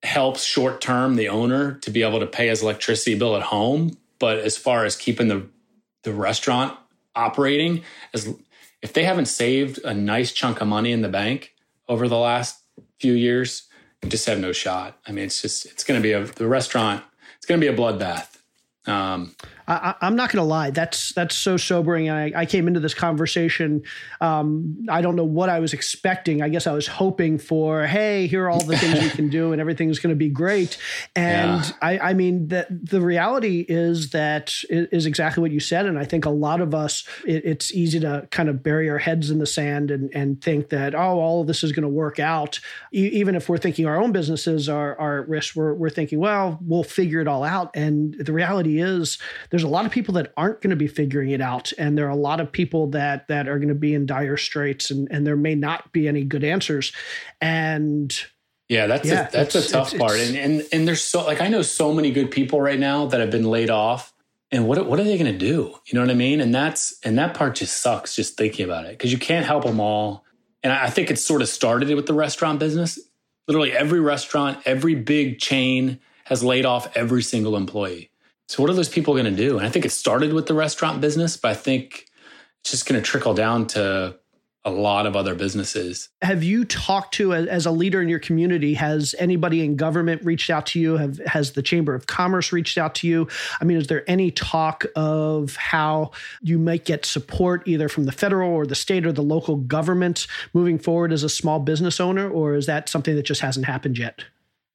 helps 0.05 0.45
short 0.45 0.81
term 0.81 1.17
the 1.17 1.29
owner 1.29 1.75
to 1.81 1.91
be 1.91 2.03
able 2.03 2.21
to 2.21 2.27
pay 2.27 2.49
his 2.49 2.63
electricity 2.63 3.19
bill 3.19 3.37
at 3.37 3.43
home. 3.43 3.97
But 4.19 4.39
as 4.39 4.57
far 4.57 4.85
as 4.85 4.97
keeping 4.97 5.29
the 5.29 5.47
the 6.03 6.13
restaurant 6.13 6.79
operating, 7.17 7.83
as 8.13 8.35
if 8.83 8.93
they 8.93 9.05
haven't 9.05 9.27
saved 9.27 9.79
a 9.85 9.95
nice 9.95 10.33
chunk 10.33 10.61
of 10.61 10.69
money 10.69 10.93
in 10.93 11.01
the 11.01 11.09
bank 11.09 11.55
over 11.89 12.09
the 12.09 12.19
last 12.19 12.61
few 12.99 13.15
years, 13.15 13.63
you 14.03 14.11
just 14.11 14.27
have 14.27 14.39
no 14.39 14.53
shot. 14.53 14.99
I 15.07 15.13
mean, 15.13 15.25
it's 15.25 15.41
just 15.41 15.67
it's 15.67 15.85
going 15.85 16.01
to 16.01 16.03
be 16.03 16.13
a 16.13 16.25
the 16.25 16.47
restaurant. 16.47 17.03
It's 17.37 17.47
going 17.47 17.61
to 17.61 17.67
be 17.67 17.73
a 17.73 17.77
bloodbath. 17.77 18.37
Um, 18.87 19.35
I, 19.67 19.95
am 20.03 20.15
not 20.17 20.31
going 20.31 20.43
to 20.43 20.49
lie. 20.49 20.71
That's 20.71 21.13
that's 21.15 21.37
so 21.37 21.57
sobering. 21.57 22.11
I, 22.11 22.41
I 22.41 22.47
came 22.47 22.69
into 22.69 22.81
this 22.81 22.93
conversation. 22.93 23.83
Um, 24.21 24.87
I 24.91 25.01
don't 25.01 25.17
know 25.17 25.25
what 25.25 25.49
I 25.49 25.61
was 25.61 25.73
expecting. 25.73 26.43
I 26.43 26.51
guess 26.51 26.67
I 26.67 26.73
was 26.73 26.87
hoping 26.87 27.39
for, 27.39 27.87
hey, 27.87 28.27
here 28.27 28.45
are 28.45 28.51
all 28.51 28.63
the 28.63 28.77
things 28.77 29.01
we 29.01 29.09
can 29.11 29.31
do, 29.31 29.53
and 29.53 29.61
everything's 29.61 29.99
going 29.99 30.15
to 30.15 30.19
be 30.19 30.29
great. 30.29 30.77
And 31.17 31.65
yeah. 31.65 31.73
I, 31.81 31.99
I 32.11 32.15
mean, 32.15 32.49
that 32.49 32.69
the 32.71 33.01
reality 33.01 33.65
is 33.67 34.11
that 34.11 34.55
is 34.69 35.07
exactly 35.07 35.41
what 35.41 35.51
you 35.51 35.61
said. 35.61 35.87
And 35.87 35.99
I 35.99 36.05
think 36.05 36.27
a 36.27 36.31
lot 36.31 36.61
of 36.61 36.75
us, 36.75 37.05
it, 37.27 37.45
it's 37.45 37.73
easy 37.73 38.01
to 38.01 38.29
kind 38.31 38.51
of 38.51 38.63
bury 38.63 38.91
our 38.91 38.99
heads 38.99 39.31
in 39.31 39.39
the 39.39 39.47
sand 39.47 39.91
and 39.91 40.11
and 40.15 40.43
think 40.43 40.69
that 40.71 40.95
oh, 40.95 41.19
all 41.21 41.41
of 41.41 41.47
this 41.47 41.65
is 41.65 41.73
going 41.73 41.85
to 41.85 41.89
work 41.89 42.19
out. 42.19 42.61
E- 42.93 43.11
even 43.13 43.35
if 43.35 43.49
we're 43.49 43.59
thinking 43.59 43.87
our 43.87 44.01
own 44.01 44.13
businesses 44.13 44.69
are 44.69 44.99
are 44.99 45.23
at 45.23 45.29
risk, 45.29 45.57
we're 45.57 45.73
we're 45.73 45.91
thinking, 45.91 46.19
well, 46.19 46.59
we'll 46.61 46.85
figure 46.85 47.21
it 47.21 47.29
all 47.29 47.45
out. 47.45 47.71
And 47.75 48.15
the 48.15 48.33
reality 48.33 48.79
is 48.79 49.19
there's 49.55 49.63
a 49.63 49.69
lot 49.69 49.87
of 49.87 49.93
people 49.93 50.15
that 50.15 50.33
aren't 50.37 50.61
going 50.61 50.71
to 50.71 50.77
be 50.77 50.89
figuring 50.89 51.31
it 51.31 51.41
out 51.41 51.73
and 51.79 51.97
there 51.97 52.07
are 52.07 52.11
a 52.11 52.17
lot 52.17 52.41
of 52.41 52.51
people 52.51 52.89
that 52.89 53.29
that 53.29 53.47
are 53.47 53.57
going 53.59 53.69
to 53.69 53.75
be 53.77 53.95
in 53.95 54.05
dire 54.05 54.37
straits 54.37 54.91
and 54.91 55.07
and 55.13 55.25
there 55.25 55.37
may 55.37 55.55
not 55.55 55.93
be 55.93 56.09
any 56.09 56.25
good 56.25 56.43
answers. 56.43 56.91
And 57.41 58.13
yeah 58.69 58.89
that's 58.89 59.07
yeah, 59.07 59.29
a, 59.29 59.31
that's 59.31 59.55
a 59.55 59.69
tough 59.69 59.93
it's, 59.93 60.01
part. 60.01 60.17
it's, 60.17 60.31
and 60.31 60.37
and 60.37 60.67
and 60.73 60.89
there's 60.89 61.03
so 61.05 61.25
like 61.25 61.41
i 61.41 61.47
know 61.47 61.63
so 61.63 61.95
many 61.95 62.11
good 62.11 62.33
people 62.33 62.61
right 62.61 62.81
now 62.81 63.07
that 63.07 63.21
have 63.21 63.31
been 63.31 63.45
laid 63.45 63.71
off 63.71 64.13
and 64.51 64.67
what 64.67 64.85
what 64.87 64.99
are 64.99 65.05
they 65.05 65.17
going 65.17 65.33
to 65.33 65.39
do? 65.39 65.73
You 65.87 65.95
know 65.95 66.01
what 66.01 66.11
i 66.11 66.15
mean? 66.15 66.41
And 66.41 66.53
that's 66.53 66.99
and 67.05 67.17
that 67.19 67.35
part 67.35 67.55
just 67.55 67.81
sucks 67.81 68.17
just 68.17 68.37
thinking 68.37 68.65
about 68.65 68.87
it 68.87 68.91
because 68.91 69.13
you 69.13 69.19
can't 69.19 69.47
help 69.47 69.65
them 69.65 69.79
all. 69.79 70.25
And 70.65 70.73
i 70.73 70.91
think 70.91 71.13
it 71.13 71.19
sort 71.21 71.43
of 71.43 71.49
started 71.49 71.95
with 71.95 72.07
the 72.07 72.15
restaurant 72.15 72.59
business. 72.59 72.99
Literally 73.47 73.71
every 73.71 74.01
restaurant 74.01 74.59
every 74.67 74.97
big 74.97 75.39
chain 75.39 76.01
has 76.25 76.43
laid 76.43 76.67
off 76.67 76.97
every 76.97 77.23
single 77.23 77.57
employee 77.57 78.11
so, 78.49 78.63
what 78.63 78.71
are 78.71 78.75
those 78.75 78.89
people 78.89 79.15
going 79.15 79.25
to 79.25 79.31
do? 79.31 79.57
And 79.59 79.67
I 79.67 79.71
think 79.71 79.85
it 79.85 79.91
started 79.91 80.33
with 80.33 80.47
the 80.47 80.55
restaurant 80.55 81.01
business, 81.01 81.37
but 81.37 81.51
I 81.51 81.55
think 81.55 82.07
it's 82.61 82.71
just 82.71 82.87
going 82.87 83.01
to 83.01 83.05
trickle 83.05 83.35
down 83.35 83.67
to 83.69 84.19
a 84.67 84.71
lot 84.71 85.05
of 85.05 85.15
other 85.15 85.35
businesses. 85.35 86.09
Have 86.23 86.43
you 86.43 86.65
talked 86.65 87.13
to 87.15 87.35
as 87.35 87.67
a 87.67 87.71
leader 87.71 88.01
in 88.01 88.09
your 88.09 88.19
community? 88.19 88.75
Has 88.75 89.15
anybody 89.19 89.63
in 89.63 89.77
government 89.77 90.25
reached 90.25 90.49
out 90.49 90.65
to 90.67 90.81
you? 90.81 90.97
Have 90.97 91.19
has 91.27 91.53
the 91.53 91.63
Chamber 91.63 91.95
of 91.95 92.07
Commerce 92.07 92.51
reached 92.51 92.79
out 92.79 92.95
to 92.97 93.07
you? 93.07 93.29
I 93.61 93.65
mean, 93.65 93.77
is 93.77 93.89
there 93.89 94.09
any 94.09 94.31
talk 94.31 94.87
of 94.97 95.57
how 95.57 96.13
you 96.41 96.59
might 96.59 96.87
get 96.87 97.05
support 97.05 97.67
either 97.69 97.91
from 97.91 98.05
the 98.05 98.13
federal 98.13 98.51
or 98.51 98.67
the 98.67 98.75
state 98.75 99.05
or 99.05 99.13
the 99.13 99.23
local 99.23 99.57
government 99.57 100.27
moving 100.55 100.79
forward 100.79 101.13
as 101.13 101.23
a 101.23 101.29
small 101.29 101.61
business 101.61 102.01
owner, 102.01 102.29
or 102.31 102.55
is 102.55 102.65
that 102.65 102.89
something 102.89 103.17
that 103.17 103.27
just 103.27 103.43
hasn't 103.43 103.67
happened 103.67 103.99
yet? 103.99 104.25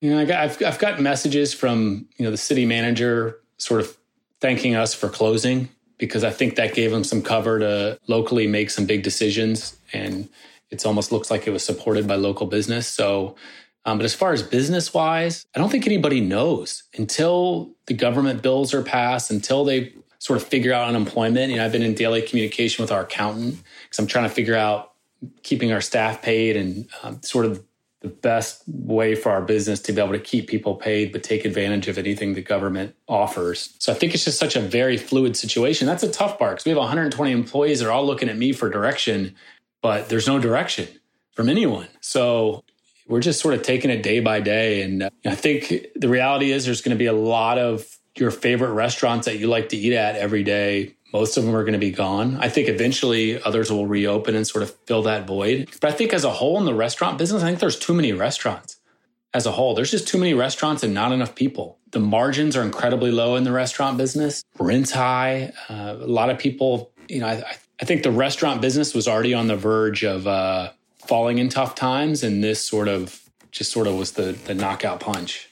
You 0.02 0.12
know, 0.12 0.20
I 0.20 0.44
I've, 0.44 0.64
I've 0.64 0.80
got 0.80 1.02
messages 1.02 1.54
from 1.54 2.08
you 2.18 2.26
know 2.26 2.32
the 2.32 2.38
city 2.38 2.68
manager 2.68 3.40
sort 3.60 3.82
of 3.82 3.96
thanking 4.42 4.76
us 4.76 4.94
for 4.94 5.10
closing 5.10 5.70
because 5.98 6.24
I 6.24 6.32
think 6.32 6.56
that 6.56 6.74
gave 6.74 6.92
them 6.92 7.04
some 7.04 7.22
cover 7.22 7.60
to 7.60 8.00
locally 8.08 8.48
make 8.48 8.70
some 8.72 8.86
big 8.86 9.04
decisions. 9.04 9.78
And 9.94 10.30
it 10.72 10.86
almost 10.86 11.12
looks 11.12 11.30
like 11.30 11.46
it 11.46 11.52
was 11.52 11.64
supported 11.64 12.08
by 12.08 12.16
local 12.16 12.48
business. 12.48 12.88
So, 12.88 13.36
um, 13.86 13.98
but 13.98 14.06
as 14.06 14.16
far 14.16 14.34
as 14.34 14.42
business 14.42 14.94
wise, 14.94 15.46
I 15.56 15.60
don't 15.60 15.70
think 15.70 15.86
anybody 15.86 16.22
knows 16.22 16.84
until 16.98 17.72
the 17.86 17.94
government 17.94 18.42
bills 18.42 18.74
are 18.74 18.82
passed, 18.82 19.30
until 19.30 19.66
they 19.66 19.94
sort 20.20 20.42
of 20.42 20.48
figure 20.48 20.74
out 20.74 20.88
unemployment. 20.88 21.52
You 21.52 21.58
know, 21.58 21.66
I've 21.66 21.72
been 21.72 21.82
in 21.82 21.94
daily 21.94 22.22
communication 22.22 22.84
with 22.84 22.92
our 22.92 23.04
accountant 23.04 23.62
because 23.84 24.00
I'm 24.00 24.08
trying 24.08 24.28
to 24.28 24.34
figure 24.34 24.56
out 24.56 24.94
keeping 25.44 25.72
our 25.72 25.82
staff 25.82 26.22
paid 26.22 26.56
and 26.56 26.88
um, 27.04 27.22
sort 27.24 27.46
of 27.46 27.64
the 28.02 28.08
best 28.08 28.64
way 28.68 29.14
for 29.14 29.30
our 29.30 29.42
business 29.42 29.82
to 29.82 29.92
be 29.92 30.02
able 30.02 30.14
to 30.14 30.20
keep 30.20 30.48
people 30.48 30.76
paid 30.76 31.12
but 31.12 31.22
take 31.22 31.44
advantage 31.44 31.88
of 31.88 31.98
anything 31.98 32.34
the 32.34 32.42
government 32.42 32.96
offers. 33.08 33.76
So 33.80 33.92
I 33.92 33.96
think 33.96 34.14
it's 34.14 34.24
just 34.24 34.40
such 34.40 34.56
a 34.56 34.62
very 34.62 34.96
fluid 34.96 35.36
situation. 35.36 35.86
That's 35.86 36.04
a 36.04 36.12
tough 36.12 36.40
part 36.40 36.54
because 36.54 36.66
we 36.66 36.70
have 36.70 36.78
120 36.78 37.32
employees 37.32 37.80
that 37.80 37.88
are 37.88 37.92
all 37.92 38.06
looking 38.06 38.30
at 38.30 38.38
me 38.38 38.54
for 38.54 38.70
direction, 38.70 39.36
but 39.82 40.08
there's 40.08 40.28
no 40.28 40.40
direction 40.40 40.88
from 41.34 41.50
anyone. 41.50 41.88
So 42.00 42.64
we're 43.08 43.20
just 43.20 43.42
sort 43.42 43.54
of 43.54 43.64
taking 43.64 43.92
it 43.92 44.02
day 44.02 44.22
by 44.22 44.40
day. 44.40 44.82
And 44.82 45.10
I 45.26 45.36
think 45.36 45.88
the 45.96 46.08
reality 46.08 46.52
is 46.52 46.66
there's 46.66 46.82
going 46.82 46.96
to 46.96 47.00
be 47.00 47.08
a 47.08 47.14
lot 47.14 47.58
of 47.58 47.98
your 48.16 48.32
favorite 48.32 48.72
restaurants 48.72 49.26
that 49.26 49.40
you 49.40 49.48
like 49.48 49.70
to 49.70 49.78
eat 49.78 49.94
at 49.94 50.16
every 50.16 50.44
day 50.44 50.96
most 51.14 51.38
of 51.38 51.46
them 51.46 51.56
are 51.56 51.64
going 51.64 51.74
to 51.74 51.80
be 51.80 51.92
gone. 51.92 52.38
I 52.40 52.50
think 52.50 52.68
eventually 52.68 53.42
others 53.42 53.72
will 53.72 53.88
reopen 53.88 54.36
and 54.36 54.46
sort 54.46 54.64
of 54.64 54.76
fill 54.86 55.04
that 55.04 55.26
void. 55.26 55.70
But 55.82 55.92
I 55.92 55.94
think 55.94 56.14
as 56.14 56.24
a 56.24 56.30
whole 56.30 56.58
in 56.58 56.66
the 56.66 56.74
restaurant 56.74 57.18
business, 57.18 57.44
I 57.44 57.48
think 57.48 57.60
there's 57.60 57.80
too 57.80 57.94
many 57.94 58.14
restaurants 58.14 58.78
as 59.34 59.46
a 59.46 59.52
whole. 59.52 59.76
There's 59.76 59.92
just 59.92 60.08
too 60.08 60.18
many 60.18 60.34
restaurants 60.34 60.84
and 60.84 60.94
not 60.94 61.12
enough 61.12 61.36
people. 61.36 61.78
The 61.92 62.00
margins 62.00 62.56
are 62.56 62.64
incredibly 62.64 63.12
low 63.12 63.36
in 63.36 63.44
the 63.44 63.52
restaurant 63.52 63.98
business. 63.98 64.44
Rent's 64.60 64.92
high. 64.92 65.54
Uh, 65.68 65.98
a 66.00 66.08
lot 66.08 66.30
of 66.30 66.38
people, 66.38 66.92
you 67.08 67.20
know, 67.20 67.28
I, 67.28 67.44
I, 67.82 67.86
think 67.86 68.04
the 68.04 68.12
restaurant 68.12 68.62
business 68.62 68.94
was 68.94 69.08
already 69.08 69.34
on 69.34 69.48
the 69.48 69.56
verge 69.56 70.04
of 70.04 70.28
uh, 70.28 70.72
falling 71.00 71.40
in 71.40 71.50
tough 71.50 71.74
times, 71.76 72.24
and 72.24 72.44
this 72.44 72.66
sort 72.66 72.88
of 72.88 73.22
just 73.52 73.72
sort 73.72 73.88
of 73.88 73.96
was 73.96 74.12
the 74.12 74.34
the 74.46 74.54
knockout 74.54 75.00
punch. 75.00 75.49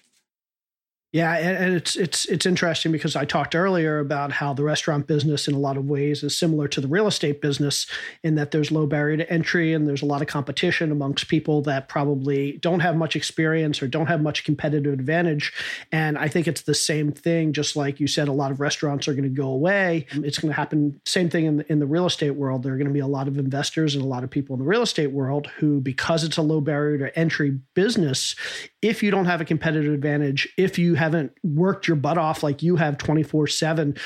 Yeah, 1.18 1.34
and, 1.34 1.74
it's 1.74 1.96
it's 1.96 2.26
it's 2.26 2.46
interesting 2.46 2.92
because 2.92 3.16
I 3.16 3.26
talked 3.26 3.56
earlier 3.56 3.98
about 3.98 4.32
how 4.32 4.54
the 4.54 4.64
restaurant 4.64 5.08
business, 5.08 5.48
in 5.48 5.56
a 5.56 5.58
lot 5.58 5.76
of 5.76 5.90
ways, 5.90 6.22
is 6.22 6.38
similar 6.38 6.68
to 6.68 6.80
the 6.80 6.88
real 6.88 7.08
estate 7.08 7.42
business 7.42 7.88
in 8.24 8.36
that 8.36 8.52
there's 8.52 8.70
low 8.70 8.86
barrier 8.86 9.18
to 9.18 9.28
entry 9.28 9.74
and 9.74 9.88
there's 9.88 10.04
a 10.04 10.06
lot 10.06 10.22
of 10.22 10.28
competition 10.28 10.92
amongst 10.92 11.28
people 11.28 11.64
that 11.64 11.90
probably 11.90 12.60
don't 12.62 12.82
have 12.82 12.96
much 12.96 13.16
experience 13.16 13.82
or 13.82 13.88
don't 13.88 14.06
have 14.06 14.22
much 14.22 14.44
competitive 14.44 14.94
advantage. 14.94 15.54
And 15.92 16.20
I 16.20 16.28
think 16.28 16.48
it's 16.48 16.62
the 16.62 16.76
same 16.76 17.12
thing. 17.12 17.52
Just 17.52 17.76
like 17.76 18.00
you 18.00 18.06
said, 18.06 18.28
a 18.28 18.32
lot 18.32 18.52
of 18.52 18.60
restaurants 18.60 19.08
are 19.08 19.14
going 19.14 19.24
to 19.24 19.30
go 19.30 19.48
away. 19.48 20.06
It's 20.12 20.38
going 20.38 20.52
to 20.52 20.56
happen. 20.56 21.02
Same 21.08 21.32
thing 21.32 21.46
in 21.46 21.58
the, 21.58 21.72
in 21.72 21.80
the 21.80 21.88
real 21.88 22.06
estate 22.06 22.36
world. 22.36 22.62
There 22.62 22.76
are 22.76 22.78
going 22.78 22.90
to 22.90 22.94
be 22.94 23.00
a 23.00 23.08
lot 23.08 23.28
of 23.28 23.40
investors 23.40 23.96
and 23.96 24.04
a 24.04 24.08
lot 24.08 24.24
of 24.24 24.30
people 24.30 24.54
in 24.54 24.60
the 24.60 24.70
real 24.70 24.84
estate 24.84 25.12
world 25.12 25.48
who, 25.58 25.82
because 25.82 26.24
it's 26.24 26.38
a 26.38 26.44
low 26.44 26.62
barrier 26.62 27.00
to 27.00 27.18
entry 27.18 27.58
business, 27.74 28.36
if 28.84 29.02
you 29.02 29.10
don't 29.10 29.26
have 29.26 29.42
a 29.42 29.46
competitive 29.46 29.92
advantage, 29.92 30.48
if 30.58 30.78
you 30.78 30.94
haven't 31.08 31.32
worked 31.44 31.88
your 31.88 31.96
butt 31.96 32.18
off 32.18 32.44
like 32.44 32.62
you 32.62 32.76
have 32.76 32.98
24/7, 32.98 33.98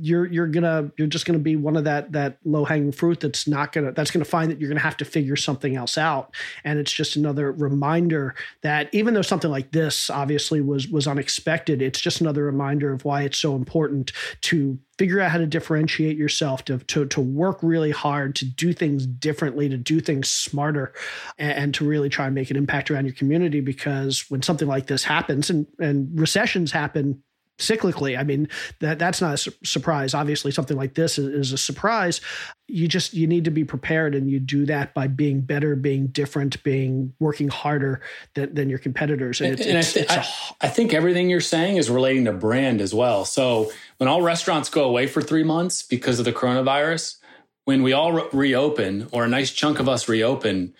you're 0.00 0.26
you're 0.26 0.46
gonna 0.46 0.90
you're 0.96 1.08
just 1.08 1.26
gonna 1.26 1.38
be 1.38 1.56
one 1.56 1.76
of 1.76 1.84
that 1.84 2.12
that 2.12 2.38
low 2.44 2.64
hanging 2.64 2.92
fruit 2.92 3.20
that's 3.20 3.48
not 3.48 3.72
gonna 3.72 3.92
that's 3.92 4.10
gonna 4.10 4.24
find 4.24 4.50
that 4.50 4.60
you're 4.60 4.68
gonna 4.68 4.80
have 4.80 4.96
to 4.98 5.04
figure 5.04 5.36
something 5.36 5.76
else 5.76 5.96
out. 5.98 6.34
And 6.64 6.78
it's 6.78 6.92
just 6.92 7.16
another 7.16 7.50
reminder 7.52 8.34
that 8.62 8.88
even 8.92 9.14
though 9.14 9.22
something 9.22 9.50
like 9.50 9.72
this 9.72 10.10
obviously 10.10 10.60
was 10.60 10.88
was 10.88 11.06
unexpected, 11.06 11.82
it's 11.82 12.00
just 12.00 12.20
another 12.20 12.44
reminder 12.44 12.92
of 12.92 13.04
why 13.04 13.22
it's 13.22 13.38
so 13.38 13.56
important 13.56 14.12
to 14.42 14.78
figure 15.00 15.18
out 15.18 15.30
how 15.30 15.38
to 15.38 15.46
differentiate 15.46 16.18
yourself 16.18 16.62
to, 16.62 16.76
to, 16.76 17.06
to 17.06 17.22
work 17.22 17.58
really 17.62 17.90
hard 17.90 18.34
to 18.34 18.44
do 18.44 18.70
things 18.70 19.06
differently 19.06 19.66
to 19.66 19.78
do 19.78 19.98
things 19.98 20.30
smarter 20.30 20.92
and, 21.38 21.52
and, 21.52 21.74
to 21.74 21.86
really 21.86 22.10
try 22.10 22.26
and 22.26 22.34
make 22.34 22.50
an 22.50 22.56
impact 22.58 22.90
around 22.90 23.06
your 23.06 23.14
community 23.14 23.60
because 23.60 24.26
when 24.28 24.42
something 24.42 24.68
like 24.68 24.88
this 24.88 25.02
happens 25.02 25.48
and, 25.48 25.66
and 25.78 26.20
recessions 26.20 26.70
happen 26.70 27.22
cyclically. 27.60 28.18
I 28.18 28.24
mean, 28.24 28.48
that 28.80 28.98
that's 28.98 29.20
not 29.20 29.34
a 29.34 29.36
su- 29.36 29.52
surprise. 29.62 30.14
Obviously, 30.14 30.50
something 30.50 30.76
like 30.76 30.94
this 30.94 31.18
is, 31.18 31.26
is, 31.26 31.52
a 31.52 31.58
surprise. 31.58 32.20
You 32.66 32.88
just 32.88 33.14
you 33.14 33.26
need 33.26 33.44
to 33.44 33.50
be 33.50 33.64
prepared, 33.64 34.14
and 34.14 34.28
you 34.30 34.40
do 34.40 34.66
that 34.66 34.94
by 34.94 35.06
being 35.06 35.40
better, 35.40 35.76
being 35.76 36.08
different, 36.08 36.62
being 36.62 37.12
working 37.20 37.48
harder 37.48 38.00
than, 38.34 38.54
than 38.54 38.68
your 38.68 38.78
competitors. 38.78 39.40
And, 39.40 39.52
it's, 39.52 39.66
and 39.66 39.78
it's, 39.78 39.90
I, 39.90 39.92
th- 39.92 40.06
it's 40.06 40.14
a, 40.14 40.54
I 40.60 40.68
think 40.68 40.92
everything 40.92 41.30
you're 41.30 41.40
saying 41.40 41.76
is 41.76 41.90
relating 41.90 42.24
to 42.24 42.32
brand 42.32 42.80
as 42.80 42.94
well. 42.94 43.24
So 43.24 43.70
when 43.98 44.08
all 44.08 44.22
restaurants 44.22 44.68
go 44.68 44.84
away 44.84 45.06
for 45.06 45.22
three 45.22 45.44
months 45.44 45.82
because 45.82 46.18
of 46.18 46.24
the 46.24 46.32
coronavirus, 46.32 47.20
when 47.64 47.82
we 47.82 47.92
all 47.92 48.12
re- 48.12 48.28
reopen, 48.32 49.08
or 49.12 49.24
a 49.24 49.28
nice 49.28 49.52
chunk 49.52 49.78
of 49.78 49.88
us 49.88 50.08
reopen. 50.08 50.74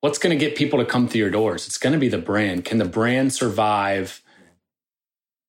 What's 0.00 0.18
going 0.18 0.38
to 0.38 0.44
get 0.44 0.56
people 0.56 0.78
to 0.78 0.84
come 0.84 1.08
through 1.08 1.20
your 1.20 1.30
doors? 1.30 1.66
It's 1.66 1.78
going 1.78 1.94
to 1.94 1.98
be 1.98 2.08
the 2.08 2.18
brand. 2.18 2.64
Can 2.64 2.78
the 2.78 2.84
brand 2.84 3.32
survive 3.32 4.22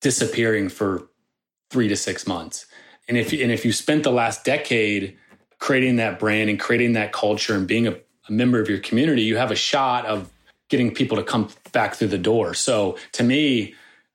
disappearing 0.05 0.69
for 0.69 1.09
three 1.71 1.87
to 1.87 1.95
six 1.95 2.27
months. 2.27 2.67
And 3.07 3.17
if 3.17 3.33
and 3.33 3.51
if 3.51 3.65
you 3.65 3.71
spent 3.71 4.03
the 4.03 4.11
last 4.11 4.45
decade 4.45 5.17
creating 5.57 5.95
that 5.95 6.19
brand 6.19 6.47
and 6.47 6.59
creating 6.59 6.93
that 6.93 7.11
culture 7.11 7.55
and 7.55 7.65
being 7.65 7.87
a, 7.87 7.93
a 8.29 8.31
member 8.31 8.61
of 8.61 8.69
your 8.69 8.77
community, 8.77 9.23
you 9.23 9.37
have 9.37 9.49
a 9.49 9.55
shot 9.55 10.05
of 10.05 10.29
getting 10.69 10.93
people 10.93 11.17
to 11.17 11.23
come 11.23 11.49
back 11.71 11.95
through 11.95 12.09
the 12.09 12.19
door. 12.19 12.53
So 12.53 12.99
to 13.13 13.23
me, 13.23 13.73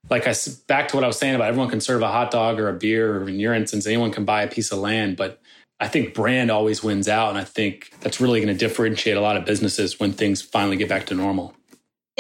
like 0.09 0.29
I 0.29 0.35
back 0.69 0.87
to 0.89 0.97
what 0.97 1.03
I 1.03 1.09
was 1.09 1.19
saying 1.19 1.35
about 1.35 1.49
everyone 1.49 1.71
can 1.71 1.81
serve 1.81 2.03
a 2.03 2.09
hot 2.09 2.31
dog 2.31 2.61
or 2.61 2.69
a 2.69 2.73
beer, 2.73 3.17
or 3.17 3.29
in 3.29 3.41
your 3.41 3.53
instance, 3.53 3.85
anyone 3.85 4.13
can 4.13 4.25
buy 4.25 4.43
a 4.45 4.49
piece 4.49 4.71
of 4.71 4.79
land, 4.79 5.17
but 5.17 5.41
I 5.81 5.89
think 5.89 6.15
brand 6.15 6.53
always 6.53 6.85
wins 6.85 7.09
out. 7.09 7.31
And 7.31 7.39
I 7.39 7.45
think 7.45 7.91
that's 8.01 8.21
really 8.21 8.39
going 8.41 8.57
to 8.57 8.67
differentiate 8.67 9.17
a 9.17 9.21
lot 9.21 9.37
of 9.37 9.45
businesses 9.45 9.99
when 9.99 10.13
things 10.13 10.41
finally 10.41 10.77
get 10.77 10.89
back 10.89 11.07
to 11.07 11.17
normal. 11.17 11.57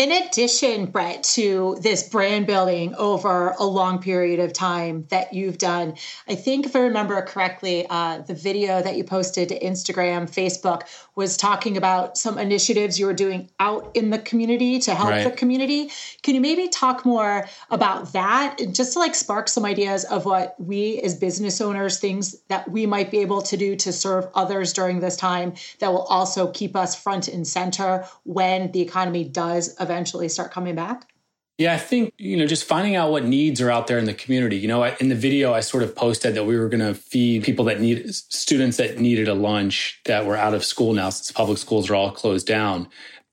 In 0.00 0.12
addition, 0.12 0.86
Bret, 0.86 1.22
to 1.34 1.76
this 1.82 2.08
brand 2.08 2.46
building 2.46 2.94
over 2.94 3.50
a 3.58 3.66
long 3.66 3.98
period 3.98 4.40
of 4.40 4.54
time 4.54 5.04
that 5.10 5.34
you've 5.34 5.58
done, 5.58 5.92
I 6.26 6.36
think 6.36 6.64
if 6.64 6.74
I 6.74 6.78
remember 6.78 7.20
correctly, 7.20 7.86
uh, 7.90 8.22
the 8.22 8.32
video 8.32 8.80
that 8.80 8.96
you 8.96 9.04
posted 9.04 9.50
to 9.50 9.60
Instagram, 9.60 10.22
Facebook 10.22 10.84
was 11.16 11.36
talking 11.36 11.76
about 11.76 12.16
some 12.16 12.38
initiatives 12.38 12.98
you 12.98 13.04
were 13.04 13.12
doing 13.12 13.50
out 13.60 13.90
in 13.92 14.08
the 14.08 14.18
community 14.18 14.78
to 14.78 14.94
help 14.94 15.10
right. 15.10 15.22
the 15.24 15.32
community. 15.32 15.90
Can 16.22 16.34
you 16.34 16.40
maybe 16.40 16.68
talk 16.68 17.04
more 17.04 17.46
about 17.70 18.14
that, 18.14 18.56
just 18.72 18.94
to 18.94 19.00
like 19.00 19.14
spark 19.14 19.48
some 19.48 19.66
ideas 19.66 20.04
of 20.04 20.24
what 20.24 20.54
we 20.58 20.98
as 21.02 21.14
business 21.14 21.60
owners, 21.60 21.98
things 21.98 22.40
that 22.48 22.70
we 22.70 22.86
might 22.86 23.10
be 23.10 23.18
able 23.18 23.42
to 23.42 23.56
do 23.58 23.76
to 23.76 23.92
serve 23.92 24.28
others 24.34 24.72
during 24.72 25.00
this 25.00 25.16
time 25.16 25.52
that 25.80 25.92
will 25.92 26.04
also 26.04 26.50
keep 26.52 26.74
us 26.74 26.96
front 26.96 27.28
and 27.28 27.46
center 27.46 28.06
when 28.24 28.72
the 28.72 28.80
economy 28.80 29.24
does 29.24 29.68
eventually 29.72 29.89
start 30.28 30.52
coming 30.52 30.74
back? 30.74 31.08
Yeah, 31.58 31.74
I 31.74 31.76
think, 31.76 32.14
you 32.16 32.38
know, 32.38 32.46
just 32.46 32.64
finding 32.64 32.96
out 32.96 33.10
what 33.10 33.26
needs 33.26 33.60
are 33.60 33.70
out 33.70 33.86
there 33.86 33.98
in 33.98 34.06
the 34.06 34.14
community. 34.14 34.56
You 34.56 34.66
know, 34.66 34.82
in 34.82 35.10
the 35.10 35.14
video, 35.14 35.52
I 35.52 35.60
sort 35.60 35.82
of 35.82 35.94
posted 35.94 36.34
that 36.34 36.44
we 36.44 36.58
were 36.58 36.70
going 36.70 36.80
to 36.80 36.94
feed 36.94 37.44
people 37.44 37.66
that 37.66 37.80
need 37.80 38.14
students 38.14 38.78
that 38.78 38.98
needed 38.98 39.28
a 39.28 39.34
lunch 39.34 40.00
that 40.06 40.24
were 40.24 40.38
out 40.38 40.54
of 40.54 40.64
school 40.64 40.94
now 40.94 41.10
since 41.10 41.30
public 41.30 41.58
schools 41.58 41.90
are 41.90 41.94
all 41.94 42.12
closed 42.12 42.46
down. 42.46 42.88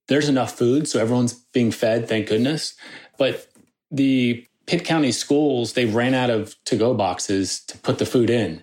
There's 0.09 0.27
enough 0.27 0.57
food, 0.57 0.89
so 0.89 0.99
everyone's 0.99 1.35
being 1.53 1.71
fed, 1.71 2.09
thank 2.09 2.27
goodness. 2.27 2.75
But 3.17 3.47
the 3.91 4.45
Pitt 4.65 4.83
County 4.83 5.13
schools, 5.13 5.71
they 5.71 5.85
ran 5.85 6.13
out 6.13 6.29
of 6.29 6.53
to 6.65 6.75
go 6.75 6.93
boxes 6.93 7.61
to 7.67 7.77
put 7.77 7.97
the 7.97 8.05
food 8.05 8.29
in. 8.29 8.61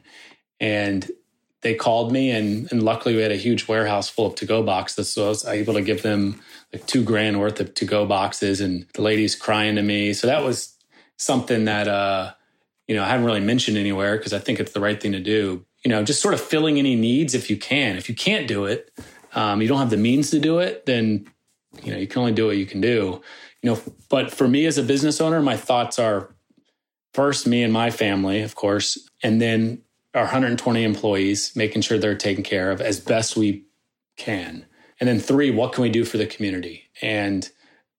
And 0.60 1.10
they 1.62 1.74
called 1.74 2.12
me, 2.12 2.30
and, 2.30 2.70
and 2.70 2.82
luckily 2.82 3.16
we 3.16 3.22
had 3.22 3.32
a 3.32 3.36
huge 3.36 3.66
warehouse 3.66 4.10
full 4.10 4.26
of 4.26 4.34
to 4.34 4.44
go 4.44 4.62
boxes. 4.62 5.10
So 5.10 5.24
I 5.24 5.28
was 5.30 5.44
able 5.46 5.72
to 5.72 5.80
give 5.80 6.02
them 6.02 6.42
like 6.74 6.86
two 6.86 7.04
grand 7.04 7.38
worth 7.38 7.60
of 7.60 7.72
to 7.74 7.84
go 7.84 8.04
boxes 8.04 8.60
and 8.60 8.86
the 8.94 9.02
lady's 9.02 9.36
crying 9.36 9.76
to 9.76 9.82
me. 9.82 10.12
So 10.12 10.26
that 10.26 10.42
was 10.42 10.76
something 11.16 11.66
that, 11.66 11.86
uh, 11.86 12.32
you 12.88 12.96
know, 12.96 13.04
I 13.04 13.08
haven't 13.08 13.26
really 13.26 13.40
mentioned 13.40 13.76
anywhere 13.78 14.16
because 14.16 14.32
I 14.32 14.40
think 14.40 14.58
it's 14.58 14.72
the 14.72 14.80
right 14.80 15.00
thing 15.00 15.12
to 15.12 15.20
do. 15.20 15.64
You 15.84 15.90
know, 15.90 16.02
just 16.02 16.20
sort 16.20 16.34
of 16.34 16.40
filling 16.40 16.78
any 16.78 16.96
needs 16.96 17.34
if 17.34 17.48
you 17.48 17.56
can. 17.56 17.96
If 17.96 18.08
you 18.08 18.14
can't 18.14 18.48
do 18.48 18.64
it, 18.64 18.90
um, 19.34 19.62
you 19.62 19.68
don't 19.68 19.78
have 19.78 19.90
the 19.90 19.96
means 19.96 20.30
to 20.30 20.40
do 20.40 20.58
it, 20.58 20.84
then, 20.86 21.30
you 21.82 21.92
know, 21.92 21.98
you 21.98 22.08
can 22.08 22.20
only 22.20 22.32
do 22.32 22.46
what 22.46 22.56
you 22.56 22.66
can 22.66 22.80
do. 22.80 23.22
You 23.62 23.70
know, 23.70 23.80
but 24.08 24.32
for 24.32 24.48
me 24.48 24.66
as 24.66 24.76
a 24.76 24.82
business 24.82 25.20
owner, 25.20 25.40
my 25.40 25.56
thoughts 25.56 25.98
are 25.98 26.34
first 27.12 27.46
me 27.46 27.62
and 27.62 27.72
my 27.72 27.90
family, 27.90 28.42
of 28.42 28.56
course, 28.56 28.98
and 29.22 29.40
then 29.40 29.80
our 30.14 30.22
120 30.22 30.82
employees, 30.82 31.54
making 31.54 31.82
sure 31.82 31.98
they're 31.98 32.16
taken 32.16 32.42
care 32.42 32.70
of 32.70 32.80
as 32.80 33.00
best 33.00 33.36
we 33.36 33.64
can. 34.16 34.66
And 35.00 35.08
then 35.08 35.20
three, 35.20 35.50
what 35.50 35.72
can 35.72 35.82
we 35.82 35.90
do 35.90 36.04
for 36.04 36.18
the 36.18 36.26
community? 36.26 36.84
And 37.02 37.48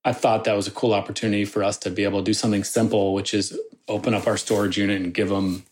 I 0.04 0.14
thought 0.14 0.44
that 0.44 0.56
was 0.56 0.68
a 0.68 0.72
cool 0.72 0.94
opportunity 0.94 1.46
for 1.46 1.64
us 1.64 1.78
to 1.80 1.90
be 1.90 2.04
able 2.04 2.20
to 2.20 2.26
do 2.26 2.34
something 2.34 2.64
simple, 2.64 3.14
which 3.14 3.34
is 3.34 3.60
open 3.88 4.14
up 4.14 4.28
our 4.28 4.38
storage 4.38 4.78
unit 4.78 5.02
and 5.02 5.14
give 5.14 5.30
them, 5.30 5.64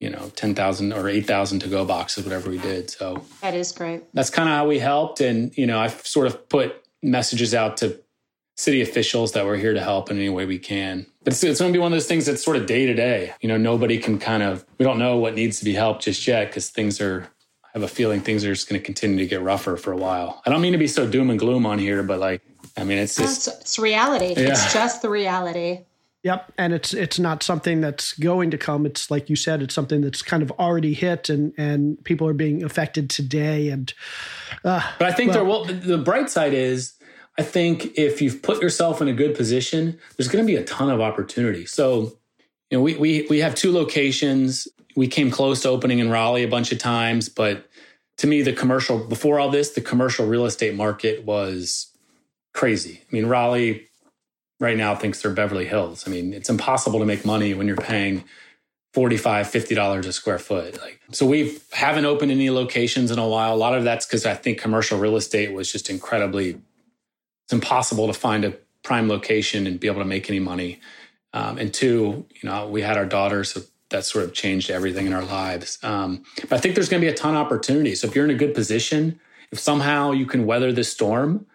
you 0.00 0.10
know, 0.10 0.30
10,000 0.36 0.92
or 0.92 1.08
8,000 1.08 1.60
to 1.60 1.68
go 1.68 1.84
boxes, 1.84 2.24
whatever 2.24 2.50
we 2.50 2.58
did. 2.58 2.90
So 2.90 3.24
that 3.40 3.54
is 3.54 3.72
great. 3.72 4.02
That's 4.12 4.30
kind 4.30 4.48
of 4.48 4.54
how 4.54 4.66
we 4.66 4.78
helped. 4.78 5.20
And, 5.20 5.56
you 5.56 5.66
know, 5.66 5.78
I've 5.78 6.06
sort 6.06 6.26
of 6.26 6.48
put 6.48 6.84
messages 7.02 7.54
out 7.54 7.76
to 7.78 8.00
city 8.56 8.82
officials 8.82 9.32
that 9.32 9.46
we're 9.46 9.56
here 9.56 9.72
to 9.72 9.80
help 9.80 10.10
in 10.10 10.18
any 10.18 10.28
way 10.28 10.44
we 10.44 10.58
can. 10.58 11.06
But 11.24 11.32
it's, 11.32 11.44
it's 11.44 11.60
going 11.60 11.72
to 11.72 11.76
be 11.76 11.80
one 11.80 11.92
of 11.92 11.96
those 11.96 12.06
things 12.06 12.26
that's 12.26 12.44
sort 12.44 12.56
of 12.56 12.66
day 12.66 12.86
to 12.86 12.94
day. 12.94 13.32
You 13.40 13.48
know, 13.48 13.56
nobody 13.56 13.98
can 13.98 14.18
kind 14.18 14.42
of, 14.42 14.66
we 14.78 14.84
don't 14.84 14.98
know 14.98 15.16
what 15.16 15.34
needs 15.34 15.58
to 15.60 15.64
be 15.64 15.74
helped 15.74 16.02
just 16.02 16.26
yet 16.26 16.48
because 16.48 16.68
things 16.68 17.00
are 17.00 17.28
have 17.74 17.82
a 17.82 17.88
feeling 17.88 18.20
things 18.20 18.44
are 18.44 18.52
just 18.52 18.68
going 18.68 18.80
to 18.80 18.84
continue 18.84 19.18
to 19.18 19.26
get 19.26 19.42
rougher 19.42 19.76
for 19.76 19.92
a 19.92 19.96
while. 19.96 20.42
I 20.44 20.50
don't 20.50 20.60
mean 20.60 20.72
to 20.72 20.78
be 20.78 20.88
so 20.88 21.06
doom 21.06 21.30
and 21.30 21.38
gloom 21.38 21.66
on 21.66 21.78
here, 21.78 22.02
but 22.02 22.18
like, 22.18 22.42
I 22.76 22.84
mean, 22.84 22.98
it's 22.98 23.16
just 23.16 23.48
it's, 23.48 23.60
it's 23.60 23.78
reality. 23.78 24.34
Yeah. 24.36 24.50
It's 24.50 24.72
just 24.72 25.02
the 25.02 25.10
reality. 25.10 25.84
Yep, 26.22 26.52
and 26.58 26.74
it's 26.74 26.92
it's 26.92 27.18
not 27.18 27.42
something 27.42 27.80
that's 27.80 28.12
going 28.12 28.50
to 28.50 28.58
come. 28.58 28.84
It's 28.84 29.10
like 29.10 29.30
you 29.30 29.36
said, 29.36 29.62
it's 29.62 29.74
something 29.74 30.02
that's 30.02 30.20
kind 30.20 30.42
of 30.42 30.50
already 30.52 30.92
hit, 30.92 31.30
and 31.30 31.54
and 31.56 32.02
people 32.04 32.28
are 32.28 32.34
being 32.34 32.62
affected 32.62 33.08
today. 33.08 33.70
And 33.70 33.92
uh, 34.62 34.82
but 34.98 35.08
I 35.08 35.12
think 35.12 35.32
well, 35.32 35.34
there 35.34 35.44
will. 35.44 35.64
The 35.64 35.96
bright 35.96 36.28
side 36.28 36.52
is, 36.52 36.92
I 37.38 37.42
think 37.42 37.96
if 37.96 38.20
you've 38.20 38.42
put 38.42 38.60
yourself 38.60 39.00
in 39.00 39.08
a 39.08 39.14
good 39.14 39.34
position, 39.34 39.98
there's 40.18 40.28
going 40.28 40.44
to 40.44 40.46
be 40.46 40.56
a 40.56 40.64
ton 40.64 40.90
of 40.90 41.00
opportunity. 41.00 41.64
So 41.64 42.18
you 42.70 42.76
know, 42.76 42.82
we 42.82 42.96
we 42.96 43.26
we 43.30 43.38
have 43.38 43.54
two 43.54 43.72
locations 43.72 44.68
we 44.96 45.08
came 45.08 45.30
close 45.30 45.62
to 45.62 45.68
opening 45.68 45.98
in 45.98 46.10
Raleigh 46.10 46.44
a 46.44 46.48
bunch 46.48 46.72
of 46.72 46.78
times, 46.78 47.28
but 47.28 47.68
to 48.18 48.26
me, 48.26 48.42
the 48.42 48.52
commercial 48.52 48.98
before 48.98 49.40
all 49.40 49.50
this, 49.50 49.70
the 49.70 49.80
commercial 49.80 50.26
real 50.26 50.46
estate 50.46 50.74
market 50.74 51.24
was 51.24 51.88
crazy. 52.54 53.02
I 53.02 53.14
mean, 53.14 53.26
Raleigh 53.26 53.88
right 54.60 54.76
now 54.76 54.94
thinks 54.94 55.22
they're 55.22 55.32
Beverly 55.32 55.66
Hills. 55.66 56.04
I 56.06 56.10
mean, 56.10 56.34
it's 56.34 56.50
impossible 56.50 57.00
to 57.00 57.06
make 57.06 57.24
money 57.24 57.54
when 57.54 57.66
you're 57.66 57.76
paying 57.76 58.24
45 58.94 59.48
50 59.48 59.74
dollars 59.74 60.06
a 60.06 60.12
square 60.12 60.38
foot 60.38 60.80
like 60.80 61.00
so 61.12 61.26
we 61.26 61.58
haven't 61.72 62.06
opened 62.06 62.32
any 62.32 62.50
locations 62.50 63.10
in 63.10 63.18
a 63.18 63.28
while 63.28 63.54
a 63.54 63.56
lot 63.56 63.76
of 63.76 63.84
that's 63.84 64.06
because 64.06 64.26
i 64.26 64.34
think 64.34 64.60
commercial 64.60 64.98
real 64.98 65.16
estate 65.16 65.52
was 65.52 65.70
just 65.70 65.90
incredibly 65.90 66.50
it's 66.50 67.52
impossible 67.52 68.08
to 68.08 68.12
find 68.12 68.44
a 68.44 68.54
prime 68.82 69.08
location 69.08 69.66
and 69.66 69.78
be 69.78 69.86
able 69.86 70.00
to 70.00 70.06
make 70.06 70.28
any 70.28 70.40
money 70.40 70.80
um, 71.34 71.58
and 71.58 71.72
two 71.72 72.26
you 72.42 72.48
know 72.48 72.66
we 72.68 72.82
had 72.82 72.96
our 72.96 73.06
daughter 73.06 73.44
so 73.44 73.60
that 73.90 74.04
sort 74.04 74.24
of 74.24 74.32
changed 74.32 74.70
everything 74.70 75.06
in 75.06 75.12
our 75.12 75.24
lives. 75.24 75.78
Um, 75.82 76.22
but 76.42 76.52
I 76.52 76.58
think 76.58 76.74
there's 76.74 76.88
going 76.88 77.00
to 77.00 77.06
be 77.06 77.12
a 77.12 77.16
ton 77.16 77.34
of 77.34 77.44
opportunity. 77.44 77.94
So 77.94 78.06
if 78.06 78.14
you're 78.14 78.24
in 78.24 78.30
a 78.30 78.34
good 78.34 78.54
position, 78.54 79.20
if 79.50 79.58
somehow 79.58 80.12
you 80.12 80.26
can 80.26 80.46
weather 80.46 80.72
this 80.72 80.90
storm, 80.90 81.46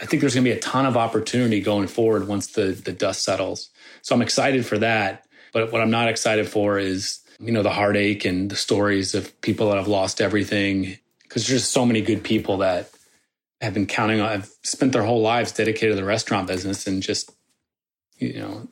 I 0.00 0.06
think 0.06 0.20
there's 0.20 0.34
going 0.34 0.44
to 0.44 0.50
be 0.50 0.56
a 0.56 0.60
ton 0.60 0.86
of 0.86 0.96
opportunity 0.96 1.60
going 1.60 1.88
forward 1.88 2.26
once 2.26 2.48
the 2.48 2.72
the 2.72 2.92
dust 2.92 3.24
settles. 3.24 3.70
So 4.00 4.14
I'm 4.14 4.22
excited 4.22 4.64
for 4.64 4.78
that. 4.78 5.26
But 5.52 5.70
what 5.70 5.82
I'm 5.82 5.90
not 5.90 6.08
excited 6.08 6.48
for 6.48 6.78
is, 6.78 7.20
you 7.38 7.52
know, 7.52 7.62
the 7.62 7.70
heartache 7.70 8.24
and 8.24 8.50
the 8.50 8.56
stories 8.56 9.14
of 9.14 9.38
people 9.42 9.68
that 9.68 9.76
have 9.76 9.88
lost 9.88 10.20
everything 10.20 10.96
because 11.22 11.46
there's 11.46 11.62
just 11.62 11.72
so 11.72 11.84
many 11.84 12.00
good 12.00 12.24
people 12.24 12.58
that 12.58 12.90
have 13.60 13.74
been 13.74 13.86
counting 13.86 14.20
on 14.20 14.30
have 14.30 14.50
spent 14.62 14.92
their 14.92 15.02
whole 15.02 15.20
lives 15.20 15.52
dedicated 15.52 15.94
to 15.94 16.00
the 16.00 16.06
restaurant 16.06 16.46
business 16.46 16.86
and 16.86 17.02
just 17.02 17.30
you 18.22 18.40
know, 18.40 18.68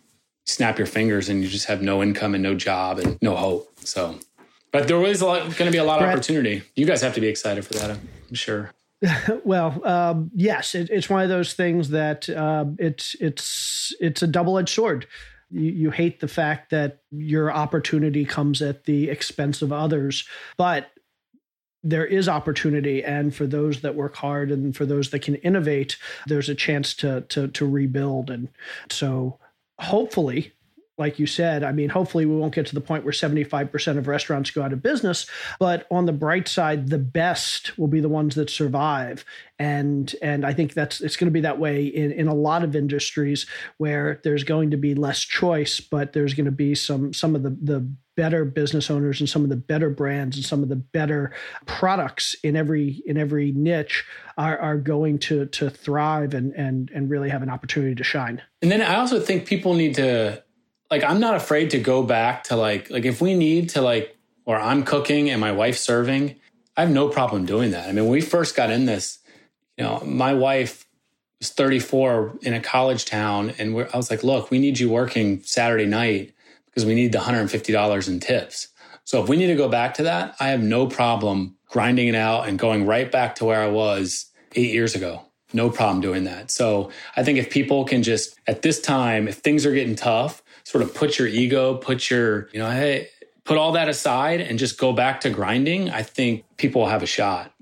snap 0.46 0.78
your 0.78 0.86
fingers 0.86 1.28
and 1.28 1.42
you 1.42 1.48
just 1.48 1.66
have 1.66 1.82
no 1.82 2.02
income 2.02 2.34
and 2.34 2.42
no 2.42 2.54
job 2.54 2.98
and 2.98 3.18
no 3.22 3.36
hope. 3.36 3.70
So 3.80 4.18
but 4.72 4.86
there 4.86 5.02
is 5.04 5.20
going 5.20 5.50
to 5.50 5.70
be 5.70 5.78
a 5.78 5.84
lot 5.84 5.98
of 5.98 6.04
Bret, 6.04 6.14
opportunity. 6.14 6.62
You 6.76 6.86
guys 6.86 7.02
have 7.02 7.14
to 7.14 7.20
be 7.20 7.26
excited 7.26 7.64
for 7.64 7.74
that, 7.74 7.90
I'm 7.90 8.34
sure. 8.34 8.72
well, 9.44 9.84
um, 9.86 10.30
yes, 10.34 10.74
it, 10.74 10.90
it's 10.90 11.08
one 11.08 11.22
of 11.22 11.28
those 11.28 11.54
things 11.54 11.90
that 11.90 12.28
uh, 12.28 12.66
it's 12.78 13.16
it's 13.18 13.94
it's 13.98 14.22
a 14.22 14.26
double 14.26 14.58
edged 14.58 14.74
sword. 14.74 15.06
You, 15.50 15.72
you 15.72 15.90
hate 15.90 16.20
the 16.20 16.28
fact 16.28 16.70
that 16.70 16.98
your 17.10 17.50
opportunity 17.52 18.24
comes 18.24 18.62
at 18.62 18.84
the 18.84 19.08
expense 19.08 19.62
of 19.62 19.72
others, 19.72 20.28
but 20.56 20.90
there 21.82 22.04
is 22.04 22.28
opportunity 22.28 23.02
and 23.02 23.34
for 23.34 23.46
those 23.46 23.80
that 23.80 23.94
work 23.94 24.14
hard 24.16 24.50
and 24.50 24.76
for 24.76 24.84
those 24.84 25.08
that 25.08 25.22
can 25.22 25.36
innovate 25.36 25.96
there's 26.26 26.50
a 26.50 26.54
chance 26.54 26.92
to 26.92 27.22
to 27.22 27.48
to 27.48 27.66
rebuild 27.66 28.28
and 28.28 28.48
so 28.90 29.38
hopefully 29.80 30.52
like 31.00 31.18
you 31.18 31.26
said, 31.26 31.64
I 31.64 31.72
mean, 31.72 31.88
hopefully 31.88 32.26
we 32.26 32.36
won't 32.36 32.54
get 32.54 32.66
to 32.66 32.74
the 32.74 32.80
point 32.80 33.04
where 33.04 33.12
75% 33.12 33.96
of 33.96 34.06
restaurants 34.06 34.50
go 34.50 34.62
out 34.62 34.74
of 34.74 34.82
business, 34.82 35.26
but 35.58 35.86
on 35.90 36.04
the 36.04 36.12
bright 36.12 36.46
side, 36.46 36.90
the 36.90 36.98
best 36.98 37.78
will 37.78 37.88
be 37.88 38.00
the 38.00 38.08
ones 38.08 38.34
that 38.34 38.50
survive. 38.50 39.24
And 39.58 40.14
and 40.20 40.44
I 40.44 40.52
think 40.52 40.74
that's 40.74 41.00
it's 41.00 41.16
going 41.16 41.28
to 41.28 41.32
be 41.32 41.40
that 41.40 41.58
way 41.58 41.86
in, 41.86 42.12
in 42.12 42.28
a 42.28 42.34
lot 42.34 42.62
of 42.62 42.76
industries 42.76 43.46
where 43.78 44.20
there's 44.22 44.44
going 44.44 44.72
to 44.72 44.76
be 44.76 44.94
less 44.94 45.20
choice, 45.20 45.80
but 45.80 46.12
there's 46.12 46.34
going 46.34 46.44
to 46.44 46.52
be 46.52 46.74
some 46.74 47.14
some 47.14 47.34
of 47.34 47.42
the 47.42 47.56
the 47.62 47.90
better 48.20 48.44
business 48.44 48.90
owners 48.90 49.18
and 49.18 49.30
some 49.30 49.44
of 49.44 49.48
the 49.48 49.56
better 49.56 49.88
brands 49.88 50.36
and 50.36 50.44
some 50.44 50.62
of 50.62 50.68
the 50.68 50.76
better 50.76 51.32
products 51.64 52.36
in 52.42 52.54
every 52.54 53.02
in 53.06 53.16
every 53.16 53.50
niche 53.50 54.04
are, 54.36 54.58
are 54.58 54.76
going 54.76 55.18
to 55.18 55.46
to 55.46 55.70
thrive 55.70 56.34
and 56.34 56.52
and 56.52 56.90
and 56.94 57.08
really 57.08 57.30
have 57.30 57.42
an 57.42 57.48
opportunity 57.48 57.94
to 57.94 58.04
shine. 58.04 58.42
And 58.60 58.70
then 58.70 58.82
I 58.82 58.96
also 58.96 59.20
think 59.20 59.46
people 59.46 59.72
need 59.72 59.94
to 59.94 60.44
like 60.90 61.02
I'm 61.02 61.18
not 61.18 61.34
afraid 61.34 61.70
to 61.70 61.78
go 61.78 62.02
back 62.02 62.44
to 62.44 62.56
like 62.56 62.90
like 62.90 63.06
if 63.06 63.22
we 63.22 63.34
need 63.34 63.70
to 63.70 63.80
like 63.80 64.14
or 64.44 64.60
I'm 64.60 64.82
cooking 64.82 65.30
and 65.30 65.40
my 65.40 65.52
wife's 65.52 65.80
serving, 65.80 66.36
I 66.76 66.82
have 66.82 66.90
no 66.90 67.08
problem 67.08 67.46
doing 67.46 67.70
that. 67.70 67.88
I 67.88 67.92
mean, 67.92 68.04
when 68.04 68.12
we 68.12 68.20
first 68.20 68.54
got 68.54 68.68
in 68.70 68.84
this, 68.84 69.18
you 69.78 69.84
know, 69.84 70.02
my 70.04 70.34
wife 70.34 70.86
was 71.38 71.48
34 71.48 72.40
in 72.42 72.52
a 72.52 72.60
college 72.60 73.06
town, 73.06 73.54
and 73.58 73.74
I 73.94 73.96
was 73.96 74.10
like, 74.10 74.22
"Look, 74.22 74.50
we 74.50 74.58
need 74.58 74.78
you 74.78 74.90
working 74.90 75.42
Saturday 75.42 75.86
night 75.86 76.34
because 76.70 76.86
we 76.86 76.94
need 76.94 77.12
the 77.12 77.18
$150 77.18 78.08
in 78.08 78.20
tips." 78.20 78.68
So 79.04 79.22
if 79.22 79.28
we 79.28 79.36
need 79.36 79.48
to 79.48 79.56
go 79.56 79.68
back 79.68 79.94
to 79.94 80.04
that, 80.04 80.36
I 80.38 80.48
have 80.48 80.62
no 80.62 80.86
problem 80.86 81.56
grinding 81.68 82.08
it 82.08 82.14
out 82.14 82.48
and 82.48 82.58
going 82.58 82.86
right 82.86 83.10
back 83.10 83.34
to 83.36 83.44
where 83.44 83.60
I 83.60 83.68
was 83.68 84.26
eight 84.54 84.72
years 84.72 84.94
ago. 84.94 85.22
No 85.52 85.70
problem 85.70 86.00
doing 86.00 86.24
that. 86.24 86.50
So 86.50 86.90
I 87.16 87.24
think 87.24 87.38
if 87.38 87.50
people 87.50 87.84
can 87.84 88.02
just, 88.02 88.38
at 88.46 88.62
this 88.62 88.80
time, 88.80 89.26
if 89.26 89.36
things 89.36 89.66
are 89.66 89.72
getting 89.72 89.96
tough, 89.96 90.42
sort 90.64 90.82
of 90.82 90.94
put 90.94 91.18
your 91.18 91.26
ego, 91.26 91.76
put 91.76 92.10
your, 92.10 92.48
you 92.52 92.60
know, 92.60 92.70
hey, 92.70 93.08
put 93.44 93.56
all 93.58 93.72
that 93.72 93.88
aside 93.88 94.40
and 94.40 94.58
just 94.58 94.78
go 94.78 94.92
back 94.92 95.20
to 95.22 95.30
grinding, 95.30 95.90
I 95.90 96.02
think 96.02 96.44
people 96.56 96.82
will 96.82 96.88
have 96.88 97.02
a 97.02 97.06
shot. 97.06 97.52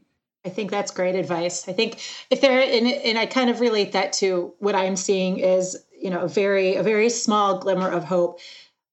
I 0.44 0.50
think 0.50 0.70
that's 0.70 0.90
great 0.90 1.14
advice. 1.14 1.68
I 1.68 1.72
think 1.72 2.00
if 2.30 2.40
there, 2.40 2.60
and, 2.60 2.86
and 2.86 3.18
I 3.18 3.26
kind 3.26 3.50
of 3.50 3.60
relate 3.60 3.92
that 3.92 4.12
to 4.14 4.52
what 4.58 4.74
I'm 4.74 4.96
seeing 4.96 5.38
is, 5.38 5.76
you 5.98 6.10
know, 6.10 6.20
a 6.20 6.28
very, 6.28 6.76
a 6.76 6.82
very 6.82 7.08
small 7.08 7.58
glimmer 7.58 7.90
of 7.90 8.04
hope. 8.04 8.40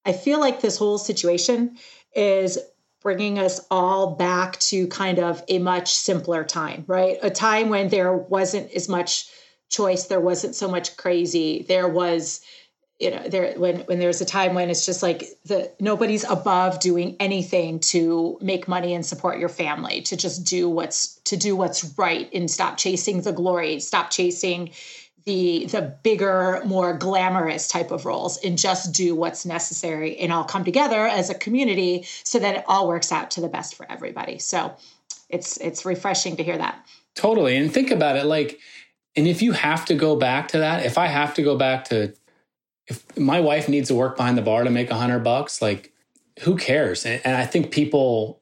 I 0.06 0.14
feel 0.14 0.40
like 0.40 0.62
this 0.62 0.78
whole 0.78 0.98
situation 0.98 1.78
is 2.16 2.60
bringing 3.02 3.38
us 3.38 3.62
all 3.70 4.16
back 4.16 4.60
to 4.60 4.88
kind 4.88 5.20
of 5.20 5.44
a 5.48 5.60
much 5.60 5.94
simpler 5.94 6.44
time, 6.44 6.84
right? 6.88 7.18
A 7.22 7.30
time 7.30 7.70
when 7.70 7.90
there 7.90 8.14
wasn't 8.14 8.72
as 8.72 8.90
much 8.90 9.28
choice, 9.70 10.06
there 10.06 10.22
wasn't 10.22 10.56
so 10.56 10.68
much 10.68 10.98
crazy, 10.98 11.66
there 11.68 11.88
was, 11.88 12.42
you 13.00 13.12
know 13.12 13.28
there 13.28 13.54
when 13.58 13.80
when 13.82 14.00
there's 14.00 14.22
a 14.22 14.26
time 14.26 14.54
when 14.54 14.70
it's 14.70 14.86
just 14.86 15.04
like 15.04 15.26
the 15.44 15.70
nobody's 15.80 16.24
above 16.24 16.80
doing 16.80 17.18
anything 17.20 17.80
to 17.80 18.38
make 18.42 18.68
money 18.68 18.94
and 18.94 19.06
support 19.06 19.38
your 19.38 19.50
family 19.50 20.02
to 20.02 20.16
just 20.16 20.46
do 20.46 20.70
what's 20.70 21.16
to 21.26 21.36
do 21.36 21.56
what's 21.58 21.98
right 21.98 22.30
and 22.34 22.50
stop 22.50 22.78
chasing 22.78 23.22
the 23.22 23.34
glory 23.34 23.82
stop 23.82 24.12
chasing 24.12 24.72
the 25.26 25.66
the 25.66 25.82
bigger 26.04 26.62
more 26.66 26.94
glamorous 26.94 27.68
type 27.68 27.92
of 27.92 28.06
roles 28.06 28.38
and 28.38 28.58
just 28.58 28.94
do 28.94 29.16
what's 29.16 29.46
necessary 29.46 30.18
and 30.18 30.32
all 30.32 30.44
come 30.44 30.64
together 30.64 31.08
as 31.08 31.30
a 31.30 31.36
community 31.36 32.06
so 32.24 32.40
that 32.40 32.56
it 32.56 32.64
all 32.68 32.88
works 32.88 33.12
out 33.12 33.32
to 33.32 33.42
the 33.42 33.48
best 33.48 33.76
for 33.76 33.90
everybody. 33.92 34.38
So 34.38 34.76
it's 35.30 35.58
it's 35.58 35.86
refreshing 35.86 36.38
to 36.38 36.44
hear 36.44 36.58
that. 36.58 36.86
Totally. 37.16 37.58
And 37.58 37.74
think 37.74 37.92
about 37.92 38.18
it 38.18 38.26
like 38.26 38.60
and 39.16 39.28
if 39.28 39.42
you 39.42 39.54
have 39.54 39.86
to 39.86 39.96
go 39.96 40.16
back 40.16 40.50
to 40.50 40.58
that 40.60 40.86
if 40.86 40.98
i 40.98 41.08
have 41.08 41.34
to 41.36 41.42
go 41.42 41.56
back 41.58 41.86
to 41.86 42.14
if 42.88 43.18
my 43.18 43.40
wife 43.40 43.68
needs 43.68 43.88
to 43.88 43.96
work 43.96 44.18
behind 44.18 44.38
the 44.38 44.42
bar 44.42 44.64
to 44.64 44.70
make 44.70 44.92
a 44.92 44.96
hundred 44.96 45.20
bucks, 45.20 45.62
like 45.62 45.92
who 46.42 46.56
cares? 46.56 47.06
And, 47.06 47.22
and 47.26 47.36
I 47.36 47.46
think 47.46 47.72
people 47.72 48.42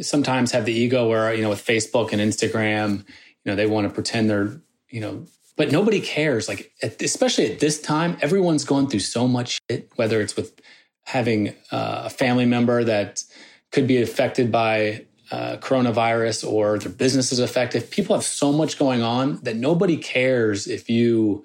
sometimes 0.00 0.52
have 0.52 0.64
the 0.64 0.72
ego 0.72 1.08
where, 1.08 1.32
you 1.34 1.42
know, 1.42 1.48
with 1.48 1.64
Facebook 1.64 2.12
and 2.12 2.20
Instagram, 2.20 2.98
you 2.98 3.04
know, 3.46 3.56
they 3.56 3.66
want 3.66 3.88
to 3.88 3.92
pretend 3.92 4.30
they're, 4.30 4.60
you 4.90 5.00
know, 5.00 5.26
but 5.56 5.70
nobody 5.70 6.00
cares. 6.00 6.48
Like, 6.48 6.72
at, 6.82 7.00
especially 7.02 7.52
at 7.52 7.60
this 7.60 7.80
time, 7.80 8.16
everyone's 8.20 8.64
going 8.64 8.88
through 8.88 9.00
so 9.00 9.28
much 9.28 9.58
shit, 9.70 9.90
whether 9.96 10.20
it's 10.20 10.36
with 10.36 10.60
having 11.04 11.50
uh, 11.70 12.02
a 12.04 12.10
family 12.10 12.46
member 12.46 12.82
that 12.84 13.22
could 13.70 13.86
be 13.86 14.00
affected 14.00 14.50
by 14.50 15.04
uh, 15.30 15.56
coronavirus 15.56 16.50
or 16.50 16.78
their 16.78 16.92
business 16.92 17.32
is 17.32 17.38
affected. 17.38 17.90
People 17.90 18.14
have 18.14 18.24
so 18.24 18.52
much 18.52 18.78
going 18.78 19.02
on 19.02 19.36
that 19.42 19.56
nobody 19.56 19.96
cares 19.96 20.66
if 20.66 20.88
you 20.88 21.44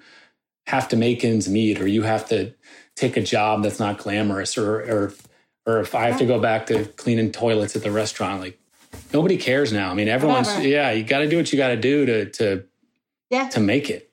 have 0.66 0.88
to 0.88 0.96
make 0.96 1.24
ends 1.24 1.48
meet 1.48 1.80
or 1.80 1.86
you 1.86 2.02
have 2.02 2.28
to 2.28 2.54
take 2.94 3.16
a 3.16 3.22
job 3.22 3.62
that's 3.62 3.80
not 3.80 3.98
glamorous 3.98 4.56
or 4.56 4.80
or 4.80 5.14
or 5.66 5.80
if 5.80 5.94
I 5.94 6.06
have 6.06 6.18
to 6.18 6.26
go 6.26 6.40
back 6.40 6.66
to 6.66 6.84
cleaning 6.84 7.32
toilets 7.32 7.76
at 7.76 7.82
the 7.82 7.90
restaurant, 7.90 8.40
like 8.40 8.58
nobody 9.12 9.36
cares 9.36 9.72
now. 9.72 9.90
I 9.90 9.94
mean, 9.94 10.08
everyone's 10.08 10.48
Whatever. 10.48 10.68
yeah, 10.68 10.90
you 10.92 11.04
got 11.04 11.20
to 11.20 11.28
do 11.28 11.36
what 11.36 11.52
you 11.52 11.58
got 11.58 11.68
to 11.68 11.76
do 11.76 12.06
to 12.06 12.30
to 12.30 12.64
yeah 13.30 13.48
to 13.50 13.60
make 13.60 13.90
it. 13.90 14.10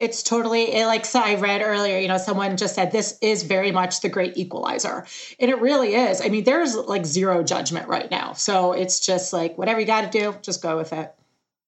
It's 0.00 0.22
totally 0.22 0.72
like 0.84 1.04
so 1.04 1.20
I 1.20 1.34
read 1.34 1.60
earlier. 1.60 1.98
You 1.98 2.08
know, 2.08 2.16
someone 2.16 2.56
just 2.56 2.74
said 2.74 2.90
this 2.90 3.18
is 3.20 3.42
very 3.42 3.70
much 3.70 4.00
the 4.00 4.08
great 4.08 4.36
equalizer, 4.38 5.06
and 5.38 5.50
it 5.50 5.60
really 5.60 5.94
is. 5.94 6.22
I 6.22 6.28
mean, 6.28 6.44
there's 6.44 6.74
like 6.74 7.04
zero 7.04 7.42
judgment 7.42 7.86
right 7.86 8.10
now, 8.10 8.32
so 8.32 8.72
it's 8.72 9.00
just 9.00 9.32
like 9.34 9.58
whatever 9.58 9.78
you 9.78 9.86
got 9.86 10.10
to 10.10 10.18
do, 10.18 10.34
just 10.40 10.62
go 10.62 10.78
with 10.78 10.94
it. 10.94 11.14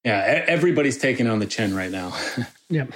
Yeah, 0.05 0.45
everybody's 0.49 0.99
taking 0.99 1.27
on 1.29 1.39
the 1.39 1.47
chin 1.47 1.77
right 1.77 1.91
now. 1.91 2.17
yep. 2.71 2.93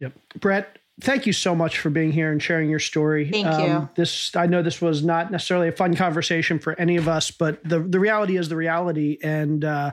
Yep. 0.00 0.12
Bret, 0.38 0.78
thank 1.00 1.26
you 1.26 1.32
so 1.32 1.54
much 1.54 1.78
for 1.78 1.90
being 1.90 2.12
here 2.12 2.30
and 2.30 2.42
sharing 2.42 2.70
your 2.70 2.78
story. 2.78 3.28
Thank 3.30 3.46
um, 3.46 3.70
you. 3.70 3.88
This 3.96 4.34
I 4.36 4.46
know 4.46 4.62
this 4.62 4.80
was 4.80 5.02
not 5.02 5.30
necessarily 5.30 5.68
a 5.68 5.72
fun 5.72 5.96
conversation 5.96 6.58
for 6.58 6.78
any 6.78 6.96
of 6.96 7.08
us, 7.08 7.30
but 7.30 7.62
the 7.64 7.80
the 7.80 7.98
reality 7.98 8.36
is 8.36 8.48
the 8.48 8.56
reality, 8.56 9.18
and 9.22 9.64
uh, 9.64 9.92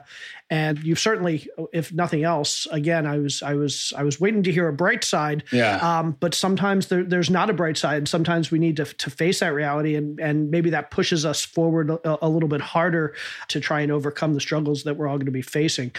and 0.52 0.84
you've 0.84 0.98
certainly, 0.98 1.48
if 1.72 1.94
nothing 1.94 2.24
else, 2.24 2.66
again, 2.70 3.06
I 3.06 3.16
was 3.16 3.42
I 3.42 3.54
was 3.54 3.90
I 3.96 4.02
was 4.02 4.20
waiting 4.20 4.42
to 4.42 4.52
hear 4.52 4.68
a 4.68 4.72
bright 4.72 5.02
side. 5.02 5.44
Yeah. 5.50 5.76
Um, 5.76 6.14
but 6.20 6.34
sometimes 6.34 6.88
there, 6.88 7.02
there's 7.02 7.30
not 7.30 7.48
a 7.48 7.54
bright 7.54 7.78
side, 7.78 7.96
and 7.96 8.06
sometimes 8.06 8.50
we 8.50 8.58
need 8.58 8.76
to 8.76 8.84
to 8.84 9.08
face 9.08 9.40
that 9.40 9.54
reality, 9.54 9.94
and 9.94 10.20
and 10.20 10.50
maybe 10.50 10.68
that 10.68 10.90
pushes 10.90 11.24
us 11.24 11.42
forward 11.42 11.88
a, 11.88 12.26
a 12.26 12.28
little 12.28 12.50
bit 12.50 12.60
harder 12.60 13.14
to 13.48 13.60
try 13.60 13.80
and 13.80 13.90
overcome 13.90 14.34
the 14.34 14.40
struggles 14.40 14.82
that 14.82 14.98
we're 14.98 15.08
all 15.08 15.16
going 15.16 15.24
to 15.24 15.32
be 15.32 15.40
facing. 15.40 15.90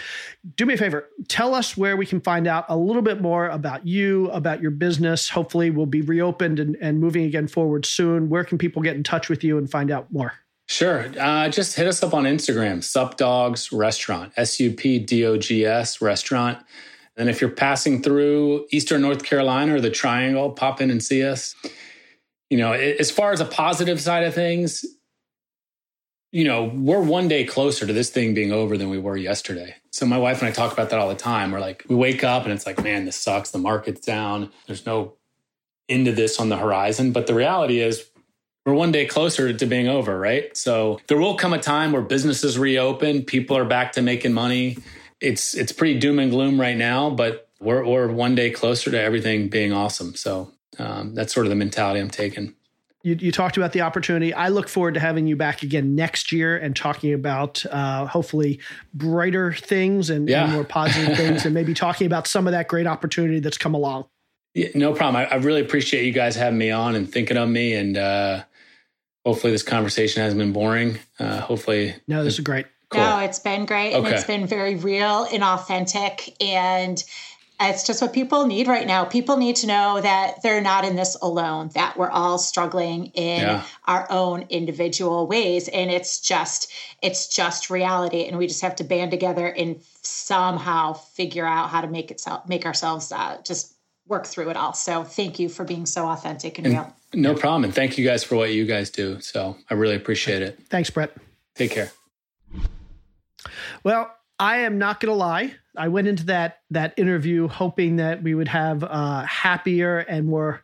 Do 0.56 0.68
me 0.68 0.76
a 0.76 0.78
favor, 0.78 1.10
tell 1.28 1.56
us 1.56 1.76
where 1.76 1.98
we 1.98 2.06
can 2.06 2.22
find 2.22 2.46
out 2.46 2.66
a 2.70 2.78
little 2.78 3.02
bit 3.02 3.22
more 3.22 3.48
about 3.48 3.88
you, 3.88 4.30
about 4.30 4.62
your 4.62 4.70
business. 4.70 5.30
Hopefully, 5.30 5.72
we'll 5.72 5.88
be 5.88 6.02
reopened 6.02 6.60
and, 6.60 6.78
and 6.80 7.00
moving 7.00 7.24
again 7.24 7.48
forward 7.48 7.88
soon. 7.88 8.30
Where 8.30 8.44
can 8.44 8.60
people 8.60 8.84
get 8.84 8.96
in 8.96 9.02
touch 9.02 9.30
with 9.30 9.44
you 9.44 9.58
and 9.58 9.68
find 9.68 9.90
out 9.90 10.14
more? 10.14 10.34
Sure. 10.74 11.06
Uh, 11.20 11.50
just 11.50 11.76
hit 11.76 11.86
us 11.86 12.02
up 12.02 12.16
on 12.16 12.24
Instagram, 12.24 12.84
Sup 12.84 13.16
Dogs 13.16 13.72
Restaurant, 13.72 14.34
S 14.38 14.60
U 14.60 14.72
P 14.72 14.98
D 14.98 15.24
O 15.24 15.38
G 15.38 15.68
S 15.68 16.02
Restaurant. 16.02 16.58
And 17.16 17.30
if 17.30 17.42
you're 17.42 17.52
passing 17.52 18.02
through 18.02 18.66
Eastern 18.72 19.02
North 19.02 19.24
Carolina 19.24 19.76
or 19.76 19.80
the 19.80 19.92
Triangle, 19.92 20.50
pop 20.50 20.82
in 20.82 20.90
and 20.90 21.04
see 21.04 21.22
us. 21.24 21.54
You 22.50 22.58
know, 22.58 22.74
as 22.74 23.12
far 23.12 23.32
as 23.34 23.40
a 23.40 23.46
positive 23.46 24.02
side 24.02 24.24
of 24.24 24.34
things, 24.34 24.84
you 26.32 26.44
know, 26.44 26.72
we're 26.74 27.04
one 27.04 27.28
day 27.28 27.46
closer 27.46 27.86
to 27.86 27.94
this 27.94 28.10
thing 28.10 28.34
being 28.34 28.52
over 28.52 28.76
than 28.76 28.90
we 28.90 28.98
were 28.98 29.16
yesterday. 29.16 29.76
So 29.92 30.08
my 30.08 30.18
wife 30.18 30.40
and 30.40 30.50
I 30.50 30.52
talk 30.52 30.74
about 30.74 30.90
that 30.90 30.98
all 30.98 31.10
the 31.10 31.14
time. 31.14 31.52
We're 31.52 31.60
like, 31.60 31.86
we 31.88 31.96
wake 31.96 32.24
up 32.24 32.46
and 32.46 32.52
it's 32.52 32.66
like, 32.66 32.84
man, 32.84 33.06
this 33.06 33.16
sucks. 33.16 33.52
The 33.52 33.60
market's 33.60 34.02
down. 34.02 34.52
There's 34.66 34.88
no 34.88 35.18
end 35.88 36.08
to 36.08 36.14
this 36.14 36.40
on 36.40 36.50
the 36.50 36.58
horizon. 36.58 37.12
But 37.12 37.28
the 37.28 37.36
reality 37.36 37.80
is, 37.80 38.10
we're 38.66 38.74
one 38.74 38.92
day 38.92 39.06
closer 39.06 39.52
to 39.54 39.66
being 39.66 39.88
over, 39.88 40.18
right? 40.18 40.56
So 40.56 41.00
there 41.08 41.18
will 41.18 41.36
come 41.36 41.54
a 41.54 41.60
time 41.60 41.92
where 41.92 42.02
businesses 42.02 42.58
reopen, 42.58 43.24
people 43.24 43.58
are 43.58 43.66
back 43.66 43.92
to 43.94 44.02
making 44.02 44.34
money. 44.34 44.78
It's 45.20 45.54
it's 45.54 45.72
pretty 45.72 46.00
doom 46.00 46.20
and 46.20 46.32
gloom 46.32 46.60
right 46.60 46.78
now, 46.78 47.10
but 47.10 47.50
we're, 47.60 47.86
we're 47.86 48.08
one 48.08 48.36
day 48.36 48.52
closer 48.52 48.92
to 48.92 49.00
everything 49.00 49.48
being 49.48 49.72
awesome. 49.72 50.16
So 50.16 50.52
um, 50.80 51.16
that's 51.16 51.34
sort 51.34 51.46
of 51.46 51.50
the 51.50 51.56
mentality 51.56 52.00
I'm 52.00 52.10
taking. 52.10 52.56
You, 53.04 53.18
you, 53.20 53.32
talked 53.34 53.58
about 53.58 53.74
the 53.74 53.82
opportunity. 53.82 54.34
I 54.34 54.48
look 54.48 54.70
forward 54.70 54.94
to 54.94 55.00
having 55.02 55.28
you 55.28 55.36
back 55.36 55.62
again 55.62 55.94
next 55.94 56.32
year 56.32 56.56
and 56.56 56.74
talking 56.74 57.14
about 57.14 57.66
uh, 57.66 58.06
hopefully 58.06 58.62
brighter 58.94 59.52
things 59.52 60.10
and, 60.10 60.30
yeah. 60.30 60.46
and 60.46 60.54
more 60.54 60.64
positive 60.64 61.18
things, 61.18 61.44
and 61.44 61.54
maybe 61.54 61.74
talking 61.74 62.08
about 62.08 62.28
some 62.28 62.48
of 62.48 62.52
that 62.52 62.70
great 62.70 62.88
opportunity 62.88 63.42
that's 63.42 63.58
come 63.58 63.74
along. 63.74 64.06
Yeah, 64.54 64.70
no 64.74 64.94
problem. 64.94 65.18
I, 65.18 65.26
I, 65.26 65.36
really 65.36 65.62
appreciate 65.62 66.06
you 66.06 66.14
guys 66.14 66.36
having 66.36 66.60
me 66.60 66.72
on 66.72 66.96
and 66.96 67.12
thinking 67.12 67.38
of 67.38 67.50
me. 67.50 67.74
And 67.74 67.98
uh, 67.98 68.44
hopefully, 69.26 69.52
this 69.52 69.64
conversation 69.64 70.22
hasn't 70.22 70.40
been 70.40 70.54
boring. 70.54 71.00
Uh, 71.20 71.42
hopefully, 71.42 71.96
no, 72.08 72.24
this 72.24 72.36
is 72.36 72.40
great. 72.42 72.66
Cool. 72.90 73.02
No, 73.02 73.20
it's 73.20 73.40
been 73.40 73.66
great, 73.66 73.94
okay. 73.94 73.98
and 73.98 74.08
it's 74.08 74.26
been 74.26 74.46
very 74.46 74.76
real 74.76 75.28
and 75.32 75.44
authentic, 75.44 76.36
and 76.42 77.04
it's 77.60 77.86
just 77.86 78.02
what 78.02 78.14
people 78.14 78.46
need 78.48 78.68
right 78.68 78.86
now. 78.86 79.06
People 79.06 79.38
need 79.38 79.56
to 79.58 79.68
know 79.68 80.02
that 80.02 80.42
they're 80.42 80.62
not 80.62 80.86
in 80.86 80.96
this 80.96 81.16
alone, 81.22 81.70
that 81.76 81.98
we're 81.98 82.10
all 82.10 82.38
struggling 82.38 83.08
in 83.08 83.42
yeah. 83.42 83.64
our 83.86 84.08
own 84.10 84.46
individual 84.50 85.28
ways. 85.28 85.68
And 85.70 85.90
it's 85.92 86.20
just, 86.20 86.72
it's 87.02 87.28
just 87.28 87.70
reality. 87.70 88.26
And 88.26 88.38
we 88.38 88.48
just 88.48 88.62
have 88.62 88.76
to 88.78 88.84
band 88.84 89.12
together 89.12 89.48
and 89.48 89.80
somehow 90.02 90.94
figure 90.94 91.46
out 91.46 91.70
how 91.70 91.82
to 91.82 91.88
make 91.88 92.12
it, 92.12 92.22
make 92.48 92.66
ourselves 92.66 93.12
uh, 93.12 93.38
just 93.44 93.74
work 94.08 94.26
through 94.26 94.50
it 94.50 94.58
all. 94.58 94.74
So 94.74 95.04
thank 95.04 95.40
you 95.40 95.48
for 95.48 95.64
being 95.64 95.86
so 95.86 96.08
authentic 96.08 96.58
and, 96.58 96.68
and 96.68 96.76
real. 96.76 96.96
No 97.14 97.36
problem. 97.36 97.64
And 97.64 97.74
thank 97.74 97.98
you 97.98 98.06
guys 98.06 98.24
for 98.24 98.36
what 98.36 98.52
you 98.52 98.66
guys 98.66 98.90
do. 98.90 99.20
So 99.22 99.58
I 99.70 99.76
really 99.76 99.96
appreciate 99.96 100.42
it. 100.42 100.60
Thanks, 100.70 100.90
Bret. 100.90 101.16
Take 101.56 101.72
care. 101.72 101.92
Well, 103.84 104.12
I 104.40 104.60
am 104.60 104.78
not 104.78 105.00
going 105.00 105.12
to 105.12 105.16
lie. 105.16 105.54
I 105.76 105.88
went 105.88 106.08
into 106.08 106.26
that 106.26 106.60
that 106.72 106.94
interview 106.98 107.48
hoping 107.48 107.98
that 107.98 108.24
we 108.24 108.36
would 108.36 108.48
have 108.48 108.84
a 108.84 109.26
happier 109.26 110.00
and 110.00 110.26
more 110.28 110.63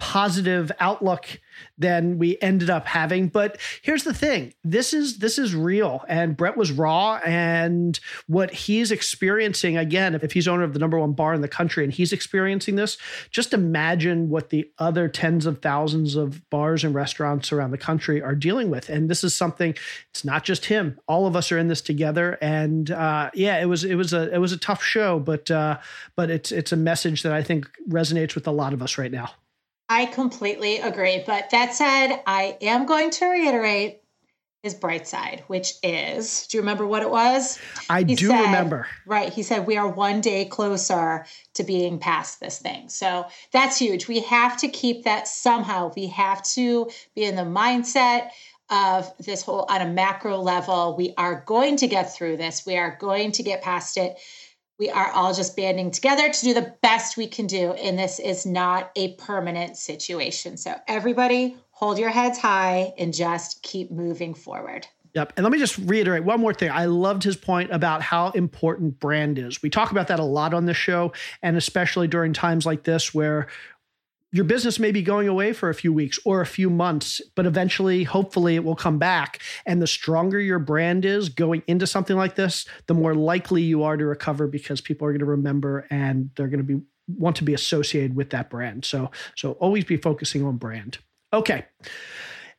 positive 0.00 0.72
outlook 0.80 1.38
than 1.78 2.18
we 2.18 2.38
ended 2.40 2.70
up 2.70 2.86
having. 2.86 3.28
But 3.28 3.60
here's 3.82 4.02
the 4.02 4.14
thing: 4.14 4.54
this 4.64 4.92
is 4.92 5.18
this 5.18 5.38
is 5.38 5.54
real, 5.54 6.04
and 6.08 6.36
Bret 6.36 6.56
was 6.56 6.72
raw, 6.72 7.20
and 7.24 8.00
what 8.26 8.50
he's 8.50 8.90
experiencing 8.90 9.76
again. 9.76 10.14
If 10.14 10.32
he's 10.32 10.48
owner 10.48 10.64
of 10.64 10.72
the 10.72 10.78
number 10.78 10.98
one 10.98 11.12
bar 11.12 11.34
in 11.34 11.42
the 11.42 11.48
country, 11.48 11.84
and 11.84 11.92
he's 11.92 12.12
experiencing 12.12 12.74
this, 12.76 12.98
just 13.30 13.54
imagine 13.54 14.30
what 14.30 14.48
the 14.48 14.70
other 14.78 15.06
tens 15.06 15.46
of 15.46 15.60
thousands 15.60 16.16
of 16.16 16.48
bars 16.50 16.82
and 16.82 16.94
restaurants 16.94 17.52
around 17.52 17.70
the 17.70 17.78
country 17.78 18.20
are 18.22 18.34
dealing 18.34 18.70
with. 18.70 18.88
And 18.88 19.08
this 19.08 19.22
is 19.22 19.34
something. 19.34 19.74
It's 20.10 20.24
not 20.24 20.44
just 20.44 20.64
him. 20.64 20.98
All 21.06 21.26
of 21.26 21.36
us 21.36 21.52
are 21.52 21.58
in 21.58 21.68
this 21.68 21.82
together. 21.82 22.38
And 22.40 22.90
uh, 22.90 23.30
yeah, 23.34 23.60
it 23.60 23.66
was 23.66 23.84
it 23.84 23.94
was 23.94 24.12
a 24.12 24.34
it 24.34 24.38
was 24.38 24.52
a 24.52 24.58
tough 24.58 24.82
show, 24.82 25.20
but 25.20 25.50
uh, 25.50 25.78
but 26.16 26.30
it's 26.30 26.50
it's 26.50 26.72
a 26.72 26.76
message 26.76 27.22
that 27.22 27.32
I 27.32 27.42
think 27.42 27.70
resonates 27.88 28.34
with 28.34 28.46
a 28.46 28.50
lot 28.50 28.72
of 28.72 28.82
us 28.82 28.96
right 28.96 29.12
now. 29.12 29.30
I 29.90 30.06
completely 30.06 30.78
agree. 30.78 31.24
But 31.26 31.50
that 31.50 31.74
said, 31.74 32.22
I 32.24 32.56
am 32.62 32.86
going 32.86 33.10
to 33.10 33.26
reiterate 33.26 34.00
his 34.62 34.72
bright 34.72 35.08
side, 35.08 35.42
which 35.48 35.74
is 35.82 36.46
do 36.46 36.58
you 36.58 36.62
remember 36.62 36.86
what 36.86 37.02
it 37.02 37.10
was? 37.10 37.58
I 37.88 38.04
he 38.04 38.14
do 38.14 38.28
said, 38.28 38.42
remember. 38.42 38.86
Right. 39.04 39.32
He 39.32 39.42
said, 39.42 39.66
We 39.66 39.76
are 39.76 39.88
one 39.88 40.20
day 40.20 40.44
closer 40.44 41.26
to 41.54 41.64
being 41.64 41.98
past 41.98 42.38
this 42.38 42.58
thing. 42.58 42.88
So 42.88 43.26
that's 43.52 43.78
huge. 43.78 44.06
We 44.06 44.20
have 44.20 44.56
to 44.58 44.68
keep 44.68 45.04
that 45.04 45.26
somehow. 45.26 45.92
We 45.96 46.06
have 46.08 46.42
to 46.54 46.88
be 47.16 47.24
in 47.24 47.34
the 47.34 47.42
mindset 47.42 48.28
of 48.68 49.12
this 49.18 49.42
whole 49.42 49.66
on 49.68 49.80
a 49.80 49.88
macro 49.88 50.36
level. 50.36 50.94
We 50.96 51.14
are 51.16 51.42
going 51.46 51.76
to 51.78 51.88
get 51.88 52.14
through 52.14 52.36
this, 52.36 52.64
we 52.64 52.76
are 52.76 52.96
going 53.00 53.32
to 53.32 53.42
get 53.42 53.62
past 53.62 53.96
it 53.96 54.18
we 54.80 54.88
are 54.90 55.10
all 55.12 55.34
just 55.34 55.54
banding 55.56 55.90
together 55.90 56.30
to 56.30 56.40
do 56.40 56.54
the 56.54 56.74
best 56.82 57.18
we 57.18 57.26
can 57.26 57.46
do. 57.46 57.72
And 57.74 57.98
this 57.98 58.18
is 58.18 58.46
not 58.46 58.90
a 58.96 59.12
permanent 59.16 59.76
situation. 59.76 60.56
So, 60.56 60.74
everybody, 60.88 61.58
hold 61.70 61.98
your 61.98 62.08
heads 62.08 62.38
high 62.38 62.94
and 62.98 63.12
just 63.12 63.62
keep 63.62 63.90
moving 63.90 64.32
forward. 64.32 64.86
Yep. 65.14 65.34
And 65.36 65.44
let 65.44 65.52
me 65.52 65.58
just 65.58 65.76
reiterate 65.76 66.24
one 66.24 66.40
more 66.40 66.54
thing. 66.54 66.70
I 66.70 66.86
loved 66.86 67.22
his 67.24 67.36
point 67.36 67.70
about 67.72 68.00
how 68.00 68.30
important 68.30 68.98
brand 69.00 69.38
is. 69.38 69.60
We 69.60 69.68
talk 69.68 69.90
about 69.90 70.08
that 70.08 70.20
a 70.20 70.24
lot 70.24 70.54
on 70.54 70.64
the 70.64 70.74
show, 70.74 71.12
and 71.42 71.56
especially 71.56 72.08
during 72.08 72.32
times 72.32 72.64
like 72.64 72.84
this 72.84 73.12
where 73.12 73.48
your 74.32 74.44
business 74.44 74.78
may 74.78 74.92
be 74.92 75.02
going 75.02 75.28
away 75.28 75.52
for 75.52 75.70
a 75.70 75.74
few 75.74 75.92
weeks 75.92 76.18
or 76.24 76.40
a 76.40 76.46
few 76.46 76.70
months, 76.70 77.20
but 77.34 77.46
eventually, 77.46 78.04
hopefully, 78.04 78.54
it 78.54 78.64
will 78.64 78.76
come 78.76 78.98
back. 78.98 79.40
And 79.66 79.82
the 79.82 79.86
stronger 79.86 80.40
your 80.40 80.60
brand 80.60 81.04
is 81.04 81.28
going 81.28 81.62
into 81.66 81.86
something 81.86 82.16
like 82.16 82.36
this, 82.36 82.64
the 82.86 82.94
more 82.94 83.14
likely 83.14 83.62
you 83.62 83.82
are 83.82 83.96
to 83.96 84.04
recover 84.04 84.46
because 84.46 84.80
people 84.80 85.06
are 85.06 85.12
going 85.12 85.20
to 85.20 85.26
remember 85.26 85.86
and 85.90 86.30
they're 86.36 86.48
going 86.48 86.64
to 86.66 86.76
be 86.76 86.80
want 87.16 87.34
to 87.36 87.44
be 87.44 87.54
associated 87.54 88.14
with 88.14 88.30
that 88.30 88.50
brand. 88.50 88.84
So, 88.84 89.10
so 89.34 89.52
always 89.52 89.84
be 89.84 89.96
focusing 89.96 90.44
on 90.44 90.58
brand. 90.58 90.98
Okay. 91.32 91.66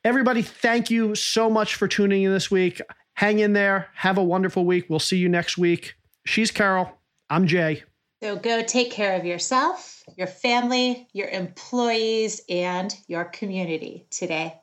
Everybody, 0.04 0.42
thank 0.42 0.90
you 0.90 1.14
so 1.14 1.48
much 1.48 1.76
for 1.76 1.88
tuning 1.88 2.22
in 2.22 2.32
this 2.32 2.50
week. 2.50 2.80
Hang 3.14 3.38
in 3.38 3.52
there. 3.52 3.88
Have 3.94 4.18
a 4.18 4.24
wonderful 4.24 4.64
week. 4.64 4.86
We'll 4.88 4.98
see 4.98 5.16
you 5.16 5.28
next 5.28 5.56
week. 5.56 5.94
She's 6.26 6.50
Carol. 6.50 6.98
I'm 7.30 7.46
Jay. 7.46 7.84
So 8.22 8.36
go 8.36 8.62
take 8.62 8.92
care 8.92 9.16
of 9.18 9.24
yourself, 9.24 10.04
your 10.16 10.28
family, 10.28 11.08
your 11.12 11.26
employees, 11.26 12.40
and 12.48 12.96
your 13.08 13.24
community 13.24 14.06
today. 14.10 14.60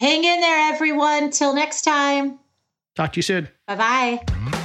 Hang 0.00 0.24
in 0.24 0.40
there, 0.40 0.74
everyone. 0.74 1.30
Till 1.30 1.54
next 1.54 1.82
time. 1.82 2.40
Talk 2.96 3.12
to 3.12 3.18
you 3.18 3.22
soon. 3.22 3.48
Bye 3.68 3.76
bye. 3.76 4.57